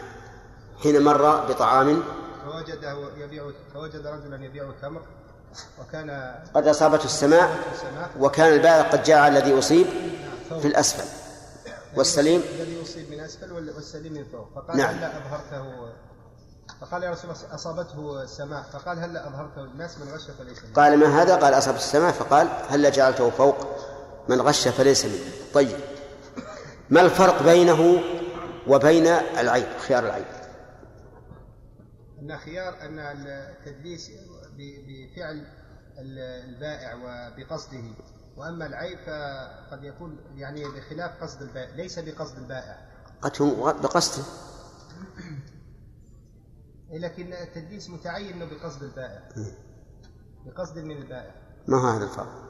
[0.84, 2.04] حين مر بطعام.
[2.46, 3.44] فوجده يبيع
[3.74, 5.02] فوجد رجلا يبيع التمر
[5.82, 7.50] وكان قد أصابته السماء
[8.20, 9.88] وكان البائع قد جاء الذي أصيب
[10.62, 11.04] في الأسفل.
[11.96, 14.48] والسليم؟ الذي يصيب من أسفل وال- والسليم من فوق.
[14.56, 14.96] فقال نعم.
[14.96, 15.66] هلا أظهرته؟
[16.82, 18.64] فقال يا رسول الله أصابته السماء.
[18.74, 22.12] فقال هلا أظهرته؟ للناس من غش فليس منه قال ما هذا؟ قال أصاب السماء.
[22.12, 23.56] فقال هل جعلته فوق؟
[24.30, 25.78] من غش فليس منه طيب.
[26.90, 28.02] ما الفرق بينه
[28.68, 30.26] وبين العيب خيار العيب
[32.26, 34.12] أن خيار أن التدليس
[34.58, 35.48] بفعل
[35.98, 36.20] ال-
[36.50, 37.84] البائع وبقصده.
[38.38, 42.78] وأما العيب فقد يكون يعني بخلاف قصد البائع ليس بقصد البائع.
[43.22, 44.24] قد هو بقصده.
[46.92, 49.30] لكن التدليس متعين إنه بقصد البائع.
[50.46, 51.36] بقصد من البائع.
[51.68, 52.46] ما هو هذا الفرق؟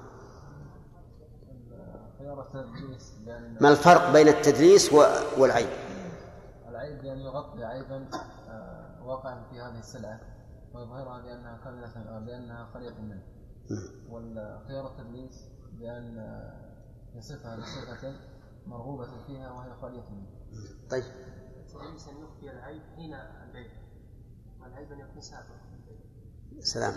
[2.19, 5.03] خيار التدليس بأن ما الفرق بين التدليس و-
[5.37, 5.69] والعيب؟
[6.69, 8.07] العيب بأن يغطي عيبا.
[9.05, 10.19] واقعا في هذه السلعة
[10.73, 13.23] ويظهرها بأنها كاملة بأنها خلية منه.
[14.09, 16.17] والخيار التدليس بأن
[17.15, 18.15] يصفها بصفة
[18.65, 20.27] مرغوبة فيها وهي خالية منه.
[20.89, 21.03] طيب.
[21.57, 23.71] التدليس ان يخفي العيب حين البيع.
[24.61, 25.55] والعيب أن يكون سابق
[26.59, 26.93] سلام.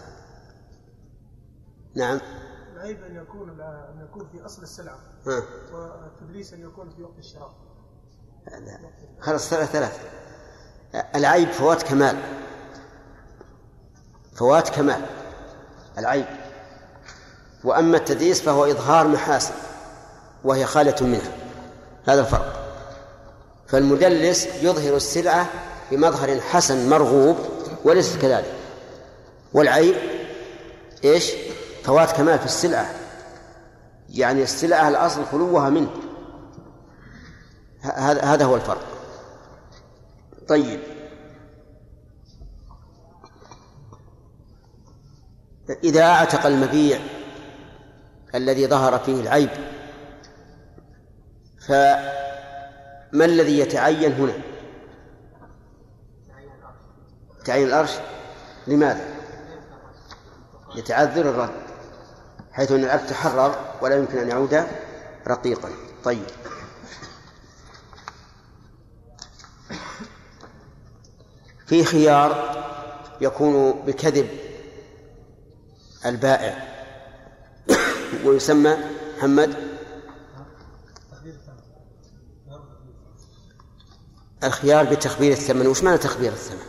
[1.97, 2.21] نعم.
[2.73, 4.99] العيب أن يكون أن يكون في أصل السلعة.
[5.27, 5.43] ها.
[5.73, 7.69] والتدليس أن يكون في وقت الشراء.
[9.21, 10.28] خلاص ثلاث ثلاث
[10.95, 12.17] العيب فوات كمال.
[14.37, 15.01] فوات كمال.
[15.99, 16.27] العيب.
[17.65, 19.55] وأما التدليس فهو إظهار محاسن
[20.45, 21.33] وهي خالية منها.
[22.07, 22.65] هذا الفرق.
[23.69, 25.47] فالمدلس يظهر السلعة
[25.91, 27.37] بمظهر حسن مرغوب
[27.85, 28.55] وليس كذلك.
[29.53, 29.97] والعيب
[31.05, 31.33] إيش؟
[31.85, 32.91] فوات كمال في السلعة.
[34.09, 35.91] يعني السلعة الأصل خلوها منه.
[37.81, 38.98] هذا هذا هو الفرق.
[40.49, 40.81] طيب.
[45.85, 46.99] إذا أعتق المبيع
[48.35, 49.51] الذي ظهر فيه العيب
[51.67, 54.33] فما الذي يتعين هنا؟
[57.45, 57.91] تعيين الأرش.
[58.67, 59.05] لماذا؟
[60.77, 61.51] يتعذر الرد
[62.53, 64.67] حيث أن العبد تحرر ولا يمكن أن يعود
[65.29, 65.69] رقيقا.
[66.05, 66.27] طيب.
[71.69, 72.59] في خيار
[73.21, 74.29] يكون بكذب
[76.07, 76.69] البائع.
[78.25, 78.77] ويسمى
[79.19, 79.55] محمد
[84.45, 85.67] الخيار بتخبير الثمن.
[85.67, 86.63] وش معنى تخبير الثمن؟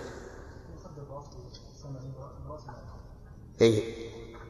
[3.61, 3.83] أي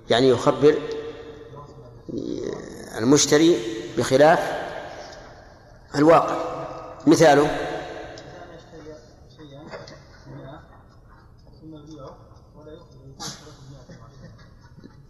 [0.10, 0.78] يعني يخبر
[2.98, 3.58] المشتري
[3.98, 4.40] بخلاف
[5.96, 6.36] الواقع.
[7.08, 7.69] مثاله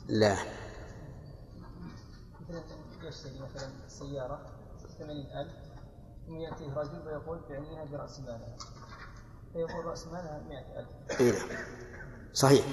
[0.09, 0.35] لا.
[3.03, 4.39] يشتري مثلا سيارة
[4.99, 5.47] 80000
[6.27, 8.55] ثم يأتيه رجل ويقول بعنيها برأس مالها
[9.53, 10.41] فيقول رأس مالها
[11.09, 11.65] 100000 إيه نعم
[12.33, 12.65] صحيح.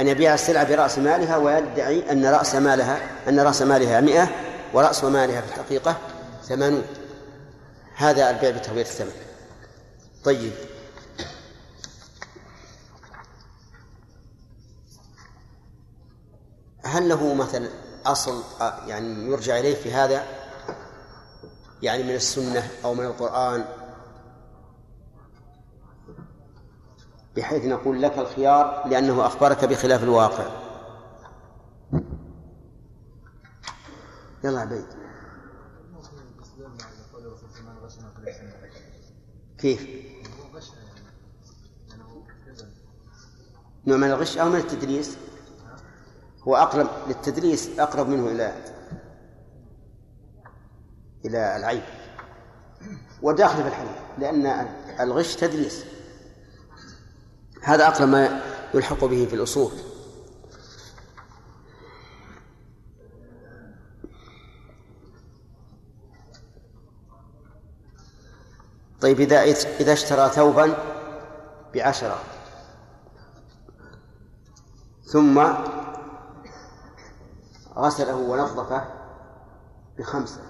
[0.00, 4.28] أن يبيع السلعة برأس مالها ويدعي أن رأس مالها أن رأس مالها مئة
[4.74, 5.96] ورأس مالها في الحقيقة
[6.42, 6.84] ثمانون.
[7.96, 9.12] هذا البيع بتغيير الثمن
[10.24, 10.52] طيب.
[16.82, 17.68] هل له مثلا
[18.06, 18.42] أصل
[18.86, 20.24] يعني يرجع إليه في هذا؟
[21.82, 23.64] يعني من السنة أو من القرآن؟
[27.36, 30.44] بحيث نقول لك الخيار لأنه أخبرك بخلاف الواقع.
[34.44, 34.86] يلا عبيد.
[39.58, 39.88] كيف؟
[43.86, 45.16] نوع من الغش أو من التدريس
[46.42, 48.54] هو أقرب للتدريس أقرب منه إلى
[51.24, 51.82] إلى العيب.
[53.22, 54.68] وداخل في الحديث لأن
[55.00, 55.84] الغش تدريس
[57.62, 58.42] هذا أقرب ما
[58.74, 59.72] يلحق به في الأصول.
[69.00, 69.42] طيب إذا
[69.80, 70.74] إذا اشترى ثوبا
[71.74, 72.18] بعشرة
[75.04, 75.38] ثم
[77.76, 78.84] غسله ونظفه
[79.98, 80.40] بخمسة.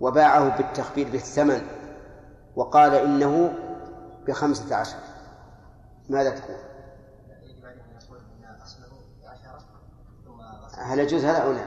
[0.00, 1.66] وباعه بالتخفيض بالثمن
[2.56, 3.54] وقال إنه
[4.26, 4.96] بخمسة عشر.
[6.08, 6.56] ماذا تقول؟
[10.78, 11.64] هل يجوز هذا أو لا؟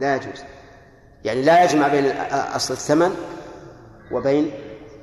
[0.00, 0.40] لا يجوز.
[1.24, 3.16] يعني لا يجمع بين أصل الثمن
[4.12, 4.50] وبين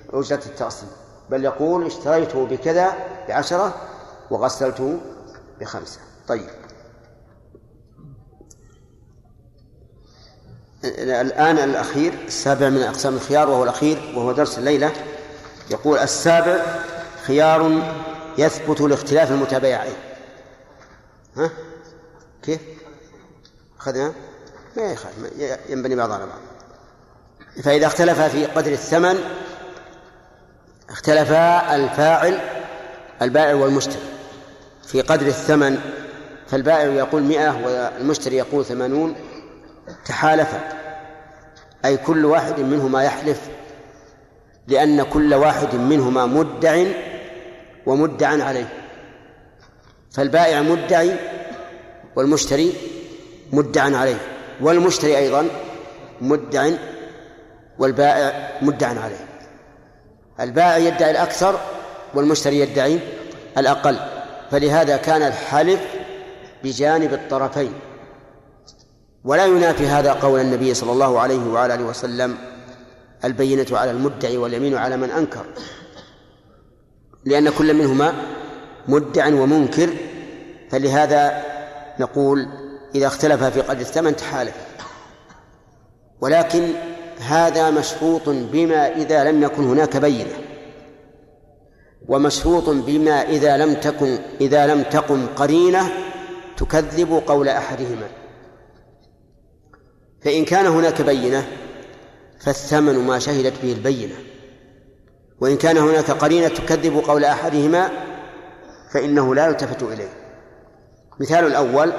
[0.09, 0.89] أجرة التأصيل
[1.29, 2.93] بل يقول اشتريته بكذا
[3.27, 3.73] بعشرة
[4.31, 5.01] وغسلته
[5.59, 5.99] بخمسة.
[6.27, 6.62] طيب.
[10.85, 14.91] الآن الأخير السابع من أقسام الخيار وهو الأخير وهو درس الليلة.
[15.71, 16.57] يقول السابع
[17.25, 17.81] خيار
[18.37, 19.95] يثبت لاختلاف المتبايعين
[21.37, 21.49] ها؟
[22.43, 22.59] كيف؟
[23.79, 24.13] أخذنا
[24.77, 25.15] ما يخالف
[25.69, 26.39] ينبني بعض على بعض.
[27.63, 29.19] فإذا اختلف في قدر الثمن
[30.89, 32.39] اختلفا الفاعل
[33.21, 34.03] البائع والمشتري.
[34.87, 35.79] في قدر الثمن
[36.47, 39.15] فالبائع يقول مئة والمشتري يقول ثمانون.
[40.05, 40.59] تحالفا.
[41.85, 43.41] أي كل واحد منهما يحلف
[44.67, 46.83] لأن كل واحد منهما مدع
[47.85, 48.69] ومدعا عليه.
[50.11, 51.15] فالبائع مدعي
[52.15, 52.73] والمشتري
[53.51, 54.17] مدعا عليه
[54.61, 55.47] والمشتري أيضا
[56.21, 56.69] مدع
[57.79, 59.25] والبائع مدعا عليه.
[60.39, 61.59] البائع يدعي الأكثر
[62.13, 62.99] والمشتري يدعي
[63.57, 63.97] الأقل.
[64.51, 65.79] فلهذا كان الحلف
[66.63, 67.73] بجانب الطرفين.
[69.23, 72.37] ولا ينافي هذا قول النبي صلى الله عليه وعلى آله وسلم
[73.25, 75.45] البينة على المدعي واليمين على من أنكر.
[77.25, 78.13] لأن كل منهما
[78.87, 79.89] مدع ومنكر
[80.69, 81.43] فلهذا
[81.99, 82.47] نقول
[82.95, 84.55] إذا اختلف في قدر الثمن تحالف.
[86.21, 86.71] ولكن
[87.19, 90.33] هذا مشروط بما إذا لم يكن هناك بينة.
[92.07, 95.91] ومشروط بما إذا لم تكن إذا لم تقم قرينة
[96.57, 98.22] تكذب قول أحدهما.
[100.23, 101.47] فإن كان هناك بينة
[102.39, 104.15] فالثمن ما شهدت به البينة.
[105.39, 107.89] وإن كان هناك قرينة تكذب قول أحدهما
[108.93, 110.09] فإنه لا يلتفت إليه.
[111.19, 111.93] مثال الأول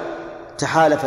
[0.57, 1.05] تحالف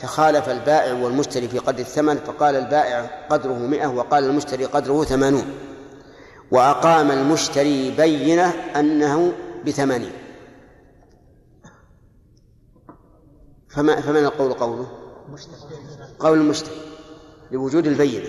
[0.00, 5.44] تخالف البائع والمشتري في قدر الثمن فقال البائع قدره مئة وقال المشتري قدره ثمانون.
[6.50, 9.32] وأقام المشتري بينة أنه
[9.66, 10.12] بثمانين
[13.68, 14.86] فما فمن القول قوله؟
[16.20, 16.74] قول المشتري
[17.50, 18.28] لوجود البينة.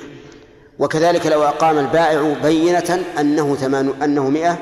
[0.79, 4.57] وكذلك لو أقام البائع بينة أنه ثمان أنه مئة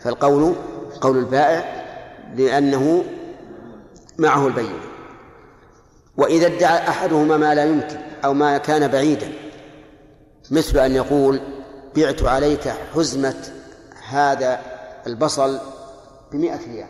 [0.00, 0.54] فالقول
[1.00, 1.84] قول البائع
[2.36, 3.04] لأنه
[4.18, 4.80] معه البينة.
[6.16, 9.32] وإذا ادعى أحدهما ما لا يمكن أو ما كان بعيدا
[10.50, 11.40] مثل أن يقول
[11.96, 13.52] بعت عليك حزمة
[14.08, 14.60] هذا
[15.06, 15.58] البصل
[16.32, 16.88] بمئة ريال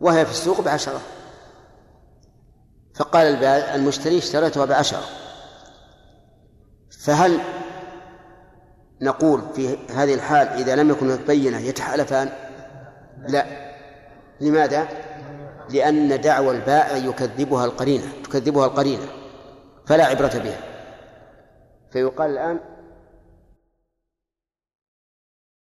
[0.00, 1.00] وهي في السوق بعشرة.
[2.94, 5.04] فقال المشتري اشتريتها بعشرة.
[7.04, 7.40] فهل
[9.00, 12.28] نقول في هذه الحال إذا لم يكن بينة يتحالفان
[13.28, 13.46] لا.
[14.40, 14.88] لماذا؟
[15.70, 19.06] لأن دعوى البائع يكذبها القرينة تكذبها القرينة
[19.86, 20.58] فلا عبرة بها.
[21.90, 22.60] فيقال الآن